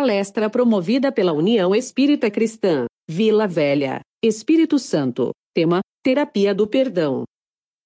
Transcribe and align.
Palestra 0.00 0.48
promovida 0.48 1.12
pela 1.12 1.34
União 1.34 1.74
Espírita 1.74 2.30
Cristã, 2.30 2.86
Vila 3.06 3.46
Velha, 3.46 4.00
Espírito 4.24 4.78
Santo. 4.78 5.30
Tema: 5.54 5.80
Terapia 6.02 6.54
do 6.54 6.66
Perdão. 6.66 7.24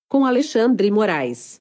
Com 0.08 0.24
Alexandre 0.24 0.92
Moraes. 0.92 1.56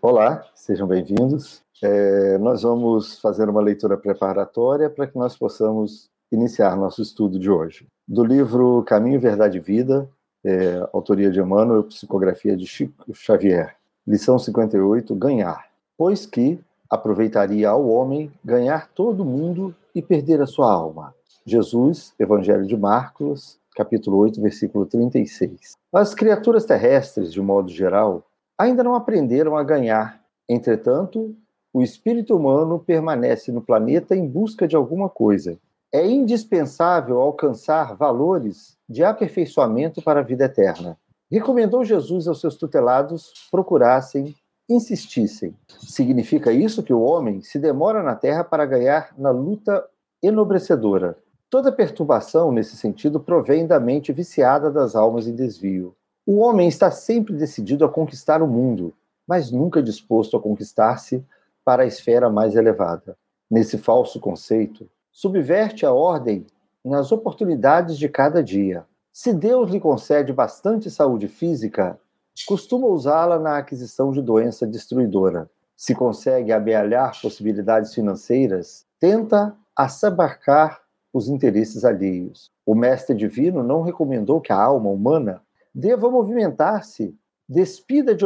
Olá, 0.00 0.48
sejam 0.54 0.86
bem-vindos. 0.86 1.62
É, 1.82 2.38
nós 2.38 2.62
vamos 2.62 3.18
fazer 3.18 3.48
uma 3.48 3.60
leitura 3.60 3.96
preparatória 3.96 4.88
para 4.88 5.08
que 5.08 5.18
nós 5.18 5.36
possamos 5.36 6.08
iniciar 6.30 6.76
nosso 6.76 7.02
estudo 7.02 7.40
de 7.40 7.50
hoje. 7.50 7.88
Do 8.06 8.22
livro 8.22 8.84
Caminho, 8.84 9.18
Verdade 9.18 9.58
e 9.58 9.60
Vida, 9.60 10.08
é, 10.44 10.88
autoria 10.92 11.32
de 11.32 11.40
Emmanuel, 11.40 11.82
psicografia 11.82 12.56
de 12.56 12.68
Chico 12.68 13.12
Xavier. 13.12 13.74
Lição 14.06 14.38
58, 14.38 15.12
Ganhar. 15.16 15.68
Pois 15.98 16.24
que 16.24 16.60
aproveitaria 16.90 17.68
ao 17.68 17.88
homem 17.88 18.32
ganhar 18.44 18.88
todo 18.88 19.22
o 19.22 19.26
mundo 19.26 19.74
e 19.94 20.02
perder 20.02 20.42
a 20.42 20.46
sua 20.46 20.72
alma. 20.72 21.14
Jesus, 21.46 22.12
Evangelho 22.18 22.66
de 22.66 22.76
Marcos, 22.76 23.58
capítulo 23.76 24.18
8, 24.18 24.40
versículo 24.42 24.84
36. 24.84 25.76
As 25.92 26.14
criaturas 26.14 26.64
terrestres, 26.64 27.32
de 27.32 27.40
modo 27.40 27.70
geral, 27.70 28.24
ainda 28.58 28.82
não 28.82 28.94
aprenderam 28.94 29.56
a 29.56 29.62
ganhar. 29.62 30.20
Entretanto, 30.48 31.34
o 31.72 31.82
espírito 31.82 32.36
humano 32.36 32.78
permanece 32.78 33.52
no 33.52 33.62
planeta 33.62 34.16
em 34.16 34.26
busca 34.26 34.66
de 34.66 34.74
alguma 34.74 35.08
coisa. 35.08 35.58
É 35.92 36.04
indispensável 36.06 37.20
alcançar 37.20 37.96
valores 37.96 38.76
de 38.88 39.04
aperfeiçoamento 39.04 40.02
para 40.02 40.20
a 40.20 40.24
vida 40.24 40.44
eterna. 40.44 40.98
Recomendou 41.30 41.84
Jesus 41.84 42.26
aos 42.26 42.40
seus 42.40 42.56
tutelados 42.56 43.32
procurassem 43.50 44.34
insistissem. 44.70 45.54
Significa 45.80 46.52
isso 46.52 46.82
que 46.82 46.92
o 46.92 47.02
homem 47.02 47.42
se 47.42 47.58
demora 47.58 48.02
na 48.02 48.14
terra 48.14 48.44
para 48.44 48.64
ganhar 48.64 49.12
na 49.18 49.30
luta 49.30 49.84
enobrecedora. 50.22 51.18
Toda 51.50 51.72
perturbação 51.72 52.52
nesse 52.52 52.76
sentido 52.76 53.18
provém 53.18 53.66
da 53.66 53.80
mente 53.80 54.12
viciada 54.12 54.70
das 54.70 54.94
almas 54.94 55.26
em 55.26 55.34
desvio. 55.34 55.96
O 56.24 56.38
homem 56.38 56.68
está 56.68 56.92
sempre 56.92 57.34
decidido 57.34 57.84
a 57.84 57.88
conquistar 57.88 58.40
o 58.40 58.46
mundo, 58.46 58.94
mas 59.26 59.50
nunca 59.50 59.82
disposto 59.82 60.36
a 60.36 60.40
conquistar-se 60.40 61.24
para 61.64 61.82
a 61.82 61.86
esfera 61.86 62.30
mais 62.30 62.54
elevada. 62.54 63.16
Nesse 63.50 63.76
falso 63.76 64.20
conceito, 64.20 64.88
subverte 65.10 65.84
a 65.84 65.92
ordem 65.92 66.46
nas 66.84 67.10
oportunidades 67.10 67.98
de 67.98 68.08
cada 68.08 68.42
dia. 68.42 68.84
Se 69.12 69.32
Deus 69.32 69.70
lhe 69.70 69.80
concede 69.80 70.32
bastante 70.32 70.88
saúde 70.88 71.26
física, 71.26 71.98
costuma 72.46 72.86
usá-la 72.86 73.38
na 73.38 73.58
aquisição 73.58 74.10
de 74.12 74.22
doença 74.22 74.66
destruidora. 74.66 75.50
Se 75.76 75.94
consegue 75.94 76.52
amealhar 76.52 77.20
possibilidades 77.20 77.94
financeiras, 77.94 78.84
tenta 78.98 79.56
assabarcar 79.74 80.80
os 81.12 81.28
interesses 81.28 81.84
alheios. 81.84 82.50
O 82.64 82.74
mestre 82.74 83.16
divino 83.16 83.62
não 83.62 83.82
recomendou 83.82 84.40
que 84.40 84.52
a 84.52 84.62
alma 84.62 84.90
humana 84.90 85.42
deva 85.74 86.10
movimentar-se 86.10 87.14
despida 87.48 88.14
de 88.14 88.24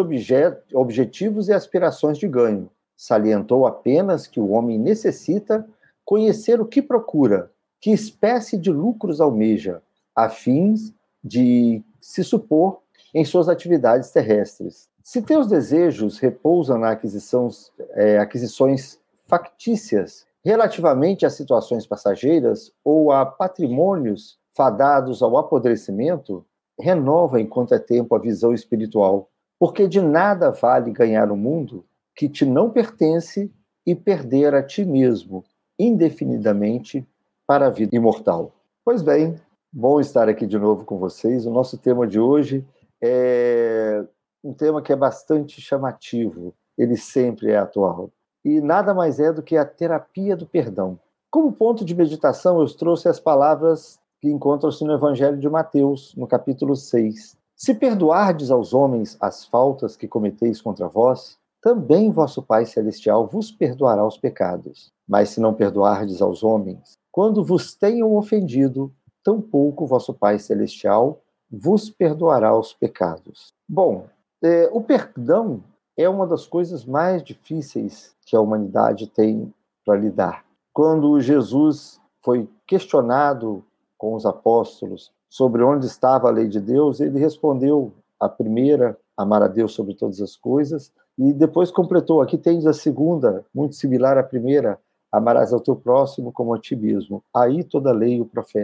objetivos 0.75 1.49
e 1.49 1.53
aspirações 1.53 2.19
de 2.19 2.29
ganho. 2.29 2.71
Salientou 2.97 3.67
apenas 3.67 4.27
que 4.27 4.39
o 4.39 4.51
homem 4.51 4.79
necessita 4.79 5.67
conhecer 6.05 6.61
o 6.61 6.67
que 6.67 6.83
procura, 6.83 7.51
que 7.81 7.91
espécie 7.91 8.59
de 8.59 8.71
lucros 8.71 9.21
almeja, 9.21 9.83
a 10.15 10.29
fins 10.29 10.93
de 11.23 11.83
se 12.01 12.23
supor 12.23 12.83
em 13.15 13.25
suas 13.25 13.49
atividades 13.49 14.11
terrestres. 14.11 14.89
Se 15.03 15.23
teus 15.23 15.47
desejos 15.47 16.19
repousam 16.19 16.79
na 16.79 16.91
aquisição, 16.91 17.49
é, 17.91 18.19
aquisições 18.19 18.99
factícias 19.29 20.27
relativamente 20.45 21.25
a 21.25 21.31
situações 21.31 21.87
passageiras 21.87 22.73
ou 22.85 23.13
a 23.13 23.25
patrimônios 23.25 24.39
fadados 24.55 25.23
ao 25.23 25.39
apodrecimento, 25.39 26.45
renova 26.79 27.41
enquanto 27.41 27.75
é 27.75 27.79
tempo 27.79 28.15
a 28.15 28.19
visão 28.19 28.53
espiritual, 28.53 29.29
porque 29.59 29.89
de 29.89 30.01
nada 30.01 30.51
vale 30.51 30.91
ganhar 30.91 31.31
o 31.31 31.35
um 31.35 31.39
mundo 31.39 31.85
que 32.15 32.29
te 32.29 32.45
não 32.45 32.71
pertence 32.71 33.51
e 33.87 33.95
perder 33.95 34.55
a 34.55 34.63
ti 34.63 34.85
mesmo 34.85 35.45
indefinidamente 35.79 37.07
para 37.47 37.67
a 37.67 37.71
vida 37.71 37.97
imortal. 37.97 38.53
Pois 38.85 39.03
bem, 39.03 39.41
bom 39.73 40.01
estar 40.01 40.29
aqui 40.29 40.47
de 40.47 40.59
novo 40.59 40.85
com 40.85 40.99
vocês. 40.99 41.47
O 41.47 41.51
nosso 41.51 41.77
tema 41.77 42.07
de 42.07 42.19
hoje 42.19 42.65
é 43.07 44.05
um 44.43 44.55
tema 44.55 44.81
que 44.81 44.93
é 44.93 44.97
bastante 44.97 45.61
chamativo, 45.61 46.55
ele 46.77 46.97
sempre 46.97 47.51
é 47.51 47.59
atual. 47.59 48.11
E 48.43 48.61
nada 48.61 48.95
mais 48.95 49.21
é 49.21 49.33
do 49.33 49.43
que 49.43 49.57
a 49.57 49.65
terapia 49.65 50.35
do 50.35 50.47
perdão. 50.47 50.99
Como 51.31 51.53
ponto 51.53 51.85
de 51.85 51.95
meditação, 51.95 52.61
eu 52.61 52.67
trouxe 52.75 53.09
as 53.09 53.21
palavras 53.21 53.99
que 54.21 54.31
encontram-se 54.31 54.83
no 54.85 54.95
Evangelho 54.95 55.39
de 55.39 55.49
Mateus, 55.49 56.15
no 56.17 56.27
capítulo 56.27 56.75
6. 56.75 57.37
Se 57.55 57.75
perdoardes 57.75 58.51
aos 58.51 58.73
homens 58.73 59.17
as 59.21 59.45
faltas 59.45 59.97
que 59.97 60.09
cometeis 60.09 60.61
contra 60.61 60.89
vós, 60.89 61.37
também 61.61 62.11
vosso 62.11 62.43
Pai 62.43 62.65
Celestial 62.65 63.27
vos 63.27 63.51
perdoará 63.51 64.07
os 64.07 64.17
pecados. 64.17 64.93
Mas 65.07 65.31
se 65.31 65.41
não 65.41 65.53
perdoardes 65.53 66.23
aos 66.23 66.43
homens, 66.43 66.93
quando 67.13 67.45
vos 67.45 67.75
tenham 67.75 68.15
ofendido, 68.17 68.93
tampouco 69.23 69.87
vosso 69.87 70.13
Pai 70.13 70.39
Celestial 70.39 71.24
vos 71.55 71.91
perdoará 71.91 72.57
os 72.57 72.73
pecados. 72.73 73.53
Bom, 73.69 74.07
é, 74.43 74.69
o 74.73 74.81
perdão 74.81 75.63
é 75.97 76.09
uma 76.09 76.27
das 76.27 76.47
coisas 76.47 76.85
mais 76.85 77.23
difíceis 77.23 78.15
que 78.27 78.37
a 78.37 78.41
humanidade 78.41 79.07
tem 79.07 79.53
para 79.85 79.97
lidar. 79.99 80.45
Quando 80.73 81.21
Jesus 81.21 82.01
foi 82.23 82.49
questionado 82.67 83.65
com 83.97 84.15
os 84.15 84.27
apóstolos 84.27 85.13
sobre 85.29 85.63
onde 85.63 85.87
estava 85.87 86.29
a 86.29 86.33
lei 86.33 86.49
de 86.49 86.61
Deus, 86.61 87.01
ele 87.01 87.19
respondeu 87.19 87.93
a 88.19 88.29
primeira, 88.29 88.99
amar 89.17 89.43
a 89.43 89.49
Deus 89.49 89.73
sobre 89.73 89.95
todas 89.95 90.21
as 90.21 90.37
coisas, 90.37 90.93
e 91.19 91.33
depois 91.33 91.71
completou, 91.71 92.21
aqui 92.21 92.37
tens 92.37 92.67
a 92.67 92.73
segunda, 92.73 93.45
muito 93.55 93.77
similar 93.77 94.19
à 94.19 94.23
primeira, 94.23 94.79
amarás 95.15 95.53
ao 95.53 95.61
teu 95.61 95.77
próximo 95.77 96.33
como 96.33 96.53
a 96.53 96.59
ti 96.59 96.75
mesmo. 96.75 97.23
Aí 97.33 97.63
toda 97.63 97.91
a 97.91 97.93
lei 97.93 98.21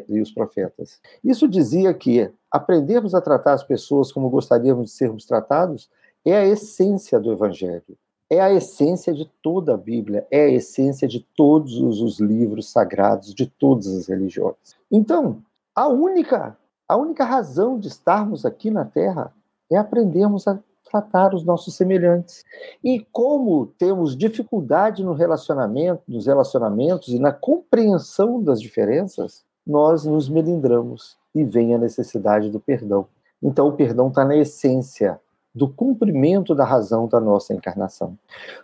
e 0.09 0.21
os 0.21 0.33
profetas. 0.33 1.01
Isso 1.23 1.47
dizia 1.47 1.95
que 1.95 2.29
aprendermos 2.51 3.15
a 3.15 3.21
tratar 3.21 3.53
as 3.53 3.63
pessoas 3.63 4.11
como 4.11 4.29
gostaríamos 4.29 4.87
de 4.87 4.91
sermos 4.91 5.25
tratados 5.25 5.89
é 6.25 6.37
a 6.37 6.45
essência 6.45 7.21
do 7.21 7.31
evangelho. 7.31 7.97
É 8.29 8.41
a 8.41 8.53
essência 8.53 9.13
de 9.13 9.31
toda 9.43 9.75
a 9.75 9.77
Bíblia, 9.77 10.27
é 10.31 10.45
a 10.45 10.51
essência 10.51 11.07
de 11.07 11.21
todos 11.37 11.81
os 11.81 12.21
livros 12.21 12.71
sagrados 12.71 13.35
de 13.35 13.47
todas 13.47 13.87
as 13.89 14.07
religiões. 14.07 14.55
Então, 14.91 15.43
a 15.75 15.89
única, 15.89 16.57
a 16.89 16.97
única 16.97 17.25
razão 17.25 17.79
de 17.79 17.89
estarmos 17.89 18.45
aqui 18.45 18.71
na 18.71 18.85
Terra 18.85 19.33
é 19.71 19.77
aprendermos 19.77 20.47
a 20.49 20.59
tratar 20.91 21.35
os 21.35 21.45
nossos 21.45 21.75
semelhantes. 21.77 22.45
E 22.83 23.07
como 23.13 23.67
temos 23.79 24.17
dificuldade 24.17 25.05
no 25.05 25.13
relacionamento, 25.13 26.03
nos 26.09 26.27
relacionamentos 26.27 27.09
e 27.09 27.19
na 27.19 27.33
compreensão 27.33 28.43
das 28.43 28.61
diferenças, 28.61 29.45
nós 29.67 30.05
nos 30.05 30.29
melindramos 30.29 31.17
e 31.35 31.45
vem 31.45 31.75
a 31.75 31.79
necessidade 31.79 32.51
do 32.51 32.59
perdão. 32.59 33.07
Então, 33.43 33.69
o 33.69 33.73
perdão 33.73 34.09
está 34.09 34.25
na 34.25 34.37
essência 34.37 35.21
do 35.55 35.69
cumprimento 35.69 36.55
da 36.55 36.65
razão 36.65 37.09
da 37.09 37.21
nossa 37.21 37.55
encarnação. 37.55 38.17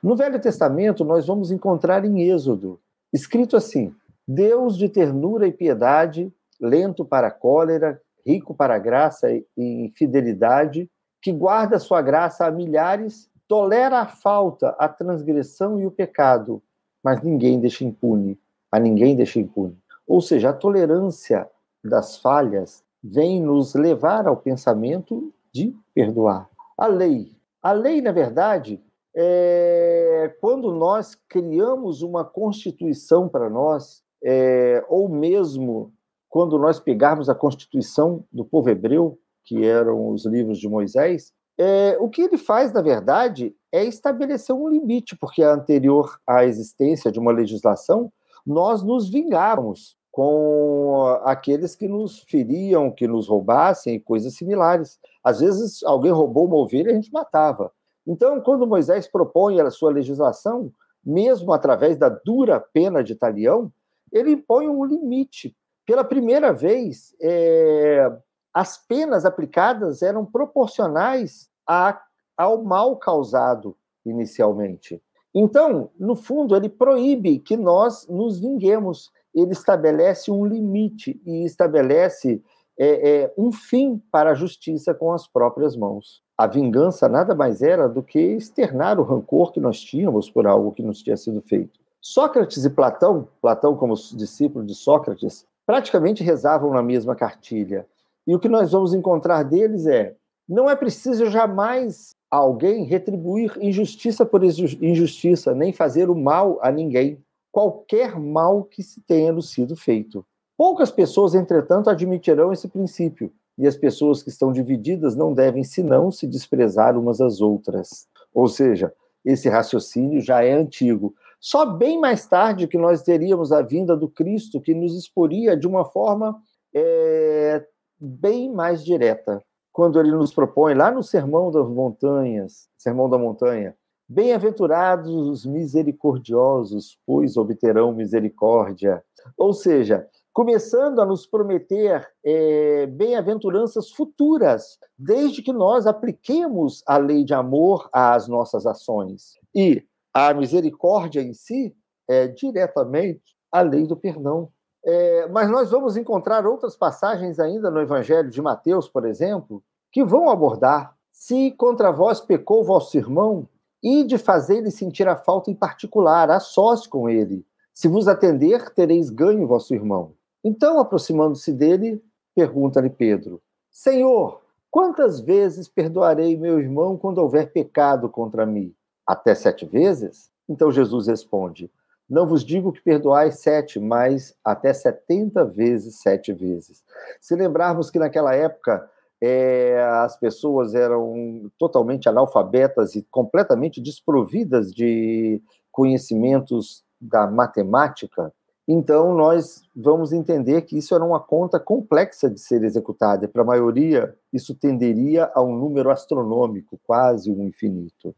No 0.03 0.17
Velho 0.17 0.41
Testamento, 0.41 1.05
nós 1.05 1.27
vamos 1.27 1.51
encontrar 1.51 2.05
em 2.05 2.23
Êxodo, 2.23 2.79
escrito 3.13 3.57
assim: 3.57 3.95
Deus 4.27 4.77
de 4.77 4.89
ternura 4.89 5.47
e 5.47 5.53
piedade, 5.53 6.33
lento 6.61 7.05
para 7.05 7.29
a 7.29 7.31
cólera, 7.31 8.01
rico 8.27 8.55
para 8.55 8.75
a 8.75 8.79
graça 8.79 9.29
e 9.57 9.93
fidelidade, 9.95 10.91
que 11.27 11.33
guarda 11.33 11.81
sua 11.81 12.01
graça 12.01 12.47
a 12.47 12.53
milhares, 12.53 13.29
tolera 13.49 13.99
a 13.99 14.07
falta, 14.07 14.69
a 14.79 14.89
transgressão 14.89 15.81
e 15.81 15.85
o 15.85 15.91
pecado, 15.91 16.63
mas 17.03 17.21
ninguém 17.21 17.59
deixa 17.59 17.85
impune, 17.85 18.39
a 18.71 18.79
ninguém 18.79 19.17
deixa 19.17 19.41
impune. 19.41 19.77
Ou 20.07 20.21
seja, 20.21 20.51
a 20.51 20.53
tolerância 20.53 21.51
das 21.83 22.17
falhas 22.17 22.85
vem 23.03 23.43
nos 23.43 23.75
levar 23.75 24.29
ao 24.29 24.37
pensamento 24.37 25.35
de 25.53 25.75
perdoar. 25.93 26.49
A 26.79 26.87
lei. 26.87 27.37
A 27.61 27.73
lei, 27.73 28.01
na 28.01 28.13
verdade, 28.13 28.81
é 29.13 30.33
quando 30.41 30.71
nós 30.71 31.17
criamos 31.29 32.03
uma 32.03 32.25
constituição 32.25 33.29
para 33.29 33.51
nós, 33.51 34.01
é, 34.23 34.85
ou 34.89 35.09
mesmo 35.09 35.93
quando 36.29 36.57
nós 36.57 36.79
pegarmos 36.79 37.29
a 37.29 37.35
constituição 37.35 38.23
do 38.31 38.45
povo 38.45 38.71
hebreu, 38.71 39.19
que 39.47 39.65
eram 39.65 40.11
os 40.11 40.27
livros 40.27 40.59
de 40.59 40.69
Moisés, 40.69 41.33
é, 41.59 41.97
o 41.99 42.11
que 42.11 42.21
ele 42.21 42.37
faz, 42.37 42.73
na 42.73 42.83
verdade, 42.83 43.55
é 43.73 43.85
estabelecer 43.85 44.55
um 44.55 44.69
limite, 44.69 45.17
porque 45.17 45.43
anterior 45.43 46.19
à 46.27 46.45
existência 46.45 47.11
de 47.11 47.19
uma 47.19 47.33
legislação, 47.33 48.13
nós 48.47 48.83
nos 48.83 49.09
vingávamos 49.09 49.97
com 50.13 51.05
aqueles 51.25 51.75
que 51.75 51.89
nos 51.89 52.21
feriam, 52.21 52.91
que 52.91 53.07
nos 53.07 53.29
roubassem 53.29 54.01
coisas 54.01 54.35
similares. 54.35 54.99
Às 55.23 55.41
vezes, 55.41 55.83
alguém 55.83 56.11
roubou 56.11 56.47
uma 56.47 56.57
ovelha 56.57 56.89
e 56.89 56.93
a 56.93 56.95
gente 56.95 57.13
matava. 57.13 57.71
Então, 58.07 58.41
quando 58.41 58.67
Moisés 58.67 59.07
propõe 59.07 59.61
a 59.61 59.71
sua 59.71 59.91
legislação, 59.91 60.73
mesmo 61.05 61.53
através 61.53 61.97
da 61.97 62.09
dura 62.09 62.59
pena 62.61 63.03
de 63.03 63.15
talião, 63.15 63.71
ele 64.13 64.33
impõe 64.33 64.69
um 64.69 64.85
limite. 64.85 65.55
Pela 65.85 66.03
primeira 66.03 66.53
vez, 66.53 67.15
é, 67.21 68.11
as 68.57 68.79
penas 68.79 69.27
aplicadas 69.27 70.01
eram 70.01 70.25
proporcionais 70.25 71.47
a, 71.69 72.01
ao 72.35 72.65
mal 72.65 72.97
causado 72.97 73.77
inicialmente. 74.03 74.99
Então, 75.35 75.91
no 76.01 76.17
fundo, 76.17 76.57
ele 76.57 76.71
proíbe 76.71 77.39
que 77.39 77.55
nós 77.55 78.09
nos 78.09 78.41
vinguemos. 78.41 79.11
Ele 79.35 79.53
estabelece 79.53 80.31
um 80.31 80.47
limite 80.47 81.21
e 81.27 81.45
estabelece 81.45 82.43
é, 82.79 83.11
é, 83.11 83.35
um 83.37 83.53
fim 83.53 84.03
para 84.11 84.31
a 84.31 84.35
justiça 84.35 84.95
com 84.95 85.13
as 85.13 85.27
próprias 85.27 85.77
mãos. 85.77 86.23
A 86.39 86.47
vingança 86.47 87.11
nada 87.11 87.35
mais 87.35 87.61
era 87.61 87.87
do 87.87 88.03
que 88.03 88.19
externar 88.19 88.99
o 88.99 89.03
rancor 89.03 89.53
que 89.53 89.61
nós 89.61 89.79
tínhamos 89.79 90.31
por 90.31 90.47
algo 90.47 90.73
que 90.73 90.83
nos 90.83 91.03
tinha 91.03 91.19
sido 91.19 91.43
feito. 91.43 91.79
Sócrates 92.01 92.65
e 92.65 92.71
Platão, 92.71 93.29
Platão 93.43 93.77
como 93.77 93.95
discípulo 93.95 94.65
de 94.65 94.75
Sócrates, 94.75 95.45
praticamente 95.67 96.25
rezavam 96.25 96.71
na 96.71 96.83
mesma 96.83 97.15
cartilha. 97.15 97.87
E 98.27 98.35
o 98.35 98.39
que 98.39 98.49
nós 98.49 98.73
vamos 98.73 98.93
encontrar 98.93 99.43
deles 99.43 99.87
é: 99.87 100.17
não 100.49 100.69
é 100.69 100.77
preciso 100.77 101.31
jamais 101.31 102.15
alguém 102.31 102.85
retribuir 102.85 103.57
injustiça 103.61 104.27
por 104.27 104.43
injustiça, 104.45 105.55
nem 105.55 105.73
fazer 105.73 106.11
o 106.11 106.15
mal 106.15 106.59
a 106.61 106.71
ninguém, 106.71 107.23
qualquer 107.53 108.19
mal 108.19 108.65
que 108.65 108.83
se 108.83 109.01
tenha 109.01 109.41
sido 109.41 109.77
feito. 109.77 110.25
Poucas 110.57 110.91
pessoas, 110.91 111.35
entretanto, 111.35 111.89
admitirão 111.91 112.53
esse 112.53 112.69
princípio, 112.69 113.33
e 113.59 113.67
as 113.67 113.77
pessoas 113.77 114.23
que 114.23 114.29
estão 114.29 114.53
divididas 114.53 115.15
não 115.15 115.33
devem, 115.33 115.65
senão, 115.65 116.11
se 116.11 116.27
desprezar 116.27 116.99
umas 116.99 117.21
às 117.21 117.41
outras. 117.41 118.07
Ou 118.35 118.49
seja, 118.49 118.93
esse 119.25 119.49
raciocínio 119.49 120.21
já 120.21 120.43
é 120.43 120.53
antigo. 120.53 121.15
Só 121.41 121.67
bem 121.67 121.99
mais 121.99 122.27
tarde 122.27 122.69
que 122.69 122.79
nós 122.79 123.03
teríamos 123.03 123.53
a 123.53 123.63
vinda 123.63 123.97
do 123.97 124.09
Cristo, 124.09 124.61
que 124.61 124.75
nos 124.75 124.95
exporia 124.95 125.57
de 125.57 125.67
uma 125.67 125.85
forma 125.85 126.37
é, 126.75 127.65
bem 127.99 128.53
mais 128.53 128.85
direta 128.85 129.43
quando 129.73 130.01
ele 130.01 130.11
nos 130.11 130.33
propõe 130.33 130.75
lá 130.75 130.91
no 130.91 131.03
Sermão 131.03 131.51
das 131.51 131.69
Montanhas, 131.69 132.69
Sermão 132.79 133.11
da 133.11 133.19
Montanha, 133.19 133.77
bem-aventurados 134.09 135.11
os 135.11 135.45
misericordiosos, 135.45 136.99
pois 137.05 137.37
obterão 137.37 137.93
misericórdia. 137.93 139.05
Ou 139.37 139.53
seja, 139.53 140.09
começando 140.33 141.01
a 141.01 141.07
nos 141.07 141.27
prometer 141.27 142.07
é, 142.25 142.87
bem-aventuranças 142.87 143.91
futuras, 143.91 144.79
desde 144.99 145.43
que 145.43 145.53
nós 145.53 145.87
apliquemos 145.87 146.83
a 146.87 146.99
lei 146.99 147.25
de 147.25 147.35
amor 147.35 147.89
às 147.93 148.29
nossas 148.29 148.67
ações. 148.67 149.35
E 149.55 149.83
a 150.13 150.33
misericórdia 150.33 151.21
em 151.21 151.33
si 151.33 151.75
é 152.09 152.29
diretamente 152.29 153.37
a 153.51 153.61
lei 153.61 153.87
do 153.87 153.97
perdão. 153.97 154.51
É, 154.87 155.27
mas 155.29 155.51
nós 155.51 155.71
vamos 155.71 155.97
encontrar 155.97 156.47
outras 156.47 156.77
passagens 156.77 157.41
ainda 157.41 157.71
no 157.71 157.81
Evangelho 157.81 158.31
de 158.31 158.41
Mateus, 158.41 158.89
por 158.89 159.05
exemplo, 159.05 159.63
que 159.91 160.05
vão 160.05 160.31
abordar 160.31 160.97
se 161.11 161.51
contra 161.53 161.91
vós 161.91 162.21
pecou 162.21 162.63
vosso 162.63 162.97
irmão, 162.97 163.49
e 163.83 164.05
de 164.05 164.19
fazer-lhe 164.19 164.71
sentir 164.71 165.09
a 165.09 165.17
falta 165.17 165.51
em 165.51 165.55
particular, 165.55 166.31
a 166.31 166.41
sós 166.41 166.87
com 166.87 167.09
ele. 167.09 167.47
Se 167.73 167.89
vos 167.89 168.09
atender, 168.09 168.71
tereis 168.71 169.11
ganho 169.11 169.47
vosso 169.47 169.75
irmão. 169.75 170.13
Então, 170.43 170.79
aproximando-se 170.79 171.53
dele, 171.53 172.03
pergunta-lhe 172.35 172.91
Pedro: 172.91 173.41
Senhor, 173.71 174.41
quantas 174.71 175.21
vezes 175.21 175.69
perdoarei 175.69 176.37
meu 176.37 176.59
irmão 176.59 176.97
quando 176.97 177.19
houver 177.19 177.53
pecado 177.53 178.09
contra 178.09 178.45
mim? 178.45 178.75
Até 179.07 179.35
sete 179.35 179.65
vezes? 179.65 180.31
Então 180.49 180.71
Jesus 180.71 181.07
responde: 181.07 181.71
não 182.09 182.27
vos 182.27 182.45
digo 182.45 182.73
que 182.73 182.83
perdoais 182.83 183.41
sete, 183.41 183.81
mas 183.81 184.35
até 184.45 184.73
setenta 184.73 185.45
vezes 185.45 186.01
sete 186.01 186.33
vezes. 186.33 186.83
Se 187.21 187.35
lembrarmos 187.35 187.91
que 187.91 187.99
naquela 187.99 188.35
época 188.35 188.89
é, 189.21 189.83
as 190.03 190.19
pessoas 190.19 190.75
eram 190.75 191.51
totalmente 191.59 192.09
analfabetas 192.09 192.95
e 192.95 193.03
completamente 193.11 193.81
desprovidas 193.81 194.73
de 194.73 195.43
conhecimentos 195.73 196.85
da 197.01 197.27
matemática, 197.27 198.33
então 198.69 199.15
nós 199.15 199.63
vamos 199.75 200.13
entender 200.13 200.63
que 200.63 200.79
isso 200.79 200.95
era 200.95 201.05
uma 201.05 201.21
conta 201.21 201.59
complexa 201.61 202.29
de 202.29 202.41
ser 202.41 202.65
executada, 202.65 203.29
para 203.29 203.43
a 203.43 203.45
maioria 203.45 204.15
isso 204.33 204.55
tenderia 204.55 205.31
a 205.35 205.43
um 205.43 205.57
número 205.57 205.91
astronômico, 205.91 206.79
quase 206.85 207.31
um 207.31 207.45
infinito. 207.45 208.15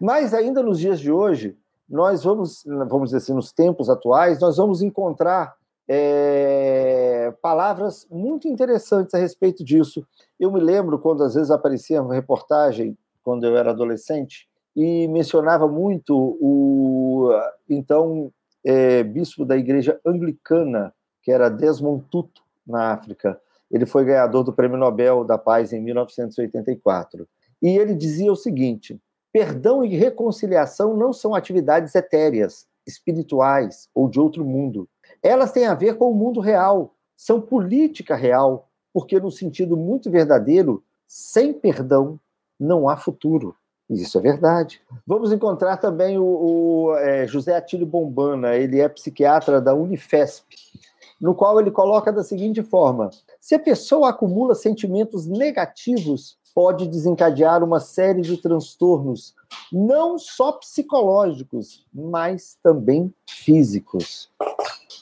Mas 0.00 0.32
ainda 0.32 0.62
nos 0.62 0.78
dias 0.78 1.00
de 1.00 1.10
hoje, 1.10 1.56
nós 1.88 2.24
vamos, 2.24 2.64
vamos 2.64 3.10
dizer 3.10 3.18
assim, 3.18 3.34
nos 3.34 3.52
tempos 3.52 3.90
atuais, 3.90 4.40
nós 4.40 4.56
vamos 4.56 4.82
encontrar 4.82 5.54
é, 5.88 7.32
palavras 7.42 8.06
muito 8.10 8.48
interessantes 8.48 9.14
a 9.14 9.18
respeito 9.18 9.62
disso. 9.64 10.06
Eu 10.38 10.50
me 10.50 10.60
lembro 10.60 10.98
quando 10.98 11.22
às 11.22 11.34
vezes 11.34 11.50
aparecia 11.50 12.02
uma 12.02 12.14
reportagem, 12.14 12.96
quando 13.22 13.44
eu 13.44 13.56
era 13.56 13.70
adolescente, 13.70 14.48
e 14.74 15.06
mencionava 15.08 15.68
muito 15.68 16.36
o 16.40 17.30
então 17.68 18.32
é, 18.64 19.02
bispo 19.02 19.44
da 19.44 19.56
igreja 19.56 20.00
anglicana, 20.04 20.92
que 21.22 21.30
era 21.30 21.48
Desmond 21.48 22.04
Tutu, 22.10 22.42
na 22.66 22.92
África. 22.92 23.38
Ele 23.70 23.86
foi 23.86 24.04
ganhador 24.04 24.42
do 24.42 24.52
Prêmio 24.52 24.78
Nobel 24.78 25.24
da 25.24 25.36
Paz 25.36 25.72
em 25.72 25.80
1984. 25.80 27.28
E 27.62 27.68
ele 27.68 27.94
dizia 27.94 28.32
o 28.32 28.36
seguinte: 28.36 29.00
Perdão 29.34 29.84
e 29.84 29.96
reconciliação 29.96 30.96
não 30.96 31.12
são 31.12 31.34
atividades 31.34 31.92
etéreas, 31.96 32.68
espirituais 32.86 33.88
ou 33.92 34.08
de 34.08 34.20
outro 34.20 34.44
mundo. 34.44 34.88
Elas 35.20 35.50
têm 35.50 35.66
a 35.66 35.74
ver 35.74 35.98
com 35.98 36.08
o 36.08 36.14
mundo 36.14 36.38
real, 36.38 36.94
são 37.16 37.40
política 37.40 38.14
real, 38.14 38.68
porque, 38.92 39.18
no 39.18 39.32
sentido 39.32 39.76
muito 39.76 40.08
verdadeiro, 40.08 40.84
sem 41.04 41.52
perdão 41.52 42.20
não 42.60 42.88
há 42.88 42.96
futuro. 42.96 43.56
Isso 43.90 44.16
é 44.18 44.20
verdade. 44.20 44.80
Vamos 45.04 45.32
encontrar 45.32 45.78
também 45.78 46.16
o, 46.16 46.24
o 46.24 46.96
é, 46.98 47.26
José 47.26 47.56
Atílio 47.56 47.86
Bombana, 47.88 48.54
ele 48.54 48.78
é 48.78 48.88
psiquiatra 48.88 49.60
da 49.60 49.74
Unifesp, 49.74 50.46
no 51.20 51.34
qual 51.34 51.58
ele 51.58 51.72
coloca 51.72 52.12
da 52.12 52.22
seguinte 52.22 52.62
forma: 52.62 53.10
se 53.40 53.56
a 53.56 53.58
pessoa 53.58 54.10
acumula 54.10 54.54
sentimentos 54.54 55.26
negativos 55.26 56.38
pode 56.54 56.86
desencadear 56.86 57.64
uma 57.64 57.80
série 57.80 58.22
de 58.22 58.36
transtornos, 58.36 59.34
não 59.72 60.18
só 60.18 60.52
psicológicos, 60.52 61.84
mas 61.92 62.56
também 62.62 63.12
físicos. 63.28 64.30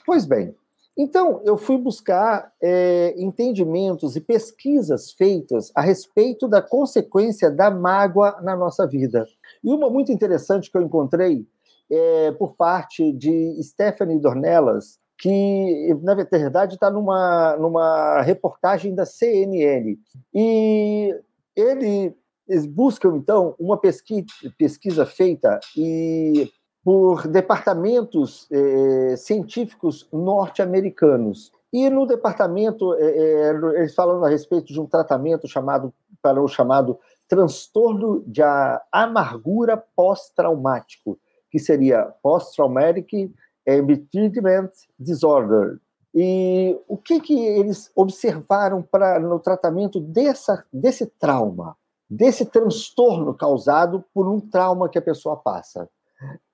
Pois 0.06 0.24
bem, 0.24 0.54
então 0.96 1.40
eu 1.44 1.56
fui 1.56 1.78
buscar 1.78 2.52
é, 2.60 3.14
entendimentos 3.16 4.16
e 4.16 4.20
pesquisas 4.20 5.12
feitas 5.12 5.70
a 5.74 5.80
respeito 5.80 6.48
da 6.48 6.60
consequência 6.60 7.50
da 7.50 7.70
mágoa 7.70 8.40
na 8.42 8.56
nossa 8.56 8.86
vida. 8.86 9.26
E 9.62 9.72
uma 9.72 9.88
muito 9.88 10.10
interessante 10.10 10.70
que 10.70 10.76
eu 10.76 10.82
encontrei 10.82 11.46
é, 11.90 12.32
por 12.32 12.54
parte 12.54 13.12
de 13.12 13.58
Stephanie 13.62 14.18
Dornelas, 14.18 14.98
que 15.18 15.96
na 16.02 16.14
verdade 16.14 16.74
está 16.74 16.90
numa, 16.90 17.56
numa 17.56 18.22
reportagem 18.22 18.94
da 18.94 19.06
CNN. 19.06 19.96
E 20.34 21.14
ele, 21.56 22.14
eles 22.48 22.66
buscam, 22.66 23.16
então, 23.16 23.54
uma 23.58 23.76
pesquisa, 23.76 24.26
pesquisa 24.58 25.06
feita 25.06 25.60
e 25.76 26.50
por 26.84 27.28
departamentos 27.28 28.48
eh, 28.50 29.14
científicos 29.16 30.08
norte-americanos. 30.12 31.52
E 31.72 31.88
no 31.88 32.06
departamento, 32.06 32.94
eh, 32.94 33.14
eh, 33.16 33.54
eles 33.76 33.94
falam 33.94 34.22
a 34.24 34.28
respeito 34.28 34.72
de 34.72 34.80
um 34.80 34.86
tratamento 34.86 35.46
chamado, 35.46 35.94
para 36.20 36.42
o 36.42 36.48
chamado 36.48 36.98
transtorno 37.28 38.22
de 38.26 38.42
amargura 38.90 39.76
pós-traumático, 39.76 41.18
que 41.50 41.58
seria 41.58 42.12
Post-Traumatic 42.22 43.32
Embitterment 43.66 44.70
Disorder. 44.98 45.78
E 46.14 46.78
o 46.86 46.96
que, 46.96 47.20
que 47.20 47.34
eles 47.34 47.90
observaram 47.96 48.82
para 48.82 49.18
no 49.18 49.38
tratamento 49.38 49.98
dessa, 49.98 50.64
desse 50.72 51.06
trauma, 51.06 51.76
desse 52.08 52.44
transtorno 52.44 53.34
causado 53.34 54.04
por 54.12 54.28
um 54.28 54.38
trauma 54.38 54.88
que 54.88 54.98
a 54.98 55.02
pessoa 55.02 55.36
passa? 55.36 55.88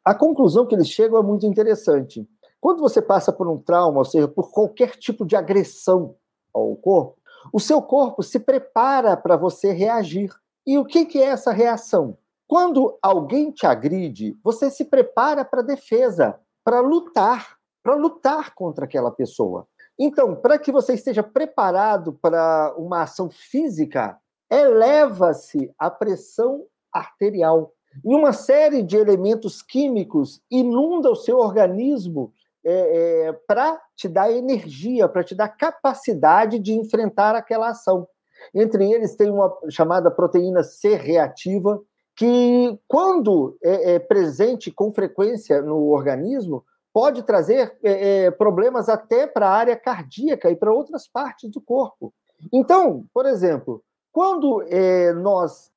A 0.04 0.14
conclusão 0.14 0.64
que 0.64 0.74
eles 0.74 0.88
chegam 0.88 1.18
é 1.18 1.22
muito 1.22 1.44
interessante. 1.44 2.26
Quando 2.60 2.80
você 2.80 3.02
passa 3.02 3.32
por 3.32 3.48
um 3.48 3.58
trauma, 3.58 3.98
ou 3.98 4.04
seja, 4.04 4.28
por 4.28 4.50
qualquer 4.50 4.96
tipo 4.96 5.26
de 5.26 5.36
agressão 5.36 6.14
ao 6.54 6.74
corpo, 6.76 7.18
o 7.52 7.60
seu 7.60 7.82
corpo 7.82 8.22
se 8.22 8.38
prepara 8.38 9.16
para 9.16 9.36
você 9.36 9.72
reagir. 9.72 10.32
E 10.66 10.78
o 10.78 10.84
que, 10.84 11.04
que 11.04 11.18
é 11.18 11.26
essa 11.26 11.52
reação? 11.52 12.16
Quando 12.46 12.96
alguém 13.02 13.50
te 13.50 13.66
agride, 13.66 14.38
você 14.42 14.70
se 14.70 14.84
prepara 14.84 15.44
para 15.44 15.62
defesa, 15.62 16.38
para 16.64 16.80
lutar 16.80 17.57
para 17.82 17.94
lutar 17.94 18.54
contra 18.54 18.84
aquela 18.84 19.10
pessoa. 19.10 19.66
Então, 19.98 20.36
para 20.36 20.58
que 20.58 20.70
você 20.70 20.94
esteja 20.94 21.22
preparado 21.22 22.12
para 22.12 22.74
uma 22.76 23.02
ação 23.02 23.28
física, 23.30 24.16
eleva-se 24.50 25.72
a 25.78 25.90
pressão 25.90 26.64
arterial. 26.92 27.72
e 28.04 28.14
uma 28.14 28.32
série 28.32 28.82
de 28.82 28.96
elementos 28.96 29.62
químicos 29.62 30.40
inunda 30.50 31.10
o 31.10 31.16
seu 31.16 31.38
organismo 31.38 32.32
é, 32.64 33.28
é, 33.28 33.32
para 33.46 33.80
te 33.96 34.08
dar 34.08 34.30
energia, 34.30 35.08
para 35.08 35.24
te 35.24 35.34
dar 35.34 35.48
capacidade 35.48 36.58
de 36.58 36.74
enfrentar 36.74 37.34
aquela 37.34 37.70
ação. 37.70 38.06
Entre 38.54 38.90
eles 38.92 39.16
tem 39.16 39.30
uma 39.30 39.52
chamada 39.68 40.10
proteína 40.10 40.62
C 40.62 40.94
reativa, 40.94 41.80
que, 42.16 42.78
quando 42.86 43.56
é, 43.62 43.94
é 43.94 43.98
presente 43.98 44.70
com 44.70 44.92
frequência 44.92 45.62
no 45.62 45.88
organismo, 45.88 46.64
pode 46.98 47.22
trazer 47.22 47.78
é, 47.80 48.24
é 48.24 48.30
problemas 48.32 48.88
até 48.88 49.24
para 49.24 49.48
a 49.48 49.52
área 49.52 49.76
cardíaca 49.76 50.50
e 50.50 50.56
para 50.56 50.72
outras 50.72 51.06
partes 51.06 51.48
do 51.48 51.60
corpo. 51.60 52.12
Então, 52.52 53.04
por 53.14 53.24
exemplo, 53.24 53.84
quando 54.10 54.64
é, 54.66 55.12
nós 55.12 55.70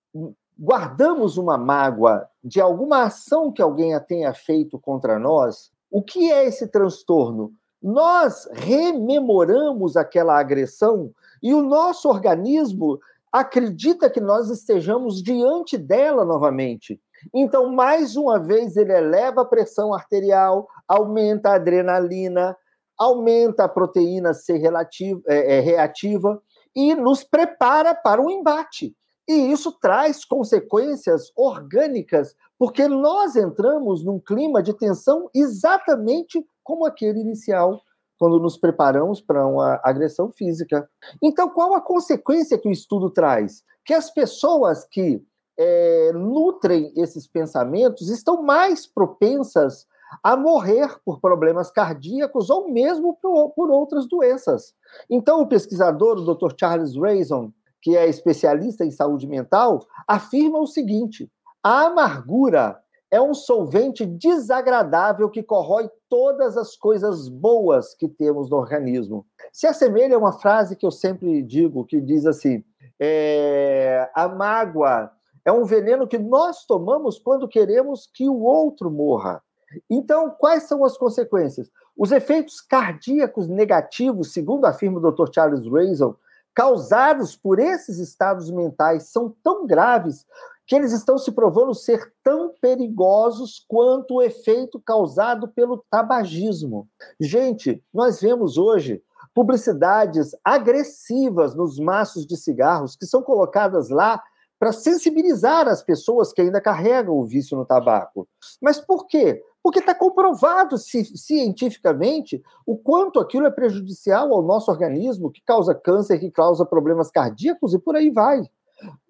guardamos 0.60 1.38
uma 1.38 1.60
mágoa 1.60 2.28
de 2.44 2.60
alguma 2.60 3.04
ação 3.04 3.52
que 3.52 3.62
alguém 3.62 3.92
tenha 4.08 4.34
feito 4.34 4.80
contra 4.80 5.20
nós, 5.20 5.72
o 5.92 6.02
que 6.02 6.32
é 6.32 6.44
esse 6.48 6.66
transtorno? 6.66 7.54
Nós 7.80 8.50
rememoramos 8.54 9.96
aquela 9.96 10.40
agressão 10.40 11.12
e 11.44 11.54
o 11.54 11.62
nosso 11.62 12.10
organismo 12.10 13.00
acredita 13.32 14.10
que 14.10 14.20
nós 14.20 14.50
estejamos 14.50 15.22
diante 15.22 15.78
dela 15.78 16.26
novamente. 16.26 17.00
Então, 17.34 17.72
mais 17.72 18.16
uma 18.16 18.40
vez, 18.40 18.76
ele 18.76 18.94
eleva 18.94 19.42
a 19.42 19.46
pressão 19.46 19.94
arterial, 19.94 20.68
aumenta 20.88 21.50
a 21.50 21.56
adrenalina, 21.56 22.56
aumenta 22.98 23.64
a 23.64 23.70
proteína 23.70 24.34
C 24.34 24.58
relativa, 24.58 25.22
é, 25.28 25.58
é, 25.58 25.60
reativa 25.60 26.42
e 26.76 26.94
nos 26.96 27.24
prepara 27.24 27.96
para 27.96 28.22
o 28.22 28.30
embate. 28.30 28.96
E 29.28 29.52
isso 29.52 29.72
traz 29.80 30.26
consequências 30.26 31.32
orgânicas, 31.36 32.36
porque 32.58 32.88
nós 32.88 33.36
entramos 33.36 34.04
num 34.04 34.20
clima 34.20 34.62
de 34.62 34.74
tensão 34.74 35.30
exatamente 35.34 36.46
como 36.64 36.86
aquele 36.86 37.20
inicial, 37.20 37.82
quando 38.20 38.40
nos 38.40 38.56
preparamos 38.56 39.20
para 39.20 39.48
uma 39.48 39.80
agressão 39.84 40.32
física. 40.32 40.88
Então, 41.24 41.50
qual 41.50 41.74
a 41.74 41.82
consequência 41.82 42.58
que 42.58 42.68
o 42.68 42.72
estudo 42.72 43.10
traz? 43.10 43.64
Que 43.84 43.96
as 43.96 44.12
pessoas 44.12 44.86
que 44.86 45.24
é, 45.64 46.12
nutrem 46.14 46.92
esses 46.96 47.28
pensamentos 47.28 48.10
estão 48.10 48.42
mais 48.42 48.88
propensas 48.88 49.86
a 50.24 50.36
morrer 50.36 51.00
por 51.06 51.22
problemas 51.22 51.70
cardíacos 51.70 52.50
ou 52.50 52.68
mesmo 52.68 53.16
por, 53.22 53.52
por 53.52 53.70
outras 53.70 54.08
doenças. 54.08 54.74
Então, 55.08 55.40
o 55.40 55.48
pesquisador, 55.48 56.18
o 56.18 56.34
Dr. 56.34 56.56
Charles 56.60 56.96
Raison, 56.96 57.52
que 57.80 57.96
é 57.96 58.10
especialista 58.10 58.84
em 58.84 58.90
saúde 58.90 59.28
mental, 59.28 59.86
afirma 60.08 60.60
o 60.60 60.66
seguinte: 60.66 61.32
a 61.64 61.86
amargura 61.86 62.80
é 63.12 63.22
um 63.22 63.36
solvente 63.36 64.04
desagradável 64.04 65.30
que 65.30 65.44
corrói 65.44 65.88
todas 66.10 66.58
as 66.58 66.76
coisas 66.76 67.30
boas 67.30 67.94
que 67.94 68.08
temos 68.08 68.50
no 68.50 68.58
organismo. 68.58 69.28
Se 69.54 69.68
assemelha 69.68 70.16
a 70.16 70.20
uma 70.20 70.34
frase 70.34 70.76
que 70.76 70.88
eu 70.88 70.92
sempre 70.92 71.44
digo, 71.44 71.86
que 71.86 72.02
diz 72.02 72.26
assim: 72.26 72.64
é, 73.00 74.10
a 74.16 74.28
mágoa 74.28 75.12
é 75.46 75.52
um 75.52 75.64
veneno 75.64 76.08
que 76.08 76.18
nós 76.18 76.66
tomamos 76.66 77.20
quando 77.20 77.48
queremos 77.48 78.10
que 78.14 78.30
o 78.30 78.42
outro 78.42 78.90
morra. 78.90 79.42
Então, 79.90 80.30
quais 80.30 80.64
são 80.64 80.84
as 80.84 80.98
consequências? 80.98 81.70
Os 81.98 82.12
efeitos 82.12 82.62
cardíacos 82.62 83.48
negativos, 83.48 84.34
segundo 84.34 84.66
afirma 84.66 85.00
o 85.00 85.12
Dr. 85.12 85.32
Charles 85.34 85.66
Raison, 85.66 86.16
causados 86.54 87.36
por 87.36 87.60
esses 87.60 87.98
estados 87.98 88.52
mentais 88.52 89.04
são 89.04 89.34
tão 89.44 89.66
graves 89.66 90.26
que 90.68 90.76
eles 90.76 90.92
estão 90.92 91.18
se 91.18 91.32
provando 91.32 91.74
ser 91.74 92.14
tão 92.24 92.54
perigosos 92.62 93.66
quanto 93.68 94.16
o 94.16 94.22
efeito 94.22 94.80
causado 94.80 95.48
pelo 95.48 95.84
tabagismo. 95.90 96.88
Gente, 97.20 97.84
nós 97.94 98.22
vemos 98.22 98.58
hoje 98.58 99.02
publicidades 99.34 100.32
agressivas 100.44 101.56
nos 101.56 101.80
maços 101.80 102.26
de 102.26 102.36
cigarros 102.36 102.96
que 102.96 103.06
são 103.06 103.22
colocadas 103.22 103.90
lá 103.90 104.22
para 104.62 104.72
sensibilizar 104.72 105.68
as 105.68 105.82
pessoas 105.82 106.32
que 106.32 106.40
ainda 106.40 106.62
carregam 106.62 107.16
o 107.16 107.26
vício 107.26 107.58
no 107.58 107.66
tabaco. 107.66 108.28
Mas 108.62 108.80
por 108.80 109.08
quê? 109.08 109.42
Porque 109.64 109.80
está 109.80 109.96
comprovado 109.96 110.78
cientificamente 110.78 112.40
o 112.64 112.78
quanto 112.78 113.20
aquilo 113.20 113.48
é 113.48 113.50
prejudicial 113.50 114.32
ao 114.32 114.44
nosso 114.44 114.70
organismo, 114.70 115.32
que 115.32 115.42
causa 115.44 115.74
câncer, 115.74 116.20
que 116.20 116.30
causa 116.30 116.64
problemas 116.64 117.10
cardíacos 117.10 117.74
e 117.74 117.80
por 117.80 117.96
aí 117.96 118.12
vai. 118.12 118.44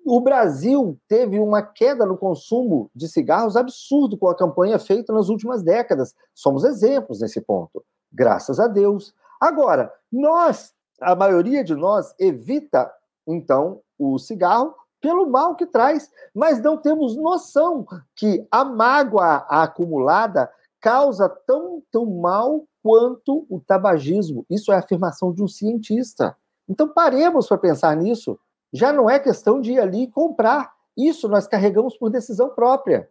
O 0.06 0.22
Brasil 0.22 0.98
teve 1.06 1.38
uma 1.38 1.62
queda 1.62 2.06
no 2.06 2.18
consumo 2.18 2.90
de 2.96 3.10
cigarros 3.10 3.58
absurdo 3.58 4.18
com 4.18 4.30
a 4.30 4.36
campanha 4.36 4.80
feita 4.80 5.12
nas 5.12 5.28
últimas 5.28 5.62
décadas. 5.62 6.16
Somos 6.34 6.64
exemplos 6.64 7.20
nesse 7.20 7.42
ponto, 7.42 7.84
graças 8.10 8.58
a 8.58 8.70
Deus. 8.70 9.14
Agora, 9.38 9.92
nós, 10.10 10.74
a 11.02 11.14
maioria 11.14 11.62
de 11.62 11.76
nós, 11.76 12.16
evita 12.18 12.90
então 13.28 13.82
o 14.00 14.18
cigarro 14.18 14.74
pelo 15.02 15.30
mal 15.30 15.56
que 15.56 15.66
traz, 15.66 16.10
mas 16.34 16.62
não 16.62 16.78
temos 16.78 17.18
noção 17.18 17.86
que 18.16 18.46
a 18.52 18.64
mágoa 18.64 19.38
acumulada 19.50 20.50
causa 20.80 21.28
tão, 21.28 21.82
tão 21.92 22.06
mal 22.06 22.64
quanto 22.84 23.46
o 23.50 23.60
tabagismo. 23.60 24.46
Isso 24.50 24.72
é 24.72 24.76
a 24.76 24.80
afirmação 24.80 25.34
de 25.34 25.44
um 25.44 25.48
cientista. 25.48 26.36
Então 26.70 26.88
paremos 26.88 27.48
para 27.48 27.58
pensar 27.58 27.96
nisso. 27.96 28.40
Já 28.72 28.94
não 28.94 29.10
é 29.10 29.20
questão 29.20 29.60
de 29.60 29.74
ir 29.74 29.80
ali 29.80 30.08
comprar. 30.08 30.72
Isso 30.98 31.28
nós 31.28 31.48
carregamos 31.48 31.98
por 31.98 32.10
decisão 32.10 32.50
própria. 32.50 33.10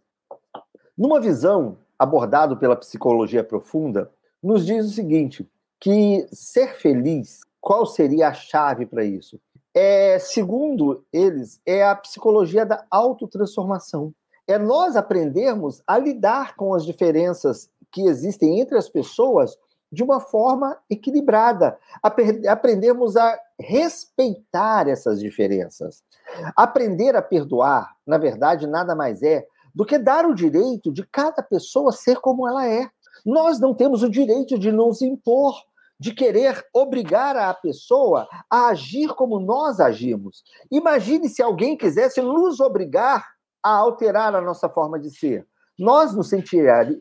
Numa 0.96 1.20
visão 1.20 1.78
abordado 1.98 2.56
pela 2.56 2.76
psicologia 2.76 3.44
profunda, 3.44 4.10
nos 4.42 4.64
diz 4.64 4.86
o 4.86 4.90
seguinte: 4.90 5.48
que 5.78 6.26
ser 6.32 6.74
feliz, 6.74 7.40
qual 7.60 7.86
seria 7.86 8.28
a 8.28 8.34
chave 8.34 8.86
para 8.86 9.04
isso? 9.04 9.40
É, 9.74 10.18
segundo 10.18 11.04
eles, 11.12 11.60
é 11.64 11.84
a 11.84 11.94
psicologia 11.94 12.66
da 12.66 12.84
autotransformação. 12.90 14.12
É 14.46 14.58
nós 14.58 14.96
aprendermos 14.96 15.82
a 15.86 15.96
lidar 15.96 16.56
com 16.56 16.74
as 16.74 16.84
diferenças 16.84 17.70
que 17.90 18.02
existem 18.02 18.60
entre 18.60 18.76
as 18.76 18.88
pessoas 18.88 19.56
de 19.92 20.02
uma 20.04 20.20
forma 20.20 20.78
equilibrada, 20.88 21.76
aprendermos 22.48 23.16
a 23.16 23.38
respeitar 23.58 24.88
essas 24.88 25.18
diferenças. 25.18 26.02
Aprender 26.56 27.16
a 27.16 27.22
perdoar, 27.22 27.96
na 28.06 28.16
verdade, 28.16 28.66
nada 28.66 28.94
mais 28.94 29.22
é 29.22 29.46
do 29.74 29.84
que 29.84 29.98
dar 29.98 30.26
o 30.26 30.34
direito 30.34 30.92
de 30.92 31.04
cada 31.06 31.42
pessoa 31.42 31.92
ser 31.92 32.20
como 32.20 32.46
ela 32.46 32.66
é. 32.66 32.88
Nós 33.26 33.58
não 33.58 33.74
temos 33.74 34.02
o 34.02 34.10
direito 34.10 34.58
de 34.58 34.70
nos 34.70 35.02
impor 35.02 35.60
de 36.00 36.14
querer 36.14 36.66
obrigar 36.72 37.36
a 37.36 37.52
pessoa 37.52 38.26
a 38.48 38.68
agir 38.68 39.08
como 39.10 39.38
nós 39.38 39.78
agimos. 39.78 40.42
Imagine 40.70 41.28
se 41.28 41.42
alguém 41.42 41.76
quisesse 41.76 42.22
nos 42.22 42.58
obrigar 42.58 43.28
a 43.62 43.76
alterar 43.76 44.34
a 44.34 44.40
nossa 44.40 44.66
forma 44.66 44.98
de 44.98 45.10
ser. 45.10 45.46
Nós 45.78 46.14
nos, 46.14 46.30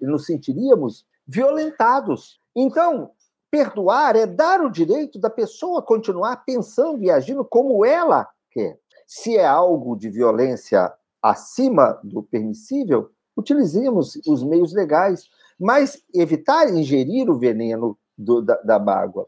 nos 0.02 0.26
sentiríamos 0.26 1.06
violentados. 1.26 2.42
Então, 2.54 3.12
perdoar 3.50 4.18
é 4.18 4.26
dar 4.26 4.62
o 4.62 4.70
direito 4.70 5.18
da 5.18 5.30
pessoa 5.30 5.82
continuar 5.82 6.44
pensando 6.46 7.02
e 7.02 7.10
agindo 7.10 7.46
como 7.46 7.86
ela 7.86 8.28
quer. 8.52 8.78
Se 9.08 9.38
é 9.38 9.46
algo 9.46 9.96
de 9.96 10.10
violência 10.10 10.94
acima 11.22 12.00
do 12.04 12.22
permissível, 12.22 13.12
utilizemos 13.36 14.20
os 14.28 14.44
meios 14.44 14.74
legais, 14.74 15.24
mas 15.60 16.02
evitar 16.14 16.70
ingerir 16.70 17.30
o 17.30 17.38
veneno 17.38 17.98
do, 18.20 18.42
da, 18.42 18.56
da 18.56 18.78
mágoa. 18.78 19.26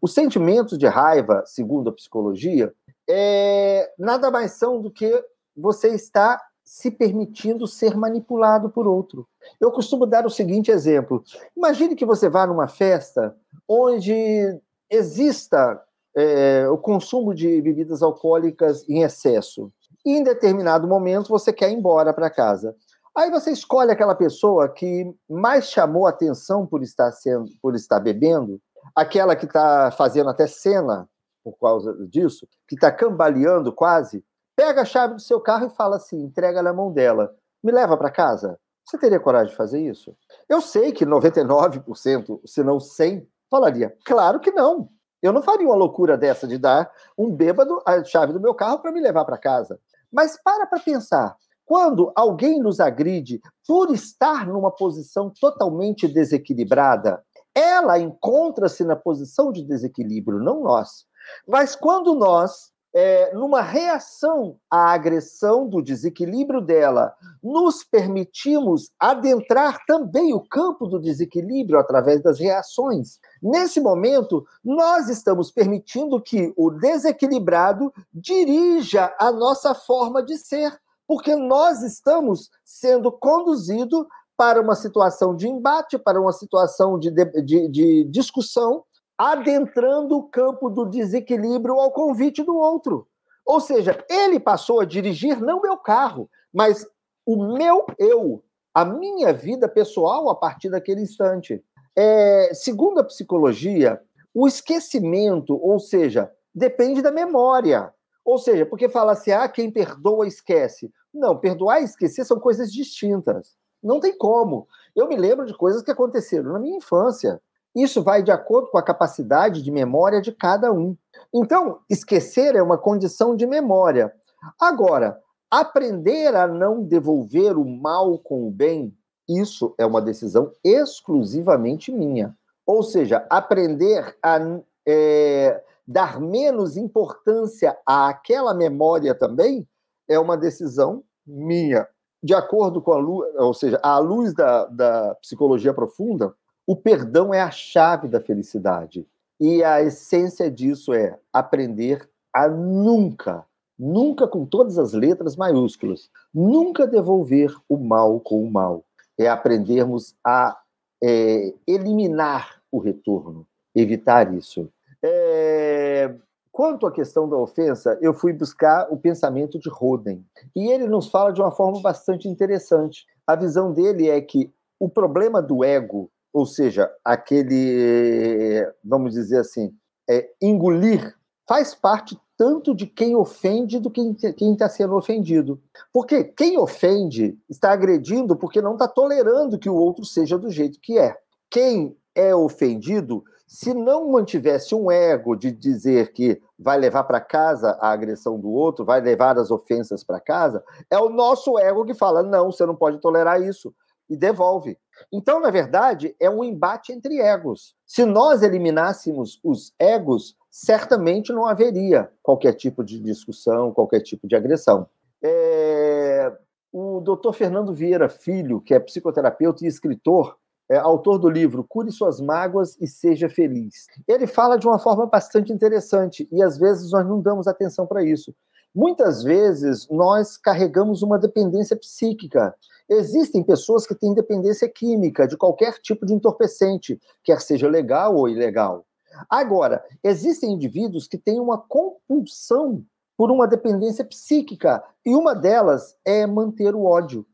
Os 0.00 0.12
sentimentos 0.12 0.76
de 0.76 0.86
raiva, 0.86 1.44
segundo 1.46 1.90
a 1.90 1.92
psicologia, 1.92 2.72
é, 3.08 3.90
nada 3.98 4.30
mais 4.30 4.52
são 4.52 4.80
do 4.80 4.90
que 4.90 5.24
você 5.56 5.88
está 5.88 6.40
se 6.64 6.90
permitindo 6.90 7.66
ser 7.66 7.96
manipulado 7.96 8.70
por 8.70 8.86
outro. 8.86 9.28
Eu 9.60 9.70
costumo 9.70 10.06
dar 10.06 10.26
o 10.26 10.30
seguinte 10.30 10.70
exemplo: 10.70 11.22
imagine 11.56 11.94
que 11.94 12.04
você 12.04 12.28
vá 12.28 12.46
numa 12.46 12.68
festa 12.68 13.36
onde 13.68 14.58
exista 14.90 15.80
é, 16.14 16.68
o 16.68 16.76
consumo 16.76 17.34
de 17.34 17.60
bebidas 17.60 18.02
alcoólicas 18.02 18.88
em 18.88 19.02
excesso. 19.02 19.72
E 20.04 20.16
em 20.16 20.22
determinado 20.22 20.86
momento 20.88 21.28
você 21.28 21.52
quer 21.52 21.70
ir 21.70 21.74
embora 21.74 22.12
para 22.12 22.30
casa. 22.30 22.74
Aí 23.14 23.30
você 23.30 23.50
escolhe 23.50 23.90
aquela 23.90 24.14
pessoa 24.14 24.68
que 24.68 25.14
mais 25.28 25.66
chamou 25.66 26.06
atenção 26.06 26.66
por 26.66 26.82
estar 26.82 27.12
sendo, 27.12 27.50
por 27.60 27.74
estar 27.74 28.00
bebendo, 28.00 28.60
aquela 28.96 29.36
que 29.36 29.44
está 29.44 29.90
fazendo 29.90 30.30
até 30.30 30.46
cena 30.46 31.08
por 31.44 31.58
causa 31.58 31.94
disso, 32.08 32.46
que 32.66 32.74
está 32.74 32.90
cambaleando 32.90 33.72
quase, 33.72 34.24
pega 34.56 34.82
a 34.82 34.84
chave 34.84 35.14
do 35.14 35.20
seu 35.20 35.40
carro 35.40 35.66
e 35.66 35.76
fala 35.76 35.96
assim, 35.96 36.22
entrega 36.22 36.62
na 36.62 36.72
mão 36.72 36.92
dela, 36.92 37.34
me 37.62 37.72
leva 37.72 37.96
para 37.96 38.10
casa. 38.10 38.58
Você 38.84 38.96
teria 38.96 39.20
coragem 39.20 39.50
de 39.50 39.56
fazer 39.56 39.80
isso? 39.80 40.16
Eu 40.48 40.60
sei 40.60 40.92
que 40.92 41.04
99%, 41.04 42.40
se 42.46 42.62
não 42.62 42.80
100, 42.80 43.28
falaria, 43.50 43.94
claro 44.04 44.40
que 44.40 44.50
não. 44.50 44.88
Eu 45.22 45.32
não 45.32 45.42
faria 45.42 45.66
uma 45.66 45.76
loucura 45.76 46.16
dessa 46.16 46.48
de 46.48 46.58
dar 46.58 46.90
um 47.16 47.30
bêbado 47.30 47.80
a 47.86 48.02
chave 48.02 48.32
do 48.32 48.40
meu 48.40 48.54
carro 48.54 48.80
para 48.80 48.90
me 48.90 49.00
levar 49.00 49.24
para 49.24 49.38
casa. 49.38 49.78
Mas 50.12 50.36
para 50.42 50.66
para 50.66 50.80
pensar, 50.80 51.36
quando 51.72 52.12
alguém 52.14 52.60
nos 52.60 52.80
agride 52.80 53.40
por 53.66 53.90
estar 53.94 54.46
numa 54.46 54.70
posição 54.70 55.32
totalmente 55.40 56.06
desequilibrada, 56.06 57.24
ela 57.54 57.98
encontra-se 57.98 58.84
na 58.84 58.94
posição 58.94 59.50
de 59.50 59.64
desequilíbrio, 59.64 60.38
não 60.38 60.62
nós. 60.62 61.06
Mas 61.48 61.74
quando 61.74 62.14
nós 62.14 62.70
é, 62.94 63.34
numa 63.34 63.62
reação 63.62 64.58
à 64.70 64.92
agressão 64.92 65.66
do 65.66 65.80
desequilíbrio 65.80 66.60
dela, 66.60 67.14
nos 67.42 67.82
permitimos 67.82 68.90
adentrar 69.00 69.78
também 69.86 70.34
o 70.34 70.46
campo 70.46 70.86
do 70.86 71.00
desequilíbrio 71.00 71.78
através 71.78 72.22
das 72.22 72.38
reações. 72.38 73.18
Nesse 73.42 73.80
momento, 73.80 74.44
nós 74.62 75.08
estamos 75.08 75.50
permitindo 75.50 76.20
que 76.20 76.52
o 76.54 76.70
desequilibrado 76.70 77.90
dirija 78.12 79.10
a 79.18 79.32
nossa 79.32 79.74
forma 79.74 80.22
de 80.22 80.36
ser, 80.36 80.78
porque 81.12 81.36
nós 81.36 81.82
estamos 81.82 82.48
sendo 82.64 83.12
conduzidos 83.12 84.06
para 84.34 84.62
uma 84.62 84.74
situação 84.74 85.36
de 85.36 85.46
embate, 85.46 85.98
para 85.98 86.18
uma 86.18 86.32
situação 86.32 86.98
de, 86.98 87.10
de, 87.10 87.68
de 87.68 88.04
discussão, 88.04 88.82
adentrando 89.18 90.16
o 90.16 90.22
campo 90.22 90.70
do 90.70 90.86
desequilíbrio 90.86 91.74
ao 91.74 91.92
convite 91.92 92.42
do 92.42 92.56
outro. 92.56 93.06
Ou 93.44 93.60
seja, 93.60 94.02
ele 94.08 94.40
passou 94.40 94.80
a 94.80 94.86
dirigir 94.86 95.38
não 95.38 95.60
meu 95.60 95.76
carro, 95.76 96.30
mas 96.50 96.86
o 97.26 97.58
meu 97.58 97.84
eu, 97.98 98.42
a 98.72 98.82
minha 98.82 99.34
vida 99.34 99.68
pessoal 99.68 100.30
a 100.30 100.34
partir 100.34 100.70
daquele 100.70 101.02
instante. 101.02 101.62
É, 101.94 102.52
segundo 102.54 103.00
a 103.00 103.04
psicologia, 103.04 104.00
o 104.32 104.48
esquecimento, 104.48 105.62
ou 105.62 105.78
seja, 105.78 106.32
depende 106.54 107.02
da 107.02 107.12
memória. 107.12 107.92
Ou 108.24 108.38
seja, 108.38 108.64
porque 108.64 108.88
fala 108.88 109.12
assim, 109.12 109.32
ah, 109.32 109.48
quem 109.48 109.70
perdoa 109.70 110.26
esquece. 110.26 110.90
Não, 111.12 111.36
perdoar 111.36 111.80
e 111.80 111.84
esquecer 111.84 112.24
são 112.24 112.40
coisas 112.40 112.72
distintas. 112.72 113.56
Não 113.82 114.00
tem 114.00 114.16
como. 114.16 114.66
Eu 114.94 115.08
me 115.08 115.16
lembro 115.16 115.44
de 115.44 115.54
coisas 115.54 115.82
que 115.82 115.90
aconteceram 115.90 116.52
na 116.52 116.58
minha 116.58 116.76
infância. 116.76 117.40
Isso 117.74 118.02
vai 118.02 118.22
de 118.22 118.30
acordo 118.30 118.68
com 118.70 118.78
a 118.78 118.82
capacidade 118.82 119.62
de 119.62 119.70
memória 119.70 120.20
de 120.20 120.30
cada 120.30 120.72
um. 120.72 120.96
Então, 121.34 121.80
esquecer 121.88 122.54
é 122.54 122.62
uma 122.62 122.78
condição 122.78 123.34
de 123.34 123.46
memória. 123.46 124.12
Agora, 124.60 125.20
aprender 125.50 126.34
a 126.34 126.46
não 126.46 126.82
devolver 126.82 127.56
o 127.56 127.64
mal 127.64 128.18
com 128.18 128.46
o 128.46 128.50
bem, 128.50 128.94
isso 129.28 129.74
é 129.78 129.86
uma 129.86 130.02
decisão 130.02 130.52
exclusivamente 130.62 131.90
minha. 131.90 132.36
Ou 132.66 132.82
seja, 132.82 133.26
aprender 133.28 134.16
a 134.22 134.38
é, 134.86 135.62
dar 135.86 136.20
menos 136.20 136.76
importância 136.76 137.76
àquela 137.86 138.54
memória 138.54 139.14
também 139.14 139.66
é 140.12 140.18
uma 140.18 140.36
decisão 140.36 141.02
minha. 141.26 141.86
De 142.22 142.34
acordo 142.34 142.80
com 142.80 142.92
a 142.92 142.98
luz, 142.98 143.34
ou 143.36 143.54
seja, 143.54 143.80
à 143.82 143.98
luz 143.98 144.32
da, 144.32 144.66
da 144.66 145.14
psicologia 145.16 145.74
profunda, 145.74 146.34
o 146.66 146.76
perdão 146.76 147.34
é 147.34 147.40
a 147.40 147.50
chave 147.50 148.06
da 148.06 148.20
felicidade. 148.20 149.06
E 149.40 149.64
a 149.64 149.82
essência 149.82 150.50
disso 150.50 150.92
é 150.92 151.18
aprender 151.32 152.08
a 152.32 152.48
nunca, 152.48 153.44
nunca 153.78 154.28
com 154.28 154.46
todas 154.46 154.78
as 154.78 154.92
letras 154.92 155.34
maiúsculas, 155.34 156.08
nunca 156.32 156.86
devolver 156.86 157.52
o 157.68 157.76
mal 157.76 158.20
com 158.20 158.42
o 158.42 158.50
mal. 158.50 158.84
É 159.18 159.28
aprendermos 159.28 160.14
a 160.24 160.56
é, 161.02 161.52
eliminar 161.66 162.62
o 162.70 162.78
retorno, 162.78 163.46
evitar 163.74 164.32
isso. 164.32 164.68
É, 165.02 166.14
quanto 166.52 166.86
à 166.86 166.92
questão 166.92 167.28
da 167.28 167.36
ofensa, 167.36 167.98
eu 168.00 168.14
fui 168.14 168.32
buscar 168.32 168.86
o 168.90 168.96
pensamento 168.96 169.58
de 169.58 169.68
Roden. 169.68 170.24
E 170.54 170.70
ele 170.70 170.86
nos 170.86 171.08
fala 171.08 171.32
de 171.32 171.40
uma 171.40 171.50
forma 171.50 171.80
bastante 171.80 172.28
interessante. 172.28 173.06
A 173.26 173.34
visão 173.34 173.72
dele 173.72 174.08
é 174.08 174.20
que 174.20 174.52
o 174.78 174.88
problema 174.88 175.40
do 175.42 175.64
ego 175.64 176.10
ou 176.32 176.46
seja, 176.46 176.90
aquele, 177.04 178.66
vamos 178.82 179.12
dizer 179.12 179.40
assim, 179.40 179.72
é, 180.08 180.30
engolir, 180.40 181.14
faz 181.46 181.74
parte 181.74 182.18
tanto 182.38 182.74
de 182.74 182.86
quem 182.86 183.14
ofende 183.14 183.78
do 183.78 183.90
que 183.90 184.14
quem 184.32 184.54
está 184.54 184.68
sendo 184.68 184.96
ofendido. 184.96 185.60
Porque 185.92 186.24
quem 186.24 186.58
ofende 186.58 187.38
está 187.48 187.72
agredindo 187.72 188.34
porque 188.34 188.62
não 188.62 188.72
está 188.72 188.88
tolerando 188.88 189.58
que 189.58 189.68
o 189.68 189.74
outro 189.74 190.04
seja 190.04 190.38
do 190.38 190.50
jeito 190.50 190.80
que 190.80 190.98
é. 190.98 191.14
Quem 191.50 191.94
é 192.14 192.34
ofendido, 192.34 193.22
se 193.52 193.74
não 193.74 194.08
mantivesse 194.08 194.74
um 194.74 194.90
ego 194.90 195.36
de 195.36 195.52
dizer 195.52 196.14
que 196.14 196.40
vai 196.58 196.78
levar 196.78 197.04
para 197.04 197.20
casa 197.20 197.72
a 197.82 197.90
agressão 197.90 198.40
do 198.40 198.50
outro, 198.50 198.82
vai 198.82 198.98
levar 198.98 199.36
as 199.36 199.50
ofensas 199.50 200.02
para 200.02 200.18
casa, 200.18 200.64
é 200.90 200.98
o 200.98 201.10
nosso 201.10 201.58
ego 201.58 201.84
que 201.84 201.92
fala: 201.92 202.22
não, 202.22 202.50
você 202.50 202.64
não 202.64 202.74
pode 202.74 202.98
tolerar 202.98 203.42
isso 203.42 203.74
e 204.08 204.16
devolve. 204.16 204.78
Então, 205.12 205.38
na 205.38 205.50
verdade, 205.50 206.16
é 206.18 206.30
um 206.30 206.42
embate 206.42 206.92
entre 206.92 207.18
egos. 207.18 207.74
Se 207.84 208.06
nós 208.06 208.42
eliminássemos 208.42 209.38
os 209.44 209.74
egos, 209.78 210.34
certamente 210.50 211.30
não 211.30 211.44
haveria 211.44 212.10
qualquer 212.22 212.54
tipo 212.54 212.82
de 212.82 212.98
discussão, 213.00 213.70
qualquer 213.70 214.00
tipo 214.00 214.26
de 214.26 214.34
agressão. 214.34 214.88
É... 215.22 216.32
O 216.72 217.00
doutor 217.00 217.34
Fernando 217.34 217.74
Vieira 217.74 218.08
Filho, 218.08 218.62
que 218.62 218.72
é 218.72 218.80
psicoterapeuta 218.80 219.62
e 219.62 219.68
escritor, 219.68 220.38
é 220.68 220.76
autor 220.76 221.18
do 221.18 221.28
livro 221.28 221.64
Cure 221.68 221.90
Suas 221.92 222.20
Mágoas 222.20 222.76
e 222.80 222.86
Seja 222.86 223.28
Feliz. 223.28 223.86
Ele 224.06 224.26
fala 224.26 224.56
de 224.56 224.66
uma 224.66 224.78
forma 224.78 225.06
bastante 225.06 225.52
interessante 225.52 226.28
e 226.32 226.42
às 226.42 226.58
vezes 226.58 226.90
nós 226.90 227.06
não 227.06 227.20
damos 227.20 227.46
atenção 227.46 227.86
para 227.86 228.02
isso. 228.02 228.34
Muitas 228.74 229.22
vezes 229.22 229.86
nós 229.90 230.38
carregamos 230.38 231.02
uma 231.02 231.18
dependência 231.18 231.76
psíquica. 231.76 232.54
Existem 232.88 233.42
pessoas 233.42 233.86
que 233.86 233.94
têm 233.94 234.14
dependência 234.14 234.68
química 234.68 235.26
de 235.26 235.36
qualquer 235.36 235.74
tipo 235.74 236.06
de 236.06 236.14
entorpecente, 236.14 236.98
quer 237.22 237.40
seja 237.40 237.68
legal 237.68 238.16
ou 238.16 238.28
ilegal. 238.28 238.86
Agora, 239.28 239.84
existem 240.02 240.52
indivíduos 240.52 241.06
que 241.06 241.18
têm 241.18 241.38
uma 241.38 241.58
compulsão 241.58 242.82
por 243.16 243.30
uma 243.30 243.46
dependência 243.46 244.04
psíquica, 244.04 244.82
e 245.04 245.14
uma 245.14 245.34
delas 245.34 245.94
é 246.04 246.26
manter 246.26 246.74
o 246.74 246.84
ódio. 246.84 247.26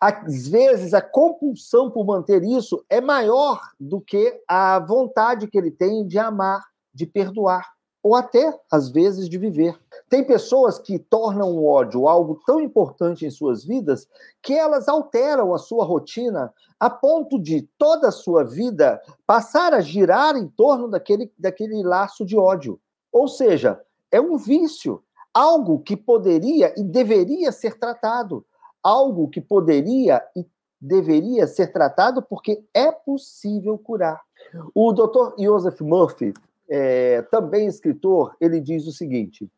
Às 0.00 0.48
vezes, 0.48 0.94
a 0.94 1.02
compulsão 1.02 1.90
por 1.90 2.04
manter 2.04 2.42
isso 2.42 2.84
é 2.88 3.00
maior 3.00 3.60
do 3.78 4.00
que 4.00 4.40
a 4.48 4.78
vontade 4.78 5.48
que 5.48 5.58
ele 5.58 5.70
tem 5.70 6.06
de 6.06 6.18
amar, 6.18 6.62
de 6.92 7.06
perdoar 7.06 7.74
ou 8.04 8.14
até, 8.14 8.54
às 8.70 8.90
vezes, 8.90 9.30
de 9.30 9.38
viver. 9.38 9.80
Tem 10.10 10.22
pessoas 10.22 10.78
que 10.78 10.98
tornam 10.98 11.56
o 11.56 11.66
ódio 11.66 12.06
algo 12.06 12.38
tão 12.46 12.60
importante 12.60 13.24
em 13.24 13.30
suas 13.30 13.64
vidas 13.64 14.06
que 14.42 14.52
elas 14.52 14.88
alteram 14.88 15.54
a 15.54 15.58
sua 15.58 15.86
rotina 15.86 16.52
a 16.78 16.90
ponto 16.90 17.40
de 17.40 17.62
toda 17.78 18.08
a 18.08 18.12
sua 18.12 18.44
vida 18.44 19.00
passar 19.26 19.72
a 19.72 19.80
girar 19.80 20.36
em 20.36 20.46
torno 20.46 20.86
daquele, 20.86 21.32
daquele 21.38 21.82
laço 21.82 22.26
de 22.26 22.36
ódio. 22.36 22.78
Ou 23.10 23.26
seja, 23.26 23.80
é 24.12 24.20
um 24.20 24.36
vício, 24.36 25.02
algo 25.32 25.78
que 25.78 25.96
poderia 25.96 26.74
e 26.76 26.84
deveria 26.84 27.50
ser 27.50 27.78
tratado, 27.78 28.44
algo 28.84 29.28
que 29.28 29.40
poderia 29.40 30.22
e 30.36 30.46
deveria 30.80 31.46
ser 31.46 31.72
tratado 31.72 32.22
porque 32.22 32.62
é 32.74 32.92
possível 32.92 33.78
curar. 33.78 34.20
O 34.74 34.92
Dr. 34.92 35.42
Joseph 35.42 35.80
Murphy, 35.80 36.34
é, 36.68 37.22
também 37.22 37.66
escritor, 37.66 38.36
ele 38.38 38.60
diz 38.60 38.86
o 38.86 38.92
seguinte: 38.92 39.50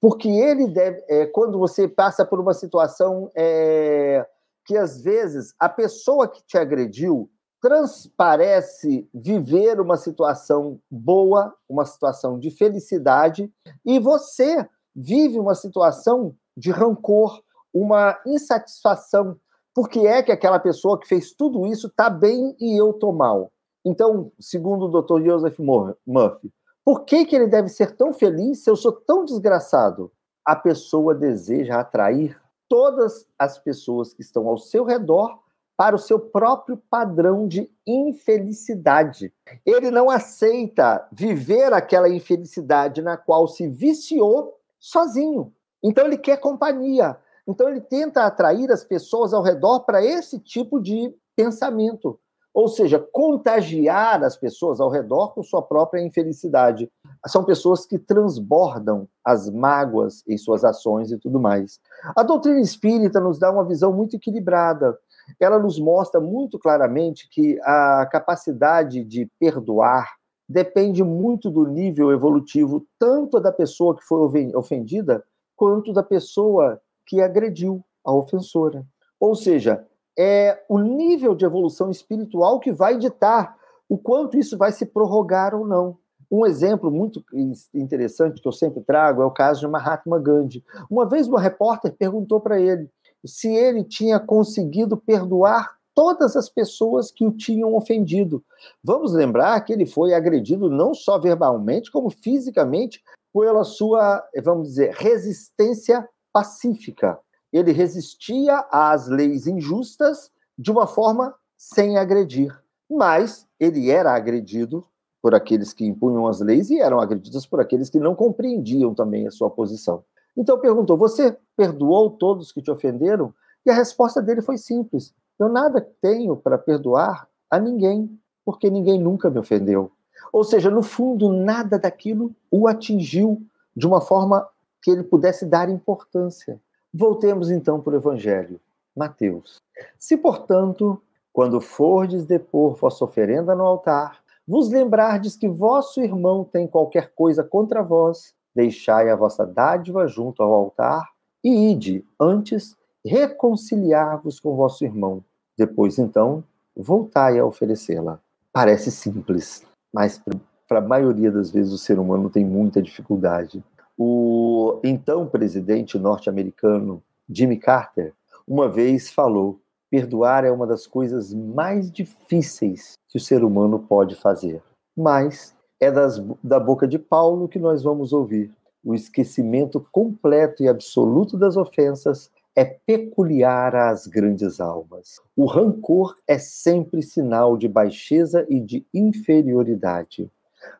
porque 0.00 0.28
ele 0.28 0.66
deve, 0.66 1.04
é, 1.08 1.26
quando 1.26 1.58
você 1.58 1.86
passa 1.86 2.24
por 2.24 2.40
uma 2.40 2.52
situação 2.52 3.30
é, 3.34 4.26
que 4.64 4.76
às 4.76 5.00
vezes 5.00 5.54
a 5.58 5.68
pessoa 5.68 6.26
que 6.26 6.42
te 6.44 6.58
agrediu 6.58 7.30
transparece 7.60 9.08
viver 9.14 9.80
uma 9.80 9.96
situação 9.96 10.78
boa, 10.90 11.54
uma 11.68 11.84
situação 11.84 12.38
de 12.38 12.50
felicidade, 12.50 13.50
e 13.84 13.98
você 13.98 14.68
vive 14.94 15.38
uma 15.38 15.54
situação 15.54 16.34
de 16.56 16.70
rancor, 16.70 17.42
uma 17.76 18.18
insatisfação. 18.24 19.38
Por 19.74 19.90
que 19.90 20.06
é 20.06 20.22
que 20.22 20.32
aquela 20.32 20.58
pessoa 20.58 20.98
que 20.98 21.06
fez 21.06 21.32
tudo 21.32 21.66
isso 21.66 21.88
está 21.88 22.08
bem 22.08 22.56
e 22.58 22.80
eu 22.80 22.90
estou 22.90 23.12
mal? 23.12 23.52
Então, 23.84 24.32
segundo 24.40 24.86
o 24.86 25.02
Dr. 25.02 25.22
Joseph 25.22 25.58
Murphy, 25.58 26.50
por 26.82 27.04
que, 27.04 27.26
que 27.26 27.36
ele 27.36 27.46
deve 27.46 27.68
ser 27.68 27.94
tão 27.94 28.14
feliz 28.14 28.64
se 28.64 28.70
eu 28.70 28.76
sou 28.76 28.92
tão 28.92 29.24
desgraçado? 29.24 30.10
A 30.44 30.56
pessoa 30.56 31.14
deseja 31.14 31.78
atrair 31.78 32.40
todas 32.68 33.26
as 33.38 33.58
pessoas 33.58 34.14
que 34.14 34.22
estão 34.22 34.48
ao 34.48 34.56
seu 34.56 34.84
redor 34.84 35.38
para 35.76 35.94
o 35.94 35.98
seu 35.98 36.18
próprio 36.18 36.78
padrão 36.88 37.46
de 37.46 37.70
infelicidade. 37.86 39.32
Ele 39.64 39.90
não 39.90 40.08
aceita 40.08 41.06
viver 41.12 41.72
aquela 41.74 42.08
infelicidade 42.08 43.02
na 43.02 43.16
qual 43.18 43.46
se 43.46 43.68
viciou 43.68 44.54
sozinho. 44.80 45.52
Então 45.82 46.06
ele 46.06 46.16
quer 46.16 46.38
companhia. 46.38 47.18
Então 47.46 47.68
ele 47.68 47.80
tenta 47.80 48.24
atrair 48.24 48.70
as 48.70 48.84
pessoas 48.84 49.32
ao 49.32 49.42
redor 49.42 49.80
para 49.80 50.04
esse 50.04 50.38
tipo 50.38 50.80
de 50.80 51.14
pensamento 51.36 52.18
ou 52.56 52.68
seja, 52.68 52.98
contagiar 53.12 54.24
as 54.24 54.34
pessoas 54.34 54.80
ao 54.80 54.88
redor 54.88 55.34
com 55.34 55.42
sua 55.42 55.60
própria 55.60 56.00
infelicidade. 56.00 56.90
são 57.26 57.44
pessoas 57.44 57.84
que 57.84 57.98
transbordam 57.98 59.06
as 59.22 59.50
mágoas 59.50 60.22
em 60.26 60.38
suas 60.38 60.64
ações 60.64 61.12
e 61.12 61.18
tudo 61.18 61.38
mais. 61.38 61.78
A 62.16 62.22
doutrina 62.22 62.58
espírita 62.58 63.20
nos 63.20 63.38
dá 63.38 63.52
uma 63.52 63.62
visão 63.62 63.92
muito 63.92 64.16
equilibrada. 64.16 64.98
Ela 65.38 65.58
nos 65.58 65.78
mostra 65.78 66.18
muito 66.18 66.58
claramente 66.58 67.28
que 67.28 67.60
a 67.62 68.08
capacidade 68.10 69.04
de 69.04 69.30
perdoar 69.38 70.14
depende 70.48 71.04
muito 71.04 71.50
do 71.50 71.66
nível 71.66 72.10
evolutivo, 72.10 72.86
tanto 72.98 73.38
da 73.38 73.52
pessoa 73.52 73.94
que 73.94 74.02
foi 74.02 74.50
ofendida, 74.54 75.22
quanto 75.54 75.92
da 75.92 76.02
pessoa 76.02 76.80
que 77.06 77.20
agrediu 77.20 77.84
a 78.04 78.12
ofensora. 78.12 78.84
Ou 79.18 79.34
seja, 79.34 79.86
é 80.18 80.62
o 80.68 80.78
nível 80.78 81.34
de 81.34 81.44
evolução 81.44 81.90
espiritual 81.90 82.58
que 82.58 82.72
vai 82.72 82.98
ditar 82.98 83.56
o 83.88 83.96
quanto 83.96 84.38
isso 84.38 84.56
vai 84.56 84.72
se 84.72 84.86
prorrogar 84.86 85.54
ou 85.54 85.66
não. 85.66 85.98
Um 86.30 86.44
exemplo 86.44 86.90
muito 86.90 87.24
interessante 87.72 88.40
que 88.40 88.48
eu 88.48 88.52
sempre 88.52 88.82
trago 88.82 89.22
é 89.22 89.24
o 89.24 89.30
caso 89.30 89.60
de 89.60 89.68
Mahatma 89.68 90.18
Gandhi. 90.18 90.64
Uma 90.90 91.08
vez 91.08 91.28
uma 91.28 91.40
repórter 91.40 91.94
perguntou 91.96 92.40
para 92.40 92.60
ele 92.60 92.90
se 93.24 93.48
ele 93.48 93.84
tinha 93.84 94.18
conseguido 94.18 94.96
perdoar 94.96 95.76
todas 95.94 96.36
as 96.36 96.48
pessoas 96.48 97.10
que 97.10 97.26
o 97.26 97.32
tinham 97.32 97.74
ofendido. 97.74 98.44
Vamos 98.82 99.12
lembrar 99.12 99.58
que 99.62 99.72
ele 99.72 99.86
foi 99.86 100.12
agredido 100.12 100.68
não 100.68 100.92
só 100.92 101.18
verbalmente, 101.18 101.90
como 101.90 102.10
fisicamente, 102.10 103.02
pela 103.32 103.64
sua, 103.64 104.22
vamos 104.42 104.68
dizer, 104.68 104.94
resistência 104.94 106.06
pacífica. 106.36 107.18
Ele 107.50 107.72
resistia 107.72 108.58
às 108.70 109.08
leis 109.08 109.46
injustas 109.46 110.30
de 110.58 110.70
uma 110.70 110.86
forma 110.86 111.34
sem 111.56 111.96
agredir. 111.96 112.54
Mas 112.90 113.48
ele 113.58 113.90
era 113.90 114.12
agredido 114.12 114.84
por 115.22 115.34
aqueles 115.34 115.72
que 115.72 115.86
impunham 115.86 116.26
as 116.26 116.42
leis 116.42 116.68
e 116.68 116.78
eram 116.78 117.00
agredidos 117.00 117.46
por 117.46 117.58
aqueles 117.58 117.88
que 117.88 117.98
não 117.98 118.14
compreendiam 118.14 118.94
também 118.94 119.26
a 119.26 119.30
sua 119.30 119.48
posição. 119.48 120.04
Então 120.36 120.60
perguntou: 120.60 120.98
Você 120.98 121.34
perdoou 121.56 122.10
todos 122.10 122.52
que 122.52 122.60
te 122.60 122.70
ofenderam? 122.70 123.32
E 123.64 123.70
a 123.70 123.74
resposta 123.74 124.20
dele 124.20 124.42
foi 124.42 124.58
simples: 124.58 125.14
Eu 125.38 125.48
nada 125.48 125.80
tenho 126.02 126.36
para 126.36 126.58
perdoar 126.58 127.26
a 127.50 127.58
ninguém, 127.58 128.10
porque 128.44 128.68
ninguém 128.68 129.00
nunca 129.00 129.30
me 129.30 129.38
ofendeu. 129.38 129.90
Ou 130.30 130.44
seja, 130.44 130.70
no 130.70 130.82
fundo, 130.82 131.32
nada 131.32 131.78
daquilo 131.78 132.36
o 132.50 132.68
atingiu 132.68 133.40
de 133.74 133.86
uma 133.86 134.02
forma 134.02 134.46
que 134.86 134.90
ele 134.92 135.02
pudesse 135.02 135.44
dar 135.44 135.68
importância. 135.68 136.60
Voltemos 136.94 137.50
então 137.50 137.80
para 137.80 137.94
o 137.94 137.96
Evangelho. 137.96 138.60
Mateus. 138.94 139.56
Se, 139.98 140.16
portanto, 140.16 141.02
quando 141.32 141.60
fordes 141.60 142.24
depor 142.24 142.76
vossa 142.76 143.04
oferenda 143.04 143.52
no 143.56 143.64
altar, 143.64 144.20
vos 144.46 144.70
lembrardes 144.70 145.34
que 145.34 145.48
vosso 145.48 146.00
irmão 146.00 146.44
tem 146.44 146.68
qualquer 146.68 147.12
coisa 147.16 147.42
contra 147.42 147.82
vós, 147.82 148.32
deixai 148.54 149.10
a 149.10 149.16
vossa 149.16 149.44
dádiva 149.44 150.06
junto 150.06 150.40
ao 150.40 150.52
altar 150.52 151.02
e 151.42 151.72
ide, 151.72 152.06
antes, 152.18 152.76
reconciliar-vos 153.04 154.38
com 154.38 154.54
vosso 154.54 154.84
irmão. 154.84 155.24
Depois, 155.58 155.98
então, 155.98 156.44
voltai 156.76 157.40
a 157.40 157.44
oferecê-la. 157.44 158.20
Parece 158.52 158.92
simples, 158.92 159.66
mas 159.92 160.22
para 160.68 160.78
a 160.78 160.88
maioria 160.88 161.32
das 161.32 161.50
vezes 161.50 161.72
o 161.72 161.78
ser 161.78 161.98
humano 161.98 162.30
tem 162.30 162.44
muita 162.44 162.80
dificuldade. 162.80 163.64
O 163.98 164.80
então 164.84 165.26
presidente 165.26 165.98
norte-americano 165.98 167.02
Jimmy 167.28 167.56
Carter 167.56 168.12
uma 168.46 168.68
vez 168.68 169.10
falou: 169.10 169.60
perdoar 169.90 170.44
é 170.44 170.50
uma 170.50 170.66
das 170.66 170.86
coisas 170.86 171.32
mais 171.34 171.90
difíceis 171.90 172.94
que 173.08 173.18
o 173.18 173.20
ser 173.20 173.42
humano 173.42 173.78
pode 173.78 174.14
fazer. 174.14 174.62
Mas 174.96 175.54
é 175.80 175.90
das, 175.90 176.22
da 176.42 176.60
boca 176.60 176.86
de 176.86 176.98
Paulo 176.98 177.48
que 177.48 177.58
nós 177.58 177.82
vamos 177.82 178.12
ouvir. 178.12 178.50
O 178.84 178.94
esquecimento 178.94 179.84
completo 179.90 180.62
e 180.62 180.68
absoluto 180.68 181.36
das 181.36 181.56
ofensas 181.56 182.30
é 182.54 182.64
peculiar 182.64 183.74
às 183.74 184.06
grandes 184.06 184.60
almas. 184.60 185.20
O 185.36 185.44
rancor 185.44 186.14
é 186.26 186.38
sempre 186.38 187.02
sinal 187.02 187.56
de 187.56 187.68
baixeza 187.68 188.46
e 188.48 188.60
de 188.60 188.86
inferioridade. 188.94 190.30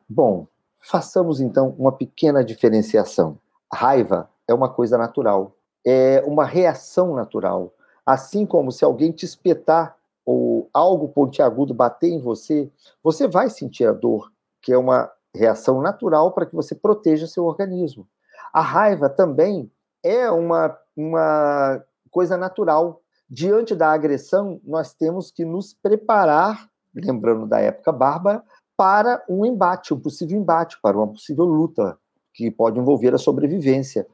Bom, 0.09 0.47
façamos 0.87 1.41
então 1.41 1.75
uma 1.77 1.91
pequena 1.91 2.43
diferenciação. 2.43 3.37
Raiva 3.71 4.29
é 4.47 4.53
uma 4.53 4.69
coisa 4.69 4.97
natural, 4.97 5.55
é 5.85 6.23
uma 6.25 6.45
reação 6.45 7.13
natural. 7.13 7.73
Assim 8.05 8.45
como 8.45 8.71
se 8.71 8.85
alguém 8.85 9.11
te 9.11 9.25
espetar 9.25 9.97
ou 10.25 10.69
algo 10.73 11.09
pontiagudo 11.09 11.73
bater 11.73 12.09
em 12.09 12.21
você, 12.21 12.71
você 13.03 13.27
vai 13.27 13.49
sentir 13.49 13.85
a 13.85 13.91
dor, 13.91 14.31
que 14.61 14.71
é 14.71 14.77
uma 14.77 15.11
reação 15.35 15.81
natural 15.81 16.31
para 16.31 16.45
que 16.45 16.55
você 16.55 16.73
proteja 16.73 17.27
seu 17.27 17.45
organismo. 17.45 18.07
A 18.53 18.61
raiva 18.61 19.09
também 19.09 19.69
é 20.01 20.31
uma, 20.31 20.77
uma 20.95 21.83
coisa 22.09 22.37
natural. 22.37 23.01
Diante 23.29 23.75
da 23.75 23.91
agressão, 23.91 24.61
nós 24.63 24.93
temos 24.93 25.31
que 25.31 25.43
nos 25.43 25.73
preparar, 25.73 26.69
lembrando 26.95 27.45
da 27.45 27.59
época 27.59 27.91
bárbara, 27.91 28.41
para 28.77 29.23
um 29.27 29.43
embate, 29.45 29.93
um 29.93 29.99
possível 29.99 30.39
embate, 30.39 30.79
para 30.81 30.95
uma 30.95 31.07
possível 31.07 31.43
luta 31.43 31.97
que 32.33 32.51
pode 32.51 32.79
envolver 32.79 33.13
a 33.15 33.17
sobrevivência. 33.17 34.07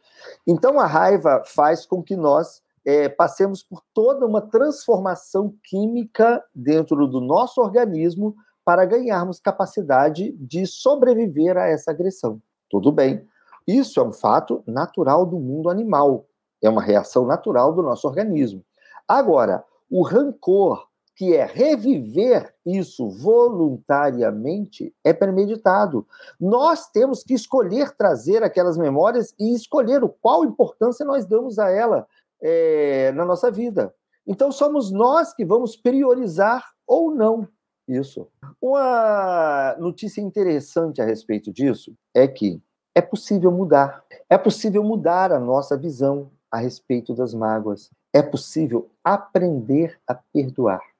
Então, 0.47 0.79
a 0.79 0.85
raiva 0.85 1.43
faz 1.45 1.85
com 1.85 2.01
que 2.01 2.15
nós 2.15 2.63
é, 2.85 3.09
passemos 3.09 3.61
por 3.61 3.81
toda 3.93 4.25
uma 4.25 4.41
transformação 4.41 5.53
química 5.63 6.43
dentro 6.55 7.05
do 7.07 7.19
nosso 7.19 7.61
organismo 7.61 8.35
para 8.63 8.85
ganharmos 8.85 9.41
capacidade 9.41 10.31
de 10.39 10.65
sobreviver 10.65 11.57
a 11.57 11.67
essa 11.67 11.91
agressão. 11.91 12.41
Tudo 12.69 12.91
bem. 12.91 13.27
Isso 13.67 13.99
é 13.99 14.03
um 14.03 14.13
fato 14.13 14.63
natural 14.65 15.25
do 15.25 15.37
mundo 15.37 15.69
animal. 15.69 16.25
É 16.61 16.69
uma 16.69 16.81
reação 16.81 17.25
natural 17.25 17.73
do 17.73 17.83
nosso 17.83 18.07
organismo. 18.07 18.63
Agora, 19.07 19.63
o 19.89 20.01
rancor, 20.01 20.87
que 21.15 21.35
é 21.35 21.45
reviver 21.45 22.53
isso 22.65 23.07
voluntariamente, 23.09 24.93
é 25.03 25.13
premeditado. 25.13 26.07
Nós 26.39 26.89
temos 26.89 27.23
que 27.23 27.33
escolher 27.33 27.91
trazer 27.91 28.43
aquelas 28.43 28.77
memórias 28.77 29.33
e 29.39 29.53
escolher 29.53 30.03
o 30.03 30.09
qual 30.09 30.43
importância 30.43 31.05
nós 31.05 31.25
damos 31.25 31.59
a 31.59 31.69
ela 31.69 32.07
é, 32.41 33.11
na 33.11 33.25
nossa 33.25 33.51
vida. 33.51 33.93
Então, 34.25 34.51
somos 34.51 34.91
nós 34.91 35.33
que 35.33 35.45
vamos 35.45 35.75
priorizar 35.75 36.63
ou 36.87 37.13
não 37.13 37.47
isso. 37.87 38.27
Uma 38.61 39.75
notícia 39.77 40.21
interessante 40.21 41.01
a 41.01 41.05
respeito 41.05 41.51
disso 41.51 41.93
é 42.13 42.27
que 42.27 42.61
é 42.95 43.01
possível 43.01 43.51
mudar. 43.51 44.03
É 44.29 44.37
possível 44.37 44.83
mudar 44.83 45.31
a 45.31 45.39
nossa 45.39 45.77
visão 45.77 46.31
a 46.49 46.57
respeito 46.57 47.13
das 47.13 47.33
mágoas. 47.33 47.91
É 48.13 48.21
possível 48.21 48.89
aprender 49.03 49.99
a 50.07 50.13
perdoar. 50.13 50.92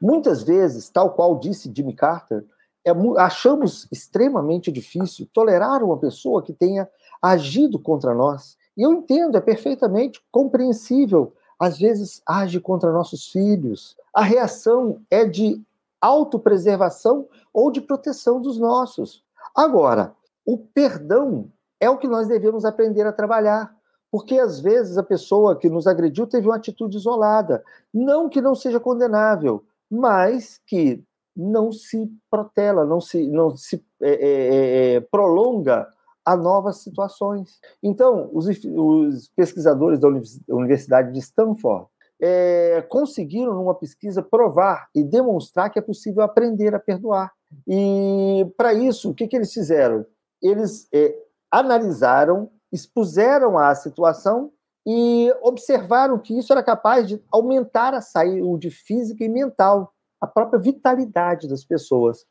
Muitas 0.00 0.42
vezes, 0.42 0.88
tal 0.88 1.12
qual 1.12 1.38
disse 1.38 1.72
Jimmy 1.74 1.94
Carter, 1.94 2.44
é, 2.84 2.90
achamos 3.18 3.86
extremamente 3.90 4.72
difícil 4.72 5.28
tolerar 5.32 5.82
uma 5.82 5.98
pessoa 5.98 6.42
que 6.42 6.52
tenha 6.52 6.88
agido 7.20 7.78
contra 7.78 8.14
nós, 8.14 8.56
e 8.76 8.82
eu 8.82 8.92
entendo, 8.92 9.36
é 9.36 9.40
perfeitamente 9.40 10.22
compreensível. 10.30 11.34
Às 11.58 11.78
vezes 11.78 12.22
age 12.24 12.60
contra 12.60 12.92
nossos 12.92 13.28
filhos. 13.28 13.96
A 14.14 14.22
reação 14.22 15.00
é 15.10 15.24
de 15.24 15.60
autopreservação 16.00 17.26
ou 17.52 17.72
de 17.72 17.80
proteção 17.80 18.40
dos 18.40 18.56
nossos. 18.56 19.24
Agora, 19.52 20.14
o 20.46 20.56
perdão 20.56 21.50
é 21.80 21.90
o 21.90 21.98
que 21.98 22.06
nós 22.06 22.28
devemos 22.28 22.64
aprender 22.64 23.04
a 23.04 23.12
trabalhar. 23.12 23.74
Porque 24.10 24.38
às 24.38 24.60
vezes 24.60 24.96
a 24.96 25.02
pessoa 25.02 25.56
que 25.56 25.68
nos 25.68 25.86
agrediu 25.86 26.26
teve 26.26 26.46
uma 26.46 26.56
atitude 26.56 26.96
isolada. 26.96 27.62
Não 27.92 28.28
que 28.28 28.40
não 28.40 28.54
seja 28.54 28.80
condenável, 28.80 29.64
mas 29.90 30.60
que 30.66 31.02
não 31.36 31.70
se 31.70 32.10
protela, 32.30 32.84
não 32.84 33.00
se, 33.00 33.26
não 33.28 33.56
se 33.56 33.84
é, 34.02 34.10
é, 34.10 34.94
é 34.96 35.00
prolonga 35.00 35.86
a 36.24 36.36
novas 36.36 36.78
situações. 36.78 37.58
Então, 37.82 38.28
os, 38.32 38.46
os 38.46 39.28
pesquisadores 39.34 39.98
da 39.98 40.08
Universidade 40.48 41.12
de 41.12 41.18
Stanford 41.20 41.86
é, 42.20 42.84
conseguiram, 42.88 43.54
numa 43.54 43.74
pesquisa, 43.74 44.22
provar 44.22 44.88
e 44.94 45.02
demonstrar 45.02 45.70
que 45.70 45.78
é 45.78 45.82
possível 45.82 46.22
aprender 46.22 46.74
a 46.74 46.80
perdoar. 46.80 47.32
E, 47.66 48.46
para 48.56 48.74
isso, 48.74 49.10
o 49.10 49.14
que, 49.14 49.26
que 49.26 49.36
eles 49.36 49.52
fizeram? 49.52 50.04
Eles 50.42 50.86
é, 50.92 51.16
analisaram, 51.50 52.50
expuseram 52.72 53.58
a 53.58 53.74
situação 53.74 54.52
e 54.86 55.30
observaram 55.42 56.18
que 56.18 56.36
isso 56.38 56.52
era 56.52 56.62
capaz 56.62 57.06
de 57.06 57.22
aumentar 57.30 57.92
a 57.94 58.00
saúde 58.00 58.70
física 58.70 59.24
e 59.24 59.28
mental, 59.28 59.92
a 60.20 60.26
própria 60.26 60.58
vitalidade 60.58 61.46
das 61.46 61.64
pessoas. 61.64 62.24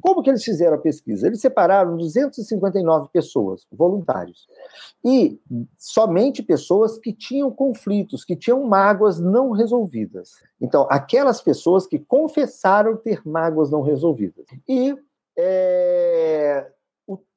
Como 0.00 0.22
que 0.22 0.30
eles 0.30 0.44
fizeram 0.44 0.76
a 0.76 0.80
pesquisa? 0.80 1.26
Eles 1.26 1.40
separaram 1.40 1.96
259 1.96 3.08
pessoas, 3.12 3.66
voluntários, 3.72 4.46
e 5.04 5.40
somente 5.76 6.42
pessoas 6.42 6.98
que 6.98 7.12
tinham 7.12 7.50
conflitos, 7.50 8.24
que 8.24 8.36
tinham 8.36 8.62
mágoas 8.64 9.18
não 9.18 9.50
resolvidas. 9.50 10.30
Então, 10.60 10.86
aquelas 10.88 11.40
pessoas 11.40 11.86
que 11.86 11.98
confessaram 11.98 12.96
ter 12.96 13.20
mágoas 13.26 13.70
não 13.70 13.82
resolvidas. 13.82 14.46
E 14.68 14.96
é, 15.36 16.70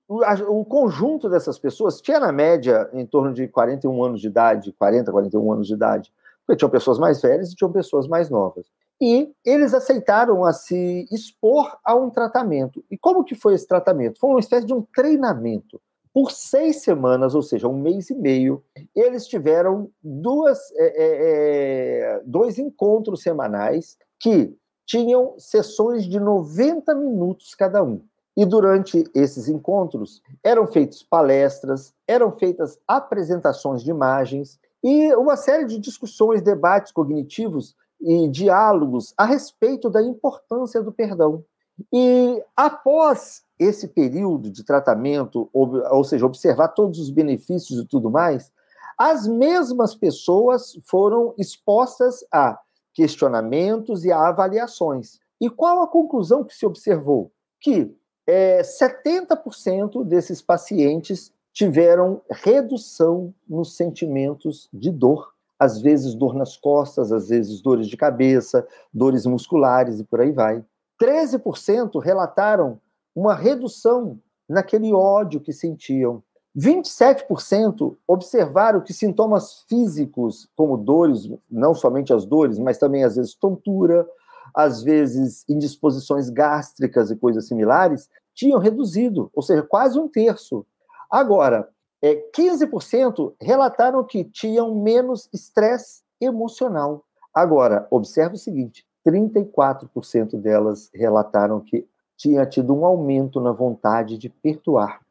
o, 0.09 0.65
conjunto 0.65 1.29
dessas 1.29 1.59
pessoas 1.59 2.01
tinha, 2.01 2.19
na 2.19 2.31
média, 2.31 2.89
em 2.93 3.05
torno 3.05 3.31
de 3.31 3.47
41 3.47 4.03
anos 4.03 4.19
de 4.19 4.27
idade, 4.27 4.73
40, 4.73 5.11
41 5.11 5.53
anos 5.53 5.67
de 5.67 5.73
idade, 5.75 6.11
porque 6.45 6.57
tinham 6.57 6.69
pessoas 6.71 6.97
mais 6.97 7.21
velhas 7.21 7.51
e 7.51 7.55
tinham 7.55 7.71
pessoas 7.71 8.07
mais 8.07 8.27
novas. 8.27 8.65
E 8.99 9.31
eles 9.45 9.73
aceitaram 9.73 10.43
a 10.43 10.51
se 10.51 11.05
expor 11.11 11.77
a 11.85 11.95
um 11.95 12.09
tratamento. 12.09 12.83
E 12.89 12.97
como 12.97 13.23
que 13.23 13.35
foi 13.35 13.53
esse 13.53 13.67
tratamento? 13.67 14.19
Foi 14.19 14.31
uma 14.31 14.39
espécie 14.39 14.65
de 14.65 14.73
um 14.73 14.81
treinamento. 14.81 15.79
Por 16.11 16.31
seis 16.31 16.81
semanas, 16.81 17.35
ou 17.35 17.43
seja, 17.43 17.67
um 17.67 17.79
mês 17.79 18.09
e 18.09 18.15
meio, 18.15 18.63
eles 18.95 19.27
tiveram 19.27 19.91
duas, 20.03 20.59
é, 20.75 20.85
é, 20.85 22.15
é 22.17 22.21
dois 22.25 22.57
encontros 22.57 23.21
semanais 23.21 23.95
que 24.19 24.53
tinham 24.87 25.35
sessões 25.37 26.05
de 26.05 26.19
90 26.19 26.95
minutos 26.95 27.53
cada 27.53 27.83
um. 27.83 28.01
E 28.39 28.45
durante 28.45 29.03
esses 29.13 29.49
encontros 29.49 30.21
eram 30.41 30.65
feitas 30.65 31.03
palestras, 31.03 31.93
eram 32.07 32.31
feitas 32.31 32.79
apresentações 32.87 33.83
de 33.83 33.89
imagens 33.89 34.57
e 34.81 35.13
uma 35.15 35.35
série 35.35 35.65
de 35.65 35.77
discussões, 35.77 36.41
debates 36.41 36.93
cognitivos 36.93 37.75
e 37.99 38.29
diálogos 38.29 39.13
a 39.17 39.25
respeito 39.25 39.89
da 39.89 40.01
importância 40.01 40.81
do 40.81 40.89
perdão. 40.89 41.43
E 41.91 42.41
após 42.55 43.43
esse 43.59 43.89
período 43.89 44.49
de 44.49 44.63
tratamento, 44.63 45.49
ou, 45.51 45.75
ou 45.91 46.05
seja, 46.05 46.25
observar 46.25 46.69
todos 46.69 46.97
os 46.97 47.09
benefícios 47.09 47.77
e 47.77 47.85
tudo 47.85 48.09
mais, 48.09 48.53
as 48.97 49.27
mesmas 49.27 49.93
pessoas 49.93 50.79
foram 50.85 51.33
expostas 51.37 52.23
a 52.31 52.57
questionamentos 52.93 54.05
e 54.05 54.13
a 54.13 54.29
avaliações. 54.29 55.19
E 55.41 55.49
qual 55.49 55.81
a 55.81 55.87
conclusão 55.87 56.45
que 56.45 56.55
se 56.55 56.65
observou? 56.65 57.33
Que 57.59 57.93
é, 58.29 58.61
70% 58.61 60.05
desses 60.05 60.39
pacientes 60.39 61.33
tiveram 61.51 62.21
redução 62.29 63.33
nos 63.47 63.75
sentimentos 63.75 64.69
de 64.71 64.91
dor. 64.91 65.33
Às 65.57 65.81
vezes 65.81 66.13
dor 66.13 66.35
nas 66.35 66.55
costas, 66.55 67.11
às 67.11 67.29
vezes 67.29 67.59
dores 67.59 67.87
de 67.87 67.97
cabeça, 67.97 68.65
dores 68.93 69.25
musculares 69.25 69.99
e 69.99 70.03
por 70.03 70.21
aí 70.21 70.31
vai. 70.31 70.63
13% 71.01 71.99
relataram 71.99 72.79
uma 73.15 73.33
redução 73.33 74.19
naquele 74.47 74.93
ódio 74.93 75.41
que 75.41 75.51
sentiam. 75.51 76.21
27% 76.55 77.95
observaram 78.07 78.79
que 78.81 78.93
sintomas 78.93 79.63
físicos, 79.67 80.47
como 80.55 80.77
dores, 80.77 81.27
não 81.49 81.73
somente 81.73 82.13
as 82.13 82.25
dores, 82.25 82.59
mas 82.59 82.77
também 82.77 83.03
às 83.03 83.15
vezes 83.15 83.33
tontura, 83.33 84.07
às 84.53 84.83
vezes 84.83 85.45
indisposições 85.47 86.29
gástricas 86.29 87.11
e 87.11 87.15
coisas 87.15 87.47
similares, 87.47 88.09
tinham 88.39 88.57
reduzido, 88.57 89.29
ou 89.33 89.43
seja, 89.43 89.61
quase 89.61 89.99
um 89.99 90.07
terço. 90.07 90.65
Agora, 91.11 91.67
é, 92.01 92.15
15% 92.33 93.33
relataram 93.41 94.01
que 94.05 94.23
tinham 94.23 94.73
menos 94.73 95.27
estresse 95.33 96.03
emocional. 96.21 97.03
Agora, 97.33 97.85
observe 97.91 98.35
o 98.35 98.39
seguinte: 98.39 98.85
34% 99.05 100.37
delas 100.37 100.89
relataram 100.95 101.59
que 101.59 101.85
tinha 102.15 102.45
tido 102.45 102.73
um 102.73 102.85
aumento 102.85 103.41
na 103.41 103.51
vontade 103.51 104.17
de 104.17 104.29
perdoar. 104.29 105.01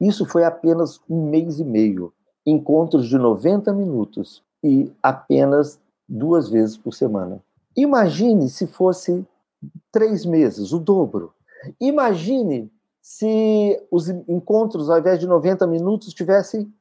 Isso 0.00 0.24
foi 0.24 0.44
apenas 0.44 1.00
um 1.10 1.28
mês 1.28 1.58
e 1.58 1.64
meio, 1.64 2.12
encontros 2.46 3.08
de 3.08 3.18
90 3.18 3.72
minutos 3.72 4.44
e 4.62 4.92
apenas 5.02 5.80
duas 6.08 6.48
vezes 6.48 6.76
por 6.76 6.94
semana. 6.94 7.42
Imagine 7.76 8.48
se 8.48 8.68
fosse 8.68 9.26
três 9.90 10.24
meses, 10.24 10.72
o 10.72 10.78
dobro. 10.78 11.32
Imagine 11.80 12.70
se 13.08 13.80
os 13.88 14.08
encontros, 14.08 14.90
ao 14.90 14.98
invés 14.98 15.20
de 15.20 15.28
90 15.28 15.64
minutos, 15.68 16.12
tivessem 16.12 16.74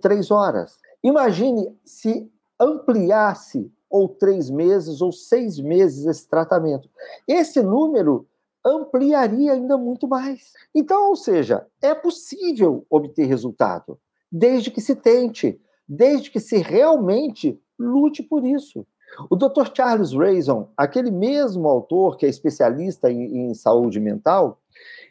três 0.00 0.28
horas. 0.28 0.76
Imagine 1.00 1.72
se 1.84 2.28
ampliasse 2.58 3.72
ou 3.88 4.08
três 4.08 4.50
meses 4.50 5.00
ou 5.00 5.12
seis 5.12 5.60
meses 5.60 6.06
esse 6.06 6.28
tratamento. 6.28 6.90
Esse 7.26 7.62
número 7.62 8.26
ampliaria 8.66 9.52
ainda 9.52 9.78
muito 9.78 10.08
mais. 10.08 10.52
Então, 10.74 11.10
ou 11.10 11.14
seja, 11.14 11.64
é 11.80 11.94
possível 11.94 12.84
obter 12.90 13.26
resultado, 13.26 13.96
desde 14.30 14.72
que 14.72 14.80
se 14.80 14.96
tente, 14.96 15.60
desde 15.88 16.32
que 16.32 16.40
se 16.40 16.58
realmente 16.58 17.56
lute 17.78 18.24
por 18.24 18.44
isso. 18.44 18.84
O 19.30 19.36
Dr. 19.36 19.70
Charles 19.72 20.12
Raison, 20.12 20.68
aquele 20.76 21.12
mesmo 21.12 21.68
autor 21.68 22.16
que 22.16 22.26
é 22.26 22.28
especialista 22.28 23.08
em, 23.08 23.50
em 23.50 23.54
saúde 23.54 24.00
mental, 24.00 24.60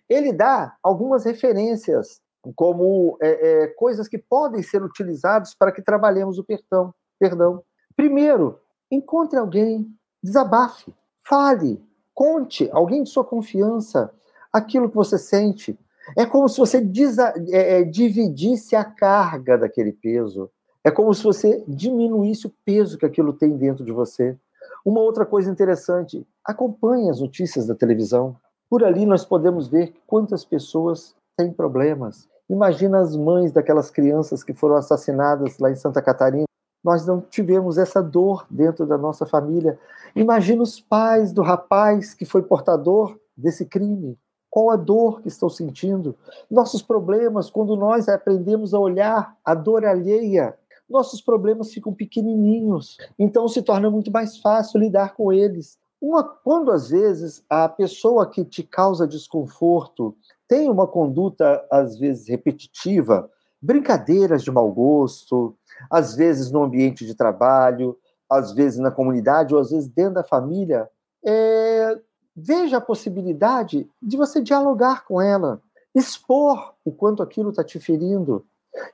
ele 0.10 0.34
dá 0.34 0.76
algumas 0.82 1.24
referências 1.26 2.22
como 2.56 3.18
é, 3.22 3.64
é, 3.64 3.68
coisas 3.68 4.08
que 4.08 4.18
podem 4.18 4.64
ser 4.64 4.82
utilizadas 4.82 5.54
para 5.54 5.72
que 5.72 5.82
trabalhemos 5.82 6.38
o 6.38 6.44
perdão. 6.44 6.94
perdão. 7.20 7.62
Primeiro, 7.96 8.60
encontre 8.90 9.38
alguém, 9.38 9.88
desabafe, 10.24 10.94
fale, 11.28 11.82
conte, 12.14 12.70
alguém 12.72 13.04
de 13.04 13.10
sua 13.10 13.24
confiança, 13.24 14.12
aquilo 14.52 14.90
que 14.90 14.96
você 14.96 15.18
sente. 15.18 15.78
É 16.18 16.26
como 16.26 16.50
se 16.50 16.58
você 16.58 16.82
desa, 16.82 17.34
é, 17.50 17.80
é, 17.80 17.84
dividisse 17.84 18.76
a 18.76 18.84
carga 18.84 19.58
daquele 19.58 19.92
peso. 19.92 20.50
É 20.84 20.90
como 20.90 21.14
se 21.14 21.24
você 21.24 21.64
diminuísse 21.68 22.48
o 22.48 22.54
peso 22.66 22.98
que 22.98 23.06
aquilo 23.06 23.34
tem 23.34 23.56
dentro 23.58 23.86
de 23.86 23.92
você. 23.92 24.36
Uma 24.84 25.02
outra 25.02 25.26
coisa 25.26 25.52
interessante: 25.52 26.26
acompanhe 26.44 27.10
as 27.10 27.20
notícias 27.20 27.68
da 27.68 27.76
televisão. 27.76 28.36
Por 28.70 28.84
ali 28.84 29.06
nós 29.06 29.26
podemos 29.26 29.68
ver 29.68 29.96
quantas 30.06 30.46
pessoas 30.46 31.16
têm 31.36 31.52
problemas. 31.52 32.30
Imagina 32.48 33.00
as 33.00 33.16
mães 33.16 33.52
daquelas 33.52 33.90
crianças 33.90 34.44
que 34.44 34.54
foram 34.54 34.76
assassinadas 34.76 35.58
lá 35.58 35.72
em 35.72 35.76
Santa 35.76 36.02
Catarina. 36.02 36.46
Nós 36.84 37.06
não 37.06 37.20
tivemos 37.20 37.78
essa 37.78 38.02
dor 38.02 38.46
dentro 38.50 38.86
da 38.86 38.98
nossa 38.98 39.26
família. 39.26 39.78
Imagina 40.16 40.62
os 40.62 40.80
pais 40.80 41.34
do 41.34 41.42
rapaz 41.42 42.14
que 42.14 42.26
foi 42.26 42.44
portador 42.44 43.20
desse 43.36 43.66
crime. 43.66 44.18
Qual 44.50 44.70
a 44.70 44.76
dor 44.76 45.22
que 45.22 45.28
estão 45.28 45.50
sentindo? 45.50 46.16
Nossos 46.50 46.82
problemas, 46.82 47.50
quando 47.50 47.76
nós 47.76 48.08
aprendemos 48.08 48.74
a 48.74 48.80
olhar 48.80 49.36
a 49.44 49.54
dor 49.54 49.86
alheia, 49.86 50.56
nossos 50.90 51.22
problemas 51.22 51.72
ficam 51.72 51.94
pequenininhos. 51.94 52.98
Então 53.18 53.48
se 53.48 53.62
torna 53.62 53.90
muito 53.90 54.12
mais 54.12 54.38
fácil 54.38 54.80
lidar 54.80 55.16
com 55.16 55.32
eles. 55.32 55.78
Uma, 56.02 56.24
quando 56.24 56.72
às 56.72 56.90
vezes 56.90 57.44
a 57.50 57.68
pessoa 57.68 58.30
que 58.30 58.46
te 58.46 58.64
causa 58.64 59.08
desconforto 59.08 60.16
tem 60.48 60.70
uma 60.70 60.88
conduta 60.88 61.66
às 61.70 61.98
vezes 61.98 62.28
repetitiva, 62.28 63.30
brincadeiras 63.62 64.42
de 64.44 64.52
mau 64.52 64.72
gosto, 64.72 65.56
às 65.90 66.16
vezes 66.16 66.52
no 66.52 66.64
ambiente 66.64 67.06
de 67.06 67.14
trabalho, 67.14 67.98
às 68.30 68.54
vezes 68.54 68.80
na 68.80 68.92
comunidade 68.92 69.54
ou 69.54 69.60
às 69.60 69.72
vezes 69.72 69.90
dentro 69.90 70.16
da 70.16 70.24
família, 70.24 70.90
é, 71.26 72.00
veja 72.36 72.78
a 72.78 72.82
possibilidade 72.82 73.90
de 74.02 74.16
você 74.16 74.42
dialogar 74.42 75.06
com 75.06 75.22
ela, 75.22 75.62
expor 75.94 76.76
o 76.86 76.92
quanto 76.92 77.22
aquilo 77.22 77.50
está 77.50 77.64
te 77.64 77.80
ferindo, 77.80 78.46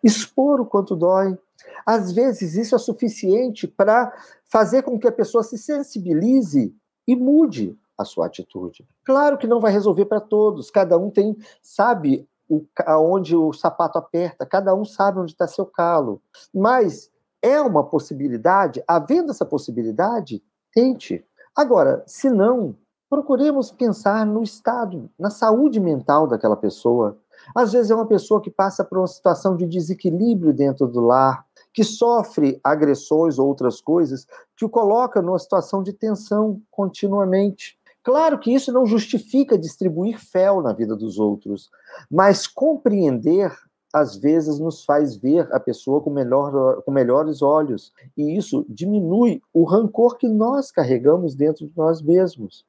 expor 0.04 0.60
o 0.60 0.66
quanto 0.66 0.96
dói. 0.96 1.38
Às 1.86 2.12
vezes 2.12 2.56
isso 2.56 2.76
é 2.76 2.80
suficiente 2.80 3.68
para 3.68 4.12
fazer 4.46 4.82
com 4.82 4.98
que 4.98 5.08
a 5.08 5.12
pessoa 5.12 5.44
se 5.44 5.58
sensibilize 5.58 6.76
e 7.08 7.16
mude 7.16 7.78
a 7.98 8.04
sua 8.04 8.26
atitude. 8.26 8.86
Claro 9.04 9.38
que 9.38 9.48
não 9.48 9.60
vai 9.60 9.72
resolver 9.72 10.06
para 10.06 10.20
todos, 10.20 10.70
cada 10.70 10.98
um 10.98 11.10
tem, 11.10 11.38
sabe 11.62 12.28
o, 12.50 12.66
aonde 12.86 13.36
o 13.36 13.54
sapato 13.54 13.98
aperta, 13.98 14.46
cada 14.46 14.74
um 14.76 14.86
sabe 14.86 15.20
onde 15.20 15.32
está 15.32 15.48
seu 15.48 15.66
calo. 15.66 16.22
Mas 16.54 17.12
é 17.42 17.62
uma 17.62 17.84
possibilidade, 17.84 18.84
havendo 18.88 19.32
essa 19.32 19.46
possibilidade, 19.46 20.44
tente. 20.74 21.24
Agora, 21.56 22.04
se 22.06 22.30
não, 22.30 22.76
procuremos 23.10 23.72
pensar 23.72 24.26
no 24.26 24.42
estado, 24.44 25.10
na 25.18 25.30
saúde 25.30 25.80
mental 25.80 26.28
daquela 26.28 26.58
pessoa. 26.58 27.18
Às 27.56 27.72
vezes 27.72 27.92
é 27.92 27.96
uma 27.96 28.08
pessoa 28.08 28.42
que 28.42 28.50
passa 28.50 28.84
por 28.84 28.98
uma 28.98 29.08
situação 29.08 29.56
de 29.56 29.66
desequilíbrio 29.66 30.54
dentro 30.54 30.88
do 30.88 31.00
lar, 31.00 31.45
que 31.76 31.84
sofre 31.84 32.58
agressões 32.64 33.38
ou 33.38 33.48
outras 33.48 33.82
coisas, 33.82 34.26
que 34.56 34.64
o 34.64 34.70
coloca 34.70 35.22
numa 35.22 35.38
situação 35.38 35.84
de 35.84 35.92
tensão 35.92 36.62
continuamente. 36.72 37.78
Claro 38.02 38.40
que 38.40 38.54
isso 38.54 38.72
não 38.72 38.86
justifica 38.86 39.58
distribuir 39.58 40.18
fel 40.18 40.62
na 40.62 40.72
vida 40.72 40.96
dos 40.96 41.20
outros, 41.20 41.70
mas 42.10 42.48
compreender 42.48 43.52
às 43.94 44.16
vezes 44.16 44.58
nos 44.60 44.84
faz 44.84 45.16
ver 45.16 45.48
a 45.54 45.60
pessoa 45.60 46.02
com, 46.02 46.10
melhor, 46.10 46.82
com 46.84 46.92
melhores 46.92 47.42
olhos, 47.42 47.94
e 48.18 48.38
isso 48.38 48.66
diminui 48.70 49.42
o 49.54 49.64
rancor 49.64 50.18
que 50.18 50.28
nós 50.28 50.72
carregamos 50.72 51.36
dentro 51.36 51.68
de 51.68 51.74
nós 51.78 52.02
mesmos. 52.02 52.66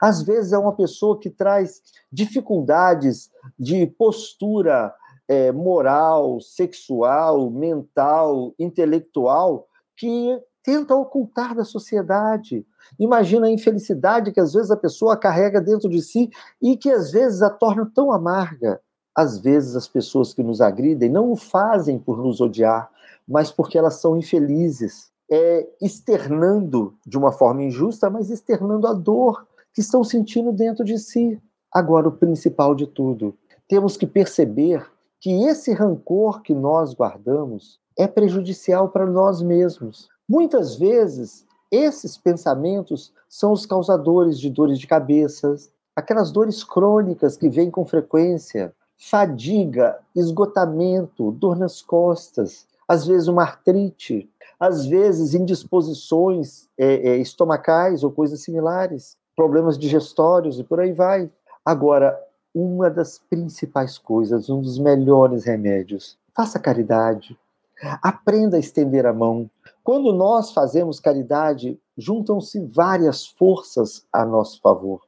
Às 0.00 0.22
vezes 0.22 0.52
é 0.52 0.58
uma 0.58 0.74
pessoa 0.74 1.18
que 1.18 1.30
traz 1.30 1.82
dificuldades 2.10 3.30
de 3.58 3.86
postura 3.86 4.92
é, 5.30 5.52
moral, 5.52 6.40
sexual, 6.40 7.48
mental, 7.52 8.52
intelectual, 8.58 9.68
que 9.96 10.42
tenta 10.64 10.92
ocultar 10.96 11.54
da 11.54 11.62
sociedade. 11.62 12.66
Imagina 12.98 13.46
a 13.46 13.50
infelicidade 13.50 14.32
que 14.32 14.40
às 14.40 14.52
vezes 14.52 14.72
a 14.72 14.76
pessoa 14.76 15.16
carrega 15.16 15.60
dentro 15.60 15.88
de 15.88 16.02
si 16.02 16.28
e 16.60 16.76
que 16.76 16.90
às 16.90 17.12
vezes 17.12 17.42
a 17.42 17.48
torna 17.48 17.88
tão 17.94 18.10
amarga. 18.10 18.80
às 19.14 19.38
vezes 19.38 19.76
as 19.76 19.86
pessoas 19.86 20.34
que 20.34 20.42
nos 20.42 20.60
agridem 20.60 21.10
não 21.10 21.30
o 21.30 21.36
fazem 21.36 21.98
por 21.98 22.18
nos 22.18 22.40
odiar, 22.40 22.90
mas 23.26 23.52
porque 23.52 23.76
elas 23.78 24.00
são 24.00 24.16
infelizes, 24.16 25.12
é, 25.30 25.68
externando 25.80 26.94
de 27.06 27.16
uma 27.16 27.30
forma 27.30 27.62
injusta, 27.62 28.10
mas 28.10 28.30
externando 28.30 28.86
a 28.86 28.92
dor 28.92 29.46
que 29.72 29.80
estão 29.80 30.02
sentindo 30.02 30.52
dentro 30.52 30.84
de 30.84 30.98
si. 30.98 31.40
Agora, 31.72 32.08
o 32.08 32.12
principal 32.12 32.74
de 32.74 32.86
tudo, 32.86 33.36
temos 33.68 33.96
que 33.96 34.06
perceber 34.06 34.84
que 35.20 35.44
esse 35.44 35.72
rancor 35.72 36.42
que 36.42 36.54
nós 36.54 36.94
guardamos 36.94 37.78
é 37.96 38.06
prejudicial 38.06 38.88
para 38.88 39.06
nós 39.06 39.42
mesmos. 39.42 40.08
Muitas 40.28 40.76
vezes, 40.76 41.44
esses 41.70 42.16
pensamentos 42.16 43.12
são 43.28 43.52
os 43.52 43.66
causadores 43.66 44.40
de 44.40 44.48
dores 44.48 44.78
de 44.78 44.86
cabeça, 44.86 45.54
aquelas 45.94 46.32
dores 46.32 46.64
crônicas 46.64 47.36
que 47.36 47.48
vêm 47.48 47.70
com 47.70 47.84
frequência, 47.84 48.72
fadiga, 48.96 49.98
esgotamento, 50.16 51.32
dor 51.32 51.56
nas 51.56 51.82
costas, 51.82 52.66
às 52.88 53.06
vezes 53.06 53.28
uma 53.28 53.42
artrite, 53.42 54.28
às 54.58 54.84
vezes 54.84 55.34
indisposições 55.34 56.68
é, 56.76 57.10
é, 57.10 57.16
estomacais 57.18 58.02
ou 58.02 58.10
coisas 58.10 58.42
similares, 58.42 59.16
problemas 59.36 59.78
digestórios 59.78 60.58
e 60.58 60.64
por 60.64 60.80
aí 60.80 60.92
vai. 60.92 61.30
Agora, 61.64 62.18
uma 62.54 62.90
das 62.90 63.18
principais 63.18 63.98
coisas, 63.98 64.50
um 64.50 64.60
dos 64.60 64.78
melhores 64.78 65.44
remédios, 65.44 66.18
faça 66.34 66.58
caridade, 66.58 67.38
aprenda 68.02 68.56
a 68.56 68.60
estender 68.60 69.06
a 69.06 69.12
mão. 69.12 69.50
Quando 69.82 70.12
nós 70.12 70.52
fazemos 70.52 71.00
caridade, 71.00 71.80
juntam-se 71.96 72.60
várias 72.66 73.26
forças 73.26 74.04
a 74.12 74.24
nosso 74.24 74.60
favor. 74.60 75.00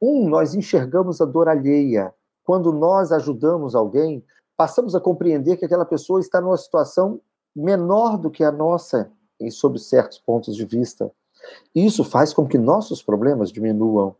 Um, 0.00 0.28
nós 0.28 0.54
enxergamos 0.54 1.20
a 1.20 1.24
dor 1.24 1.48
alheia. 1.48 2.14
Quando 2.44 2.72
nós 2.72 3.12
ajudamos 3.12 3.74
alguém, 3.74 4.24
passamos 4.56 4.94
a 4.94 5.00
compreender 5.00 5.56
que 5.56 5.64
aquela 5.64 5.84
pessoa 5.84 6.20
está 6.20 6.40
numa 6.40 6.56
situação 6.56 7.20
menor 7.54 8.16
do 8.16 8.30
que 8.30 8.44
a 8.44 8.52
nossa, 8.52 9.10
em 9.40 9.50
sob 9.50 9.78
certos 9.78 10.18
pontos 10.18 10.56
de 10.56 10.64
vista. 10.64 11.10
Isso 11.74 12.04
faz 12.04 12.32
com 12.32 12.46
que 12.46 12.58
nossos 12.58 13.02
problemas 13.02 13.50
diminuam. 13.50 14.14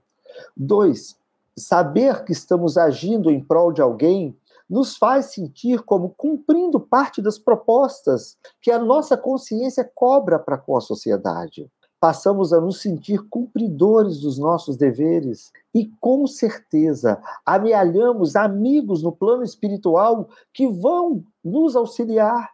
Dois, 0.56 1.16
saber 1.58 2.24
que 2.24 2.32
estamos 2.32 2.76
agindo 2.76 3.30
em 3.30 3.42
prol 3.42 3.72
de 3.72 3.82
alguém 3.82 4.36
nos 4.68 4.96
faz 4.96 5.26
sentir 5.26 5.82
como 5.82 6.08
cumprindo 6.08 6.80
parte 6.80 7.20
das 7.20 7.38
propostas 7.38 8.38
que 8.60 8.70
a 8.70 8.78
nossa 8.78 9.16
consciência 9.16 9.88
cobra 9.94 10.38
para 10.38 10.56
com 10.56 10.76
a 10.76 10.80
sociedade. 10.80 11.70
Passamos 12.00 12.52
a 12.52 12.60
nos 12.60 12.80
sentir 12.80 13.22
cumpridores 13.28 14.20
dos 14.20 14.38
nossos 14.38 14.76
deveres 14.76 15.52
e, 15.74 15.88
com 16.00 16.26
certeza, 16.26 17.22
amealhamos 17.44 18.34
amigos 18.34 19.02
no 19.02 19.12
plano 19.12 19.44
espiritual 19.44 20.28
que 20.52 20.66
vão 20.66 21.22
nos 21.44 21.76
auxiliar, 21.76 22.50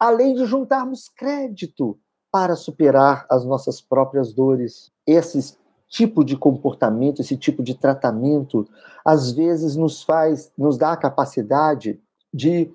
além 0.00 0.34
de 0.34 0.46
juntarmos 0.46 1.08
crédito 1.08 1.98
para 2.32 2.56
superar 2.56 3.26
as 3.30 3.44
nossas 3.44 3.80
próprias 3.80 4.32
dores. 4.32 4.90
Esse 5.06 5.56
tipo 5.88 6.24
de 6.24 6.36
comportamento, 6.36 7.20
esse 7.20 7.36
tipo 7.36 7.62
de 7.62 7.74
tratamento, 7.74 8.68
às 9.04 9.32
vezes 9.32 9.74
nos 9.74 10.02
faz, 10.02 10.52
nos 10.56 10.76
dá 10.76 10.92
a 10.92 10.96
capacidade 10.96 12.00
de 12.32 12.70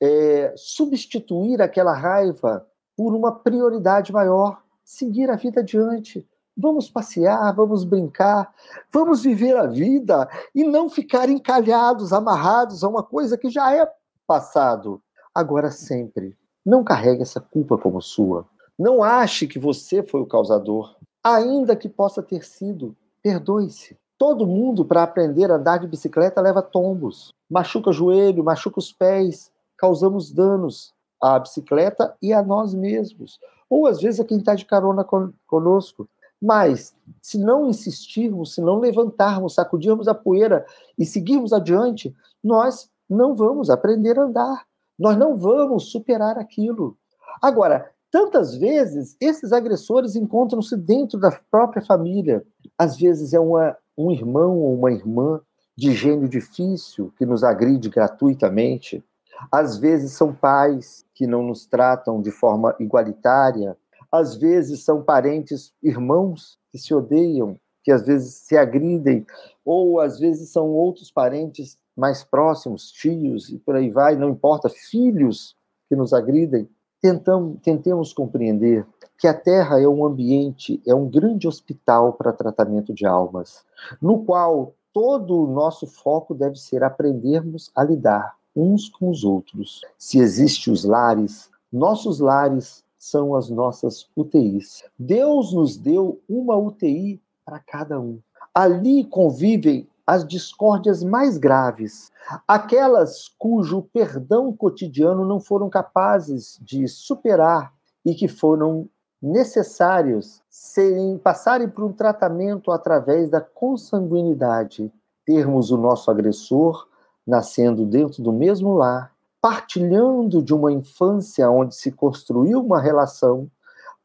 é, 0.00 0.54
substituir 0.56 1.60
aquela 1.60 1.92
raiva 1.92 2.66
por 2.96 3.14
uma 3.14 3.32
prioridade 3.32 4.12
maior, 4.12 4.62
seguir 4.84 5.30
a 5.30 5.36
vida 5.36 5.60
adiante. 5.60 6.26
Vamos 6.56 6.90
passear, 6.90 7.54
vamos 7.54 7.84
brincar, 7.84 8.52
vamos 8.92 9.22
viver 9.22 9.56
a 9.56 9.66
vida 9.66 10.28
e 10.54 10.64
não 10.64 10.90
ficar 10.90 11.28
encalhados, 11.28 12.12
amarrados 12.12 12.82
a 12.82 12.88
uma 12.88 13.02
coisa 13.02 13.38
que 13.38 13.48
já 13.50 13.72
é 13.72 13.88
passado. 14.26 15.00
Agora 15.32 15.70
sempre, 15.70 16.36
não 16.66 16.82
carregue 16.82 17.22
essa 17.22 17.40
culpa 17.40 17.78
como 17.78 18.02
sua. 18.02 18.46
Não 18.76 19.02
ache 19.02 19.46
que 19.46 19.58
você 19.58 20.02
foi 20.02 20.20
o 20.20 20.26
causador, 20.26 20.96
ainda 21.22 21.76
que 21.76 21.88
possa 21.88 22.22
ter 22.22 22.44
sido. 22.44 22.96
Perdoe-se. 23.22 23.96
Todo 24.16 24.46
mundo, 24.46 24.84
para 24.84 25.02
aprender 25.02 25.50
a 25.50 25.56
andar 25.56 25.78
de 25.78 25.86
bicicleta, 25.86 26.40
leva 26.40 26.62
tombos. 26.62 27.32
Machuca 27.48 27.90
o 27.90 27.92
joelho, 27.92 28.42
machuca 28.42 28.78
os 28.78 28.92
pés, 28.92 29.50
causamos 29.76 30.32
danos 30.32 30.92
à 31.20 31.38
bicicleta 31.38 32.16
e 32.20 32.32
a 32.32 32.42
nós 32.42 32.74
mesmos. 32.74 33.38
Ou 33.70 33.86
às 33.86 34.00
vezes 34.00 34.18
a 34.20 34.24
quem 34.24 34.38
está 34.38 34.54
de 34.54 34.64
carona 34.64 35.06
conosco. 35.46 36.08
Mas, 36.40 36.94
se 37.20 37.38
não 37.38 37.68
insistirmos, 37.68 38.54
se 38.54 38.60
não 38.60 38.78
levantarmos, 38.78 39.54
sacudirmos 39.54 40.06
a 40.08 40.14
poeira 40.14 40.64
e 40.96 41.04
seguirmos 41.04 41.52
adiante, 41.52 42.14
nós 42.42 42.90
não 43.08 43.34
vamos 43.34 43.70
aprender 43.70 44.18
a 44.18 44.22
andar. 44.22 44.66
Nós 44.98 45.16
não 45.16 45.36
vamos 45.36 45.90
superar 45.90 46.38
aquilo. 46.38 46.96
Agora, 47.40 47.90
Tantas 48.10 48.54
vezes, 48.56 49.16
esses 49.20 49.52
agressores 49.52 50.16
encontram-se 50.16 50.76
dentro 50.76 51.18
da 51.18 51.30
própria 51.50 51.82
família. 51.82 52.42
Às 52.78 52.96
vezes 52.96 53.34
é 53.34 53.40
uma, 53.40 53.76
um 53.96 54.10
irmão 54.10 54.56
ou 54.58 54.74
uma 54.74 54.90
irmã 54.90 55.40
de 55.76 55.92
gênio 55.92 56.28
difícil 56.28 57.12
que 57.18 57.26
nos 57.26 57.44
agride 57.44 57.90
gratuitamente. 57.90 59.04
Às 59.52 59.76
vezes 59.76 60.12
são 60.12 60.34
pais 60.34 61.04
que 61.14 61.26
não 61.26 61.42
nos 61.42 61.66
tratam 61.66 62.22
de 62.22 62.30
forma 62.30 62.74
igualitária. 62.80 63.76
Às 64.10 64.34
vezes 64.34 64.82
são 64.82 65.02
parentes, 65.02 65.74
irmãos 65.82 66.58
que 66.72 66.78
se 66.78 66.94
odeiam, 66.94 67.60
que 67.84 67.92
às 67.92 68.06
vezes 68.06 68.34
se 68.36 68.56
agridem. 68.56 69.26
Ou 69.64 70.00
às 70.00 70.18
vezes 70.18 70.50
são 70.50 70.68
outros 70.68 71.10
parentes 71.10 71.78
mais 71.94 72.24
próximos, 72.24 72.90
tios 72.90 73.50
e 73.50 73.58
por 73.58 73.76
aí 73.76 73.90
vai, 73.90 74.16
não 74.16 74.30
importa, 74.30 74.70
filhos 74.70 75.54
que 75.88 75.96
nos 75.96 76.14
agridem 76.14 76.68
tentamos, 77.00 77.58
tentemos 77.62 78.12
compreender 78.12 78.86
que 79.16 79.26
a 79.26 79.34
Terra 79.34 79.80
é 79.80 79.88
um 79.88 80.04
ambiente, 80.04 80.80
é 80.86 80.94
um 80.94 81.08
grande 81.08 81.48
hospital 81.48 82.12
para 82.12 82.32
tratamento 82.32 82.94
de 82.94 83.04
almas, 83.04 83.64
no 84.00 84.24
qual 84.24 84.74
todo 84.92 85.42
o 85.42 85.52
nosso 85.52 85.86
foco 85.86 86.34
deve 86.34 86.56
ser 86.56 86.82
aprendermos 86.82 87.70
a 87.74 87.82
lidar 87.82 88.36
uns 88.54 88.88
com 88.88 89.10
os 89.10 89.24
outros. 89.24 89.82
Se 89.96 90.18
existem 90.18 90.72
os 90.72 90.84
lares, 90.84 91.50
nossos 91.72 92.18
lares 92.18 92.84
são 92.98 93.34
as 93.34 93.48
nossas 93.48 94.08
UTIs. 94.16 94.82
Deus 94.98 95.52
nos 95.52 95.76
deu 95.76 96.20
uma 96.28 96.56
UTI 96.56 97.20
para 97.44 97.60
cada 97.60 98.00
um. 98.00 98.18
Ali 98.52 99.04
convivem 99.04 99.88
as 100.08 100.26
discórdias 100.26 101.04
mais 101.04 101.36
graves, 101.36 102.10
aquelas 102.48 103.28
cujo 103.38 103.82
perdão 103.92 104.50
cotidiano 104.50 105.22
não 105.22 105.38
foram 105.38 105.68
capazes 105.68 106.58
de 106.62 106.88
superar 106.88 107.74
e 108.02 108.14
que 108.14 108.26
foram 108.26 108.88
necessários 109.20 110.42
serem, 110.48 111.18
passarem 111.18 111.68
por 111.68 111.84
um 111.84 111.92
tratamento 111.92 112.72
através 112.72 113.28
da 113.28 113.42
consanguinidade, 113.42 114.90
termos 115.26 115.70
o 115.70 115.76
nosso 115.76 116.10
agressor 116.10 116.88
nascendo 117.26 117.84
dentro 117.84 118.22
do 118.22 118.32
mesmo 118.32 118.72
lar, 118.72 119.12
partilhando 119.42 120.42
de 120.42 120.54
uma 120.54 120.72
infância 120.72 121.50
onde 121.50 121.74
se 121.74 121.92
construiu 121.92 122.62
uma 122.62 122.80
relação 122.80 123.46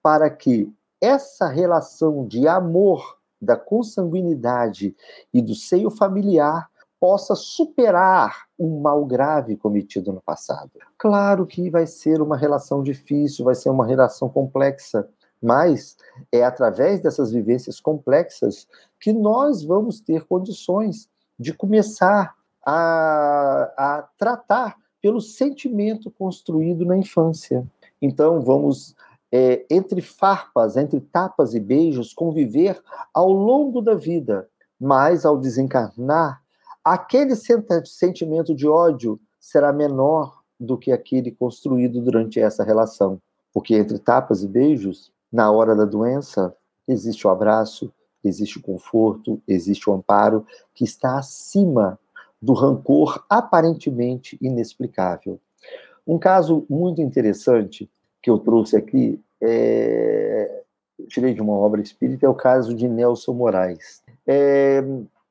para 0.01 0.29
que 0.29 0.69
essa 0.99 1.47
relação 1.47 2.27
de 2.27 2.45
amor 2.45 3.22
da 3.43 3.55
consanguinidade 3.55 4.95
e 5.33 5.41
do 5.41 5.53
seio 5.53 5.89
familiar 5.89 6.69
possa 6.99 7.35
superar 7.35 8.45
um 8.57 8.79
mal 8.79 9.05
grave 9.05 9.57
cometido 9.57 10.13
no 10.13 10.21
passado. 10.21 10.71
Claro 10.97 11.45
que 11.45 11.69
vai 11.69 11.85
ser 11.85 12.21
uma 12.21 12.37
relação 12.37 12.81
difícil, 12.81 13.43
vai 13.43 13.55
ser 13.55 13.69
uma 13.69 13.85
relação 13.85 14.29
complexa, 14.29 15.07
mas 15.41 15.97
é 16.31 16.45
através 16.45 17.01
dessas 17.01 17.31
vivências 17.31 17.81
complexas 17.81 18.65
que 18.99 19.11
nós 19.11 19.63
vamos 19.63 19.99
ter 19.99 20.23
condições 20.25 21.09
de 21.37 21.53
começar 21.53 22.33
a, 22.65 23.73
a 23.77 24.09
tratar 24.17 24.77
pelo 25.01 25.19
sentimento 25.19 26.09
construído 26.09 26.85
na 26.85 26.95
infância. 26.95 27.67
Então, 28.01 28.39
vamos 28.41 28.95
é, 29.35 29.65
entre 29.67 29.99
farpas, 29.99 30.77
entre 30.77 30.99
tapas 30.99 31.55
e 31.55 31.59
beijos, 31.59 32.13
conviver 32.13 32.79
ao 33.11 33.31
longo 33.31 33.81
da 33.81 33.95
vida, 33.95 34.47
mas 34.79 35.25
ao 35.25 35.39
desencarnar, 35.39 36.43
aquele 36.85 37.33
sentimento 37.83 38.53
de 38.53 38.67
ódio 38.67 39.19
será 39.39 39.73
menor 39.73 40.43
do 40.59 40.77
que 40.77 40.91
aquele 40.91 41.31
construído 41.31 41.99
durante 41.99 42.39
essa 42.39 42.63
relação. 42.63 43.19
Porque 43.51 43.73
entre 43.73 43.97
tapas 43.97 44.43
e 44.43 44.47
beijos, 44.47 45.11
na 45.31 45.49
hora 45.51 45.75
da 45.75 45.85
doença, 45.85 46.55
existe 46.87 47.25
o 47.25 47.31
abraço, 47.31 47.91
existe 48.23 48.59
o 48.59 48.61
conforto, 48.61 49.41
existe 49.47 49.89
o 49.89 49.93
amparo 49.93 50.45
que 50.75 50.83
está 50.83 51.17
acima 51.17 51.97
do 52.39 52.53
rancor 52.53 53.25
aparentemente 53.27 54.37
inexplicável. 54.39 55.39
Um 56.05 56.19
caso 56.19 56.67
muito 56.69 57.01
interessante 57.01 57.89
que 58.23 58.29
eu 58.29 58.39
trouxe 58.39 58.77
aqui, 58.77 59.21
é, 59.41 60.63
tirei 61.09 61.33
de 61.33 61.41
uma 61.41 61.53
obra 61.53 61.81
espírita, 61.81 62.25
é 62.25 62.29
o 62.29 62.33
caso 62.33 62.73
de 62.73 62.87
Nelson 62.87 63.33
Moraes. 63.33 64.01
É, 64.25 64.81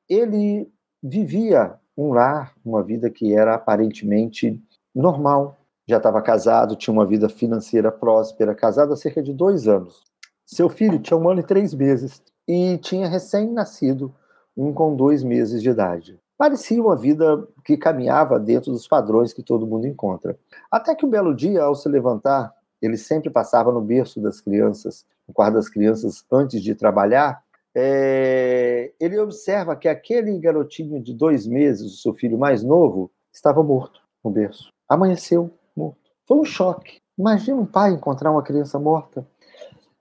ele 0.06 0.70
vivia 1.02 1.74
um 1.96 2.12
lar, 2.12 2.52
uma 2.62 2.82
vida 2.82 3.08
que 3.08 3.34
era 3.34 3.54
aparentemente 3.54 4.62
normal. 4.94 5.56
Já 5.88 5.96
estava 5.96 6.20
casado, 6.20 6.76
tinha 6.76 6.92
uma 6.92 7.06
vida 7.06 7.28
financeira 7.30 7.90
próspera, 7.90 8.54
casado 8.54 8.92
há 8.92 8.96
cerca 8.96 9.22
de 9.22 9.32
dois 9.32 9.66
anos. 9.66 10.02
Seu 10.44 10.68
filho 10.68 10.98
tinha 10.98 11.16
um 11.16 11.28
ano 11.28 11.40
e 11.40 11.44
três 11.44 11.72
meses 11.72 12.22
e 12.46 12.76
tinha 12.78 13.08
recém-nascido, 13.08 14.14
um 14.54 14.70
com 14.72 14.94
dois 14.94 15.24
meses 15.24 15.62
de 15.62 15.70
idade. 15.70 16.20
Parecia 16.36 16.82
uma 16.82 16.96
vida 16.96 17.46
que 17.64 17.76
caminhava 17.76 18.38
dentro 18.38 18.70
dos 18.70 18.86
padrões 18.86 19.32
que 19.32 19.42
todo 19.42 19.66
mundo 19.66 19.86
encontra. 19.86 20.36
Até 20.70 20.94
que 20.94 21.06
um 21.06 21.10
belo 21.10 21.34
dia, 21.34 21.62
ao 21.62 21.74
se 21.74 21.88
levantar, 21.88 22.52
ele 22.82 22.96
sempre 22.96 23.30
passava 23.30 23.70
no 23.70 23.80
berço 23.80 24.20
das 24.20 24.40
crianças, 24.40 25.06
no 25.26 25.32
quarto 25.32 25.54
das 25.54 25.68
crianças, 25.68 26.24
antes 26.30 26.60
de 26.60 26.74
trabalhar. 26.74 27.42
É... 27.74 28.92
ele 29.00 29.18
observa 29.18 29.74
que 29.74 29.88
aquele 29.88 30.38
garotinho 30.38 31.00
de 31.00 31.14
dois 31.14 31.46
meses, 31.46 31.94
o 31.94 31.96
seu 31.96 32.12
filho 32.12 32.36
mais 32.36 32.62
novo, 32.62 33.10
estava 33.32 33.62
morto 33.62 34.02
no 34.22 34.30
berço. 34.30 34.68
Amanheceu 34.88 35.50
morto. 35.74 36.10
Foi 36.26 36.38
um 36.38 36.44
choque. 36.44 36.98
Imagina 37.16 37.56
um 37.56 37.66
pai 37.66 37.92
encontrar 37.92 38.30
uma 38.30 38.42
criança 38.42 38.78
morta. 38.78 39.26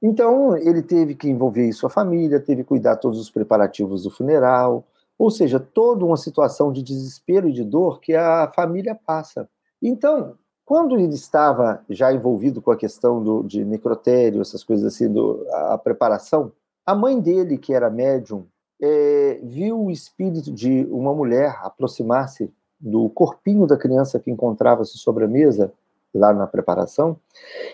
Então, 0.01 0.57
ele 0.57 0.81
teve 0.81 1.13
que 1.13 1.29
envolver 1.29 1.71
sua 1.73 1.89
família, 1.89 2.39
teve 2.39 2.63
que 2.63 2.69
cuidar 2.69 2.95
todos 2.95 3.19
os 3.19 3.29
preparativos 3.29 4.03
do 4.03 4.09
funeral, 4.09 4.83
ou 5.17 5.29
seja, 5.29 5.59
toda 5.59 6.03
uma 6.03 6.17
situação 6.17 6.73
de 6.73 6.81
desespero 6.81 7.47
e 7.47 7.53
de 7.53 7.63
dor 7.63 7.99
que 7.99 8.15
a 8.15 8.51
família 8.55 8.95
passa. 8.95 9.47
Então, 9.79 10.35
quando 10.65 10.97
ele 10.97 11.13
estava 11.13 11.83
já 11.89 12.13
envolvido 12.13 12.61
com 12.61 12.71
a 12.71 12.77
questão 12.77 13.23
do, 13.23 13.43
de 13.43 13.65
necrotério, 13.65 14.41
essas 14.41 14.63
coisas 14.63 14.85
assim, 14.93 15.11
do, 15.11 15.45
a, 15.51 15.73
a 15.73 15.77
preparação, 15.77 16.51
a 16.85 16.95
mãe 16.95 17.19
dele, 17.19 17.57
que 17.57 17.73
era 17.73 17.89
médium, 17.89 18.45
é, 18.81 19.39
viu 19.43 19.79
o 19.85 19.91
espírito 19.91 20.51
de 20.51 20.87
uma 20.89 21.13
mulher 21.13 21.59
aproximar-se 21.61 22.51
do 22.79 23.09
corpinho 23.09 23.67
da 23.67 23.77
criança 23.77 24.19
que 24.19 24.31
encontrava-se 24.31 24.97
sobre 24.97 25.25
a 25.25 25.27
mesa, 25.27 25.71
lá 26.13 26.33
na 26.33 26.47
preparação, 26.47 27.17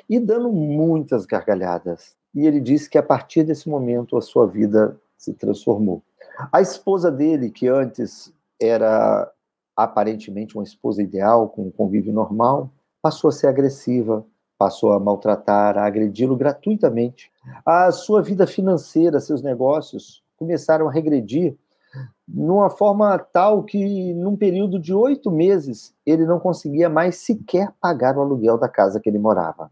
e 0.09 0.19
dando 0.19 0.51
muitas 0.51 1.25
gargalhadas. 1.25 2.15
E 2.35 2.45
ele 2.45 2.59
disse 2.59 2.89
que 2.89 2.97
a 2.97 3.03
partir 3.03 3.43
desse 3.43 3.69
momento 3.69 4.17
a 4.17 4.21
sua 4.21 4.45
vida 4.45 4.99
se 5.17 5.33
transformou. 5.33 6.03
A 6.51 6.61
esposa 6.61 7.09
dele, 7.09 7.49
que 7.49 7.67
antes 7.67 8.31
era 8.61 9.31
aparentemente 9.75 10.55
uma 10.55 10.63
esposa 10.63 11.01
ideal, 11.01 11.49
com 11.49 11.63
um 11.63 11.71
convívio 11.71 12.11
normal, 12.11 12.69
passou 13.07 13.29
a 13.29 13.31
ser 13.31 13.47
agressiva, 13.47 14.25
passou 14.57 14.91
a 14.91 14.99
maltratar, 14.99 15.77
a 15.77 15.85
agredi-lo 15.85 16.35
gratuitamente. 16.35 17.31
A 17.65 17.89
sua 17.89 18.21
vida 18.21 18.45
financeira, 18.45 19.21
seus 19.21 19.41
negócios 19.41 20.21
começaram 20.35 20.89
a 20.89 20.91
regredir 20.91 21.55
numa 22.27 22.69
forma 22.69 23.17
tal 23.17 23.63
que, 23.63 24.13
num 24.13 24.35
período 24.35 24.77
de 24.77 24.93
oito 24.93 25.31
meses, 25.31 25.95
ele 26.05 26.25
não 26.25 26.37
conseguia 26.37 26.89
mais 26.89 27.15
sequer 27.15 27.71
pagar 27.79 28.17
o 28.17 28.21
aluguel 28.21 28.57
da 28.57 28.67
casa 28.67 28.99
que 28.99 29.07
ele 29.07 29.19
morava. 29.19 29.71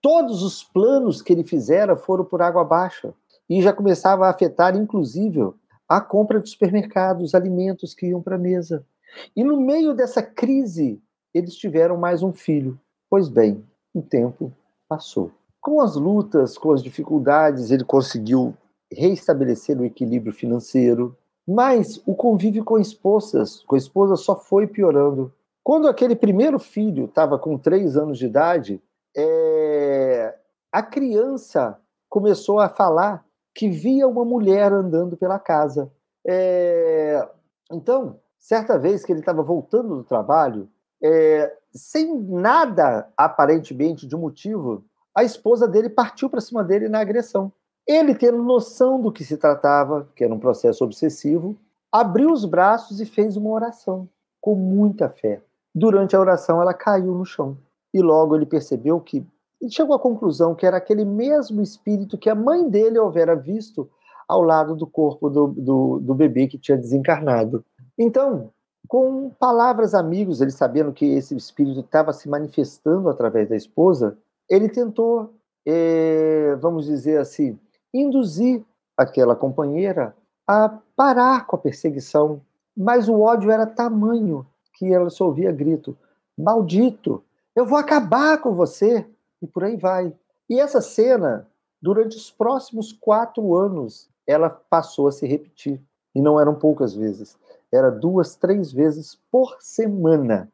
Todos 0.00 0.44
os 0.44 0.62
planos 0.62 1.20
que 1.20 1.32
ele 1.32 1.42
fizera 1.42 1.96
foram 1.96 2.24
por 2.24 2.40
água 2.40 2.62
abaixo 2.62 3.12
e 3.50 3.60
já 3.60 3.72
começava 3.72 4.26
a 4.26 4.30
afetar, 4.30 4.76
inclusive, 4.76 5.52
a 5.88 6.00
compra 6.00 6.40
de 6.40 6.48
supermercados, 6.48 7.34
alimentos 7.34 7.92
que 7.92 8.06
iam 8.06 8.22
para 8.22 8.36
a 8.36 8.38
mesa. 8.38 8.86
E 9.34 9.42
no 9.42 9.60
meio 9.60 9.94
dessa 9.94 10.22
crise, 10.22 11.02
eles 11.34 11.54
tiveram 11.54 11.96
mais 11.96 12.22
um 12.22 12.32
filho. 12.32 12.78
Pois 13.10 13.28
bem, 13.28 13.64
o 13.94 14.02
tempo 14.02 14.52
passou. 14.88 15.30
Com 15.60 15.80
as 15.80 15.96
lutas, 15.96 16.56
com 16.56 16.72
as 16.72 16.82
dificuldades, 16.82 17.70
ele 17.70 17.84
conseguiu 17.84 18.54
reestabelecer 18.92 19.78
o 19.78 19.84
equilíbrio 19.84 20.32
financeiro, 20.32 21.16
mas 21.46 22.00
o 22.06 22.14
convívio 22.14 22.64
com 22.64 22.78
esposas, 22.78 23.62
com 23.64 23.74
a 23.74 23.78
esposa 23.78 24.16
só 24.16 24.36
foi 24.36 24.66
piorando. 24.66 25.32
Quando 25.62 25.88
aquele 25.88 26.16
primeiro 26.16 26.58
filho 26.58 27.04
estava 27.04 27.38
com 27.38 27.58
três 27.58 27.96
anos 27.96 28.18
de 28.18 28.26
idade, 28.26 28.82
é... 29.16 30.34
a 30.72 30.82
criança 30.82 31.78
começou 32.08 32.58
a 32.60 32.68
falar 32.68 33.24
que 33.54 33.68
via 33.68 34.06
uma 34.06 34.24
mulher 34.24 34.72
andando 34.72 35.16
pela 35.16 35.38
casa. 35.38 35.90
É... 36.26 37.26
Então, 37.70 38.18
certa 38.38 38.78
vez 38.78 39.04
que 39.04 39.12
ele 39.12 39.20
estava 39.20 39.42
voltando 39.42 39.96
do 39.96 40.04
trabalho, 40.04 40.68
é... 41.02 41.52
sem 41.72 42.18
nada 42.20 43.08
aparentemente 43.16 44.06
de 44.06 44.16
motivo, 44.16 44.84
a 45.14 45.24
esposa 45.24 45.66
dele 45.66 45.88
partiu 45.88 46.30
para 46.30 46.40
cima 46.40 46.62
dele 46.62 46.88
na 46.88 47.00
agressão. 47.00 47.52
Ele, 47.86 48.14
tendo 48.14 48.42
noção 48.42 49.00
do 49.00 49.10
que 49.10 49.24
se 49.24 49.36
tratava, 49.36 50.08
que 50.14 50.22
era 50.22 50.32
um 50.34 50.38
processo 50.38 50.84
obsessivo, 50.84 51.56
abriu 51.90 52.30
os 52.30 52.44
braços 52.44 53.00
e 53.00 53.06
fez 53.06 53.36
uma 53.36 53.50
oração, 53.50 54.08
com 54.40 54.54
muita 54.54 55.08
fé. 55.08 55.40
Durante 55.74 56.14
a 56.14 56.20
oração, 56.20 56.60
ela 56.60 56.74
caiu 56.74 57.14
no 57.14 57.24
chão. 57.24 57.56
E 57.92 58.02
logo 58.02 58.36
ele 58.36 58.46
percebeu 58.46 59.00
que. 59.00 59.26
Ele 59.60 59.70
chegou 59.70 59.96
à 59.96 59.98
conclusão 59.98 60.54
que 60.54 60.64
era 60.64 60.76
aquele 60.76 61.04
mesmo 61.04 61.60
espírito 61.60 62.16
que 62.16 62.30
a 62.30 62.34
mãe 62.34 62.68
dele 62.68 62.98
houvera 62.98 63.34
visto 63.34 63.90
ao 64.28 64.42
lado 64.42 64.76
do 64.76 64.86
corpo 64.86 65.28
do, 65.28 65.48
do, 65.48 65.98
do 65.98 66.14
bebê 66.14 66.46
que 66.46 66.58
tinha 66.58 66.76
desencarnado. 66.76 67.64
Então, 67.98 68.50
com 68.88 69.28
palavras 69.38 69.94
amigos, 69.94 70.40
ele 70.40 70.50
sabendo 70.50 70.92
que 70.92 71.04
esse 71.04 71.36
espírito 71.36 71.80
estava 71.80 72.12
se 72.14 72.26
manifestando 72.26 73.10
através 73.10 73.46
da 73.46 73.54
esposa, 73.54 74.16
ele 74.48 74.68
tentou, 74.68 75.34
é, 75.66 76.56
vamos 76.56 76.86
dizer 76.86 77.20
assim, 77.20 77.58
induzir 77.92 78.64
aquela 78.96 79.36
companheira 79.36 80.16
a 80.46 80.78
parar 80.96 81.46
com 81.46 81.56
a 81.56 81.58
perseguição. 81.58 82.40
Mas 82.74 83.08
o 83.08 83.20
ódio 83.20 83.50
era 83.50 83.66
tamanho 83.66 84.46
que 84.72 84.92
ela 84.92 85.10
só 85.10 85.26
ouvia 85.26 85.52
grito: 85.52 85.96
Maldito, 86.36 87.22
eu 87.54 87.66
vou 87.66 87.78
acabar 87.78 88.38
com 88.38 88.54
você! 88.54 89.06
E 89.42 89.46
por 89.46 89.64
aí 89.64 89.76
vai. 89.76 90.12
E 90.48 90.58
essa 90.58 90.80
cena, 90.80 91.46
durante 91.80 92.16
os 92.16 92.30
próximos 92.30 92.92
quatro 92.92 93.54
anos, 93.54 94.08
ela 94.26 94.48
passou 94.48 95.06
a 95.08 95.12
se 95.12 95.26
repetir. 95.26 95.80
E 96.14 96.22
não 96.22 96.40
eram 96.40 96.54
poucas 96.54 96.94
vezes. 96.94 97.36
Era 97.72 97.90
duas, 97.90 98.36
três 98.36 98.72
vezes 98.72 99.18
por 99.30 99.56
semana. 99.60 100.50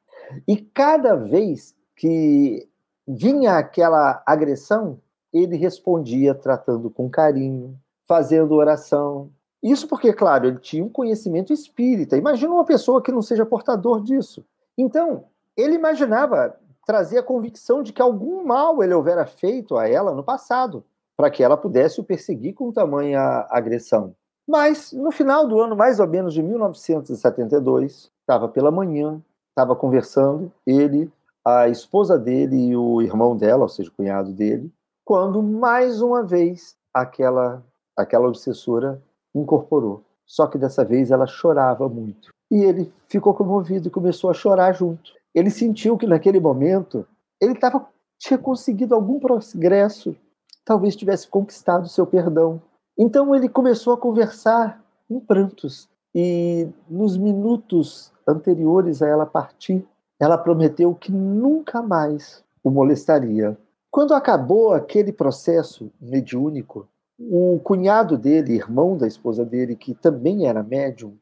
E 0.48 0.56
cada 0.56 1.14
vez 1.14 1.74
que 1.96 2.68
vinha 3.06 3.58
aquela 3.58 4.22
agressão, 4.26 4.98
ele 5.32 5.56
respondia 5.56 6.34
tratando 6.34 6.90
com 6.90 7.08
carinho, 7.08 7.78
fazendo 8.06 8.54
oração. 8.54 9.30
Isso 9.62 9.88
porque, 9.88 10.12
claro, 10.12 10.46
ele 10.46 10.58
tinha 10.58 10.84
um 10.84 10.88
conhecimento 10.88 11.52
espírita. 11.52 12.16
Imagina 12.16 12.52
uma 12.52 12.64
pessoa 12.64 13.02
que 13.02 13.12
não 13.12 13.22
seja 13.22 13.46
portador 13.46 14.02
disso. 14.02 14.44
Então, 14.76 15.24
ele 15.56 15.74
imaginava 15.74 16.56
trazer 16.86 17.18
a 17.18 17.22
convicção 17.22 17.82
de 17.82 17.92
que 17.92 18.02
algum 18.02 18.44
mal 18.44 18.82
ele 18.82 18.94
houvera 18.94 19.24
feito 19.24 19.76
a 19.76 19.88
ela 19.88 20.12
no 20.12 20.22
passado, 20.22 20.84
para 21.16 21.30
que 21.30 21.42
ela 21.42 21.56
pudesse 21.56 22.00
o 22.00 22.04
perseguir 22.04 22.54
com 22.54 22.72
tamanha 22.72 23.46
agressão. 23.48 24.14
Mas, 24.46 24.92
no 24.92 25.10
final 25.10 25.46
do 25.46 25.60
ano, 25.60 25.74
mais 25.74 26.00
ou 26.00 26.06
menos 26.06 26.34
de 26.34 26.42
1972, 26.42 28.10
estava 28.20 28.48
pela 28.48 28.70
manhã, 28.70 29.20
estava 29.50 29.74
conversando, 29.74 30.52
ele, 30.66 31.10
a 31.44 31.68
esposa 31.68 32.18
dele 32.18 32.56
e 32.56 32.76
o 32.76 33.00
irmão 33.00 33.36
dela, 33.36 33.62
ou 33.62 33.68
seja, 33.68 33.90
o 33.90 33.92
cunhado 33.92 34.32
dele, 34.32 34.70
quando 35.04 35.42
mais 35.42 36.00
uma 36.00 36.22
vez 36.22 36.76
aquela 36.92 37.62
aquela 37.96 38.28
obsessora 38.28 39.00
incorporou. 39.34 40.02
Só 40.26 40.46
que 40.46 40.58
dessa 40.58 40.84
vez 40.84 41.10
ela 41.10 41.26
chorava 41.26 41.88
muito. 41.88 42.30
E 42.50 42.62
ele 42.64 42.92
ficou 43.08 43.34
comovido 43.34 43.88
e 43.88 43.90
começou 43.90 44.30
a 44.30 44.34
chorar 44.34 44.72
junto. 44.72 45.12
Ele 45.34 45.50
sentiu 45.50 45.96
que 45.96 46.06
naquele 46.06 46.40
momento 46.40 47.06
ele 47.40 47.54
tava, 47.54 47.86
tinha 48.18 48.38
conseguido 48.38 48.94
algum 48.94 49.18
progresso, 49.18 50.16
talvez 50.64 50.96
tivesse 50.96 51.28
conquistado 51.28 51.88
seu 51.88 52.06
perdão. 52.06 52.60
Então 52.96 53.34
ele 53.34 53.48
começou 53.48 53.92
a 53.92 53.98
conversar 53.98 54.82
em 55.10 55.18
prantos. 55.18 55.88
E 56.14 56.68
nos 56.88 57.16
minutos 57.16 58.12
anteriores 58.26 59.02
a 59.02 59.08
ela 59.08 59.26
partir, 59.26 59.84
ela 60.18 60.38
prometeu 60.38 60.94
que 60.94 61.10
nunca 61.10 61.82
mais 61.82 62.44
o 62.62 62.70
molestaria. 62.70 63.56
Quando 63.90 64.14
acabou 64.14 64.72
aquele 64.72 65.12
processo 65.12 65.90
mediúnico, 66.00 66.88
o 67.18 67.60
cunhado 67.62 68.16
dele, 68.16 68.54
irmão 68.54 68.96
da 68.96 69.06
esposa 69.06 69.44
dele, 69.44 69.76
que 69.76 69.94
também 69.94 70.46
era 70.46 70.62
médium, 70.62 71.14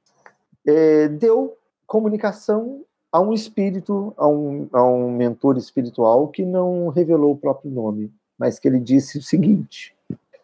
é, 0.66 1.08
deu 1.08 1.56
comunicação 1.86 2.82
a 3.10 3.20
um 3.20 3.32
espírito, 3.32 4.14
a 4.16 4.26
um, 4.26 4.68
a 4.72 4.82
um 4.82 5.10
mentor 5.10 5.58
espiritual 5.58 6.28
que 6.28 6.44
não 6.44 6.88
revelou 6.88 7.32
o 7.32 7.36
próprio 7.36 7.70
nome, 7.70 8.10
mas 8.38 8.58
que 8.58 8.66
ele 8.66 8.80
disse 8.80 9.18
o 9.18 9.22
seguinte: 9.22 9.94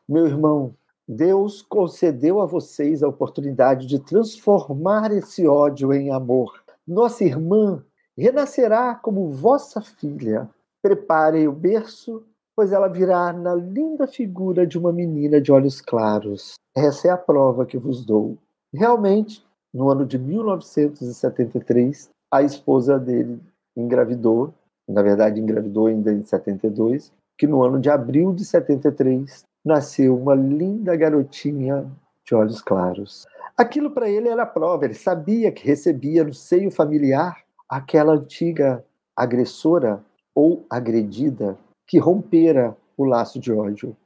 Meu 0.07 0.27
irmão, 0.27 0.75
Deus 1.09 1.63
concedeu 1.63 2.41
a 2.43 2.47
vocês 2.47 3.03
a 3.03 3.09
oportunidade 3.09 3.87
de 3.87 3.99
transformar 3.99 5.11
esse 5.11 5.47
ódio 5.47 5.93
em 5.93 6.11
amor. 6.11 6.63
Nossa 6.87 7.25
irmã 7.25 7.83
renascerá 8.17 8.95
como 8.95 9.31
vossa 9.31 9.81
filha 9.81 10.49
Preparem 10.81 11.49
o 11.49 11.53
berço, 11.53 12.25
pois 12.55 12.73
ela 12.73 12.87
virá 12.87 13.33
na 13.33 13.53
linda 13.55 14.07
figura 14.07 14.65
de 14.65 14.79
uma 14.79 14.93
menina 14.93 15.41
de 15.41 15.51
olhos 15.51 15.81
claros. 15.81 16.55
Essa 16.75 17.09
é 17.09 17.11
a 17.11 17.17
prova 17.17 17.67
que 17.67 17.77
vos 17.77 18.05
dou. 18.07 18.39
Realmente, 18.73 19.45
no 19.75 19.91
ano 19.91 20.07
de 20.07 20.17
1973, 20.19 22.11
a 22.33 22.43
esposa 22.43 22.97
dele 22.99 23.41
engravidou, 23.77 24.55
na 24.89 25.03
verdade 25.03 25.41
engravidou 25.41 25.87
ainda 25.87 26.13
em 26.13 26.23
72, 26.23 27.13
que 27.37 27.47
no 27.47 27.63
ano 27.63 27.81
de 27.81 27.91
abril 27.91 28.33
de 28.33 28.45
73 28.45 29.43
nasceu 29.65 30.17
uma 30.17 30.35
linda 30.35 30.95
garotinha 30.97 31.91
de 32.25 32.35
olhos 32.35 32.61
claros. 32.61 33.27
Aquilo 33.57 33.91
para 33.91 34.09
ele 34.09 34.29
era 34.29 34.47
prova, 34.47 34.85
ele 34.85 34.95
sabia 34.95 35.51
que 35.51 35.67
recebia 35.67 36.25
no 36.25 36.33
seio 36.33 36.71
familiar 36.71 37.37
aquela 37.69 38.13
antiga 38.13 38.85
agressora 39.17 40.03
ou 40.35 40.65
agredida 40.71 41.59
que 41.87 41.99
rompera 41.99 42.77
o 42.97 43.05
laço 43.05 43.41
de 43.41 43.53
ódio. 43.53 43.97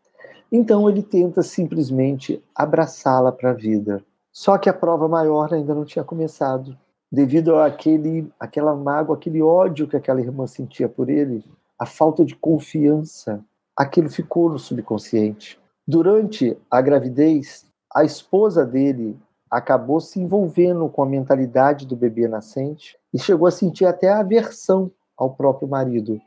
Então 0.51 0.89
ele 0.89 1.03
tenta 1.03 1.43
simplesmente 1.43 2.43
abraçá-la 2.55 3.33
para 3.33 3.51
a 3.51 3.55
vida. 3.55 4.05
Só 4.33 4.57
que 4.57 4.69
a 4.69 4.73
prova 4.73 5.09
maior 5.09 5.53
ainda 5.53 5.75
não 5.75 5.85
tinha 5.85 6.05
começado. 6.05 6.77
Devido 7.11 7.57
àquele, 7.57 8.31
àquela 8.41 8.75
mágoa, 8.75 9.17
aquele 9.17 9.43
ódio 9.43 9.87
que 9.87 9.97
aquela 9.97 10.21
irmã 10.21 10.47
sentia 10.47 10.89
por 10.89 11.11
ele, 11.11 11.45
a 11.79 11.85
falta 11.85 12.25
de 12.25 12.35
confiança, 12.35 13.45
aquilo 13.77 14.09
ficou 14.09 14.49
no 14.49 14.59
subconsciente. 14.59 15.59
Durante 15.87 16.57
a 16.71 16.81
gravidez, 16.81 17.67
a 17.93 18.05
esposa 18.05 18.65
dele 18.65 19.19
acabou 19.51 20.01
se 20.01 20.19
envolvendo 20.19 20.89
com 20.89 21.03
a 21.03 21.07
mentalidade 21.07 21.87
do 21.87 21.97
bebê 21.97 22.27
nascente 22.27 22.97
e 23.13 23.19
chegou 23.19 23.47
a 23.47 23.51
sentir 23.51 23.85
até 23.85 24.11
aversão 24.11 24.91
ao 25.17 25.35
próprio 25.35 25.69
marido. 25.69 26.21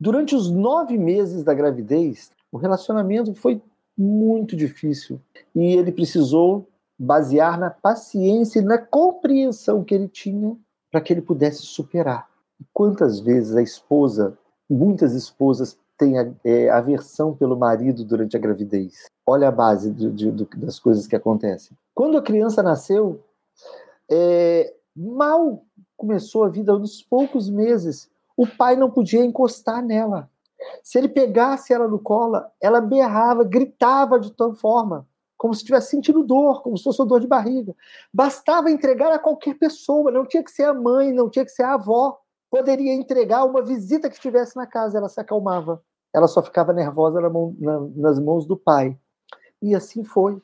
Durante 0.00 0.34
os 0.34 0.50
nove 0.50 0.96
meses 0.96 1.42
da 1.42 1.52
gravidez, 1.52 2.30
o 2.50 2.56
relacionamento 2.56 3.34
foi 3.34 3.60
muito 3.96 4.56
difícil 4.56 5.20
e 5.54 5.74
ele 5.74 5.92
precisou 5.92 6.68
basear 6.98 7.58
na 7.58 7.70
paciência 7.70 8.60
e 8.60 8.64
na 8.64 8.78
compreensão 8.78 9.84
que 9.84 9.94
ele 9.94 10.08
tinha 10.08 10.56
para 10.90 11.00
que 11.00 11.12
ele 11.12 11.22
pudesse 11.22 11.62
superar. 11.62 12.28
Quantas 12.72 13.20
vezes 13.20 13.54
a 13.54 13.62
esposa, 13.62 14.36
muitas 14.68 15.14
esposas 15.14 15.76
têm 15.98 16.14
é, 16.44 16.68
aversão 16.70 17.34
pelo 17.34 17.56
marido 17.56 18.04
durante 18.04 18.36
a 18.36 18.40
gravidez? 18.40 19.06
Olha 19.26 19.48
a 19.48 19.52
base 19.52 19.90
de, 19.90 20.10
de, 20.10 20.46
das 20.56 20.78
coisas 20.78 21.06
que 21.06 21.16
acontecem. 21.16 21.76
Quando 21.94 22.18
a 22.18 22.22
criança 22.22 22.62
nasceu, 22.62 23.20
é, 24.10 24.74
mal 24.94 25.62
começou 25.96 26.44
a 26.44 26.48
vida, 26.48 26.78
nos 26.78 27.02
poucos 27.02 27.48
meses, 27.48 28.08
o 28.36 28.46
pai 28.46 28.76
não 28.76 28.90
podia 28.90 29.24
encostar 29.24 29.82
nela. 29.82 30.30
Se 30.82 30.98
ele 30.98 31.08
pegasse 31.08 31.72
ela 31.72 31.88
no 31.88 31.98
colo, 31.98 32.42
ela 32.60 32.80
berrava, 32.80 33.44
gritava 33.44 34.18
de 34.20 34.30
tal 34.32 34.54
forma, 34.54 35.06
como 35.36 35.54
se 35.54 35.60
estivesse 35.60 35.90
sentindo 35.90 36.22
dor, 36.22 36.62
como 36.62 36.76
se 36.76 36.84
fosse 36.84 37.04
dor 37.06 37.20
de 37.20 37.26
barriga. 37.26 37.74
Bastava 38.12 38.70
entregar 38.70 39.12
a 39.12 39.18
qualquer 39.18 39.54
pessoa, 39.54 40.10
não 40.10 40.26
tinha 40.26 40.42
que 40.42 40.50
ser 40.50 40.64
a 40.64 40.74
mãe, 40.74 41.12
não 41.12 41.28
tinha 41.28 41.44
que 41.44 41.50
ser 41.50 41.62
a 41.62 41.74
avó. 41.74 42.18
Poderia 42.56 42.94
entregar 42.94 43.44
uma 43.44 43.60
visita 43.60 44.08
que 44.08 44.14
estivesse 44.14 44.56
na 44.56 44.66
casa, 44.66 44.96
ela 44.96 45.10
se 45.10 45.20
acalmava. 45.20 45.82
Ela 46.14 46.26
só 46.26 46.42
ficava 46.42 46.72
nervosa 46.72 47.20
na 47.20 47.28
mão, 47.28 47.54
na, 47.58 47.80
nas 47.94 48.18
mãos 48.18 48.46
do 48.46 48.56
pai. 48.56 48.96
E 49.60 49.74
assim 49.74 50.02
foi. 50.02 50.40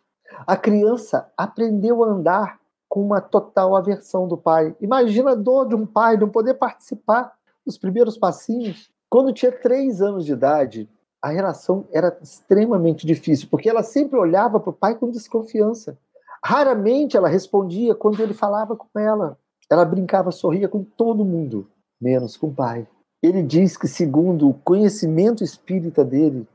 A 0.47 0.55
criança 0.55 1.33
aprendeu 1.39 2.05
a 2.05 2.09
andar 2.09 2.61
com 2.87 3.01
uma 3.01 3.23
total 3.23 3.75
aversão 3.75 4.29
do 4.29 4.37
pai. 4.37 4.77
Imagina 4.79 5.31
a 5.31 5.35
dor 5.35 5.67
de 5.67 5.75
um 5.75 5.87
pai 5.87 6.19
não 6.19 6.29
poder 6.29 6.53
participar 6.53 7.33
dos 7.65 7.79
primeiros 7.79 8.19
passinhos. 8.19 8.91
Quando 9.09 9.33
tinha 9.33 9.51
três 9.51 10.03
anos 10.03 10.27
de 10.27 10.35
idade, 10.35 10.91
a 11.23 11.31
relação 11.31 11.87
era 11.91 12.15
extremamente 12.21 13.07
difícil, 13.07 13.49
porque 13.51 13.71
ela 13.71 13.83
sempre 13.83 14.19
olhava 14.19 14.61
para 14.61 14.69
o 14.69 14.75
pai 14.75 14.97
com 14.97 15.11
desconfiança. 15.11 15.97
Raramente 16.45 17.17
ela 17.17 17.29
respondia 17.29 17.95
quando 17.95 18.21
ele 18.21 18.35
falava 18.35 18.77
com 18.77 19.01
ela. 19.01 19.39
Ela 19.71 19.87
brincava, 19.87 20.31
sorria 20.31 20.69
com 20.69 20.85
todo 20.85 21.25
mundo, 21.25 21.67
menos 22.03 22.37
com 22.37 22.49
o 22.49 22.55
pai. 22.55 22.87
Ele 23.23 23.43
diz 23.43 23.77
que, 23.77 23.87
segundo 23.87 24.49
o 24.49 24.55
conhecimento 24.55 25.45
espírita 25.45 26.05
dele, 26.05 26.47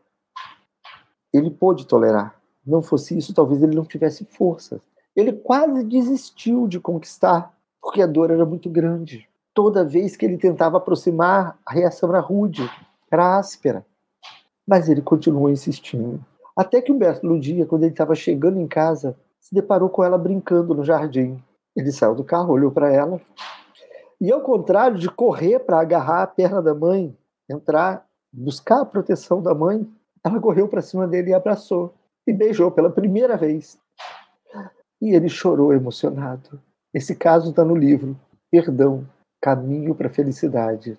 ele 1.34 1.50
pôde 1.50 1.88
tolerar. 1.88 2.36
Não 2.66 2.82
fosse 2.82 3.18
isso, 3.18 3.34
talvez 3.34 3.64
ele 3.64 3.76
não 3.76 3.86
tivesse 3.86 4.26
força. 4.26 4.82
Ele 5.16 5.32
quase 5.32 5.84
desistiu 5.84 6.68
de 6.68 6.80
conquistar, 6.80 7.54
porque 7.82 8.02
a 8.02 8.08
dor 8.08 8.30
era 8.30 8.46
muito 8.46 8.70
grande. 8.70 9.28
Toda 9.54 9.86
vez 9.86 10.18
que 10.18 10.26
ele 10.26 10.38
tentava 10.38 10.78
aproximar, 10.78 11.58
a 11.66 11.74
reação 11.74 12.10
era 12.10 12.20
rude, 12.20 12.70
era 13.10 13.38
áspera. 13.38 13.86
Mas 14.68 14.90
ele 14.90 15.02
continuou 15.02 15.50
insistindo. 15.50 16.24
Até 16.56 16.82
que 16.82 16.92
um 16.92 16.98
belo 16.98 17.40
dia, 17.40 17.66
quando 17.66 17.84
ele 17.84 17.94
estava 17.94 18.14
chegando 18.14 18.60
em 18.60 18.68
casa, 18.68 19.18
se 19.40 19.56
deparou 19.56 19.90
com 19.90 20.04
ela 20.04 20.18
brincando 20.18 20.76
no 20.76 20.84
jardim. 20.84 21.42
Ele 21.76 21.92
saiu 21.92 22.14
do 22.14 22.24
carro, 22.24 22.54
olhou 22.54 22.72
para 22.72 22.92
ela, 22.92 23.22
e 24.20 24.32
ao 24.32 24.42
contrário 24.42 24.98
de 24.98 25.10
correr 25.10 25.60
para 25.60 25.80
agarrar 25.80 26.24
a 26.24 26.28
perna 26.28 26.62
da 26.62 26.74
mãe, 26.74 27.16
entrar, 27.50 28.06
buscar 28.34 28.82
a 28.82 28.86
proteção 28.86 29.42
da 29.42 29.54
mãe, 29.54 29.88
ela 30.24 30.40
correu 30.40 30.68
para 30.68 30.82
cima 30.82 31.08
dele 31.08 31.32
e 31.32 31.34
abraçou 31.34 31.94
e 32.26 32.34
beijou 32.34 32.72
pela 32.72 32.90
primeira 32.90 33.38
vez. 33.38 33.78
E 35.02 35.16
ele 35.16 35.30
chorou 35.30 35.74
emocionado. 35.74 36.60
Esse 36.94 37.16
caso 37.16 37.52
está 37.52 37.64
no 37.64 37.76
livro 37.76 38.18
Perdão, 38.50 39.08
Caminho 39.42 39.94
para 39.94 40.08
a 40.08 40.14
Felicidade. 40.14 40.98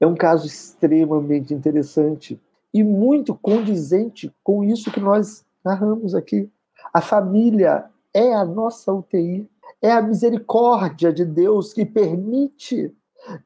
É 0.00 0.06
um 0.06 0.14
caso 0.14 0.46
extremamente 0.46 1.54
interessante 1.54 2.40
e 2.72 2.82
muito 2.82 3.34
condizente 3.34 4.32
com 4.42 4.64
isso 4.64 4.90
que 4.90 5.00
nós 5.00 5.44
narramos 5.64 6.14
aqui. 6.14 6.50
A 6.92 7.00
família 7.00 7.84
é 8.14 8.34
a 8.34 8.44
nossa 8.44 8.92
UTI, 8.92 9.48
é 9.82 9.90
a 9.90 10.02
misericórdia 10.02 11.12
de 11.12 11.24
Deus 11.24 11.72
que 11.72 11.84
permite 11.84 12.94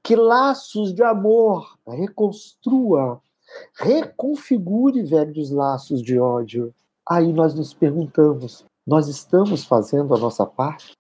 que 0.03 0.17
laços 0.17 0.95
de 0.95 1.03
amor 1.03 1.79
reconstrua, 1.87 3.21
reconfigure 3.77 5.03
velhos 5.03 5.51
laços 5.51 6.03
de 6.03 6.19
ódio. 6.19 6.75
Aí 7.09 7.33
nós 7.33 7.55
nos 7.55 7.75
perguntamos: 7.75 8.65
nós 8.87 9.09
estamos 9.09 9.65
fazendo 9.65 10.15
a 10.15 10.19
nossa 10.19 10.47
parte? 10.47 10.97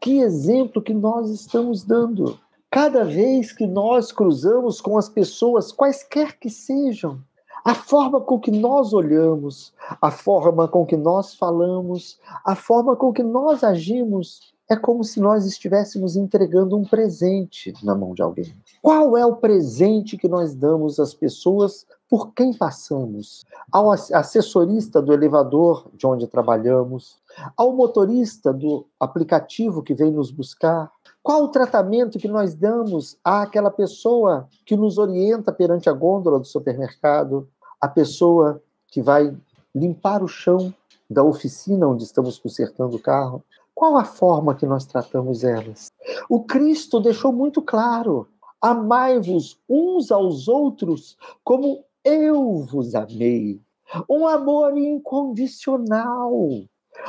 Que 0.00 0.18
exemplo 0.18 0.82
que 0.82 0.94
nós 0.94 1.30
estamos 1.30 1.82
dando? 1.82 2.38
Cada 2.70 3.04
vez 3.04 3.52
que 3.52 3.66
nós 3.66 4.10
cruzamos 4.10 4.80
com 4.80 4.98
as 4.98 5.08
pessoas, 5.08 5.70
quaisquer 5.70 6.38
que 6.38 6.50
sejam, 6.50 7.22
a 7.64 7.74
forma 7.74 8.20
com 8.20 8.38
que 8.38 8.50
nós 8.50 8.92
olhamos, 8.92 9.72
a 10.02 10.10
forma 10.10 10.68
com 10.68 10.84
que 10.84 10.96
nós 10.96 11.34
falamos, 11.34 12.18
a 12.44 12.54
forma 12.54 12.96
com 12.96 13.12
que 13.12 13.22
nós 13.22 13.64
agimos, 13.64 14.53
é 14.68 14.76
como 14.76 15.04
se 15.04 15.20
nós 15.20 15.44
estivéssemos 15.44 16.16
entregando 16.16 16.76
um 16.76 16.84
presente 16.84 17.74
na 17.82 17.94
mão 17.94 18.14
de 18.14 18.22
alguém. 18.22 18.54
Qual 18.80 19.16
é 19.16 19.24
o 19.24 19.36
presente 19.36 20.16
que 20.16 20.28
nós 20.28 20.54
damos 20.54 20.98
às 20.98 21.12
pessoas 21.12 21.86
por 22.08 22.32
quem 22.32 22.52
passamos? 22.52 23.44
Ao 23.70 23.90
assessorista 23.90 25.02
do 25.02 25.12
elevador 25.12 25.90
de 25.94 26.06
onde 26.06 26.26
trabalhamos, 26.26 27.18
ao 27.56 27.74
motorista 27.74 28.52
do 28.52 28.86
aplicativo 28.98 29.82
que 29.82 29.94
vem 29.94 30.10
nos 30.10 30.30
buscar? 30.30 30.90
Qual 31.22 31.44
o 31.44 31.48
tratamento 31.48 32.18
que 32.18 32.28
nós 32.28 32.54
damos 32.54 33.18
àquela 33.22 33.70
pessoa 33.70 34.48
que 34.64 34.76
nos 34.76 34.98
orienta 34.98 35.52
perante 35.52 35.88
a 35.90 35.92
gôndola 35.92 36.38
do 36.38 36.46
supermercado, 36.46 37.48
a 37.80 37.88
pessoa 37.88 38.62
que 38.88 39.02
vai 39.02 39.34
limpar 39.74 40.22
o 40.22 40.28
chão 40.28 40.72
da 41.08 41.22
oficina 41.22 41.86
onde 41.86 42.04
estamos 42.04 42.38
consertando 42.38 42.96
o 42.96 43.00
carro, 43.00 43.42
qual 43.74 43.96
a 43.96 44.04
forma 44.04 44.54
que 44.54 44.66
nós 44.66 44.86
tratamos 44.86 45.42
elas? 45.42 45.88
O 46.28 46.44
Cristo 46.44 47.00
deixou 47.00 47.32
muito 47.32 47.60
claro: 47.60 48.28
amai-vos 48.60 49.58
uns 49.68 50.12
aos 50.12 50.48
outros 50.48 51.16
como 51.42 51.84
eu 52.04 52.60
vos 52.60 52.94
amei. 52.94 53.60
Um 54.08 54.26
amor 54.26 54.76
incondicional. 54.78 56.32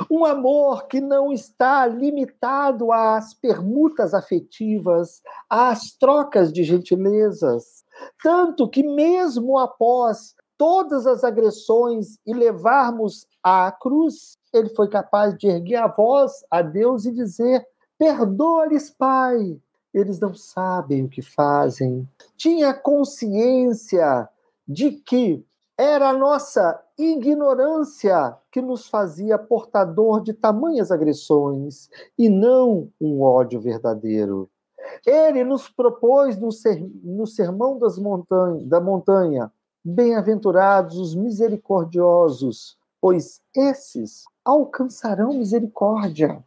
Um 0.09 0.25
amor 0.25 0.87
que 0.87 0.99
não 0.99 1.31
está 1.31 1.85
limitado 1.85 2.91
às 2.91 3.33
permutas 3.33 4.13
afetivas, 4.13 5.21
às 5.49 5.91
trocas 5.91 6.51
de 6.51 6.63
gentilezas. 6.63 7.85
Tanto 8.21 8.67
que, 8.67 8.83
mesmo 8.83 9.57
após 9.57 10.35
todas 10.57 11.05
as 11.05 11.23
agressões 11.23 12.17
e 12.25 12.33
levarmos 12.33 13.27
à 13.43 13.71
cruz, 13.71 14.37
ele 14.57 14.69
foi 14.69 14.87
capaz 14.87 15.37
de 15.37 15.47
erguer 15.47 15.77
a 15.77 15.87
voz 15.87 16.45
a 16.49 16.61
Deus 16.61 17.05
e 17.05 17.11
dizer: 17.11 17.65
Perdoa-lhes, 17.97 18.89
Pai, 18.89 19.59
eles 19.93 20.19
não 20.19 20.33
sabem 20.33 21.05
o 21.05 21.09
que 21.09 21.21
fazem. 21.21 22.07
Tinha 22.35 22.73
consciência 22.73 24.27
de 24.67 24.91
que 24.91 25.45
era 25.77 26.09
a 26.09 26.13
nossa 26.13 26.81
ignorância 26.97 28.35
que 28.51 28.61
nos 28.61 28.87
fazia 28.87 29.37
portador 29.37 30.21
de 30.21 30.33
tamanhas 30.33 30.91
agressões 30.91 31.89
e 32.17 32.29
não 32.29 32.89
um 32.99 33.21
ódio 33.21 33.59
verdadeiro. 33.59 34.49
Ele 35.05 35.43
nos 35.43 35.67
propôs 35.67 36.37
no, 36.37 36.51
ser, 36.51 36.81
no 37.03 37.25
sermão 37.25 37.79
montanha, 37.97 38.65
da 38.65 38.79
montanha: 38.79 39.51
Bem-aventurados 39.83 40.97
os 40.97 41.15
misericordiosos, 41.15 42.77
pois 43.05 43.39
esses 43.55 44.23
alcançarão 44.43 45.31
misericórdia. 45.31 46.43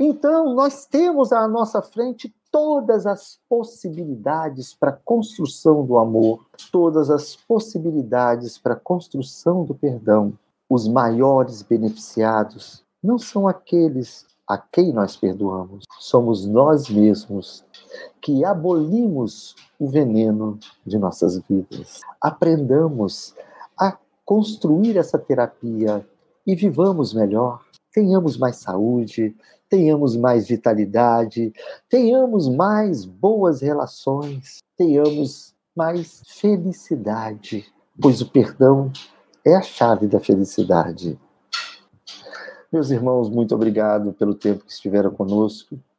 Então, 0.00 0.52
nós 0.52 0.84
temos 0.84 1.32
à 1.32 1.46
nossa 1.46 1.80
frente 1.80 2.34
todas 2.50 3.06
as 3.06 3.38
possibilidades 3.48 4.74
para 4.74 4.90
a 4.90 4.96
construção 5.04 5.86
do 5.86 5.96
amor, 5.96 6.44
todas 6.72 7.08
as 7.08 7.36
possibilidades 7.36 8.58
para 8.58 8.74
a 8.74 8.80
construção 8.80 9.64
do 9.64 9.76
perdão. 9.76 10.32
Os 10.68 10.88
maiores 10.88 11.62
beneficiados 11.62 12.82
não 13.00 13.16
são 13.16 13.46
aqueles 13.46 14.26
a 14.44 14.58
quem 14.58 14.92
nós 14.92 15.16
perdoamos, 15.16 15.84
somos 16.00 16.44
nós 16.44 16.90
mesmos 16.90 17.64
que 18.20 18.44
abolimos 18.44 19.54
o 19.78 19.88
veneno 19.88 20.58
de 20.84 20.98
nossas 20.98 21.38
vidas. 21.48 22.00
Aprendamos 22.20 23.36
a 23.78 23.96
construir 24.32 24.96
essa 24.96 25.18
terapia 25.18 26.08
e 26.46 26.54
vivamos 26.54 27.12
melhor, 27.12 27.60
tenhamos 27.92 28.38
mais 28.38 28.56
saúde, 28.56 29.36
tenhamos 29.68 30.16
mais 30.16 30.48
vitalidade, 30.48 31.52
tenhamos 31.86 32.48
mais 32.48 33.04
boas 33.04 33.60
relações, 33.60 34.60
tenhamos 34.74 35.54
mais 35.76 36.22
felicidade, 36.26 37.66
pois 38.00 38.22
o 38.22 38.30
perdão 38.30 38.90
é 39.44 39.54
a 39.54 39.60
chave 39.60 40.06
da 40.06 40.18
felicidade. 40.18 41.20
Meus 42.72 42.90
irmãos, 42.90 43.28
muito 43.28 43.54
obrigado 43.54 44.14
pelo 44.14 44.34
tempo 44.34 44.64
que 44.64 44.72
estiveram 44.72 45.10
conosco. 45.10 45.78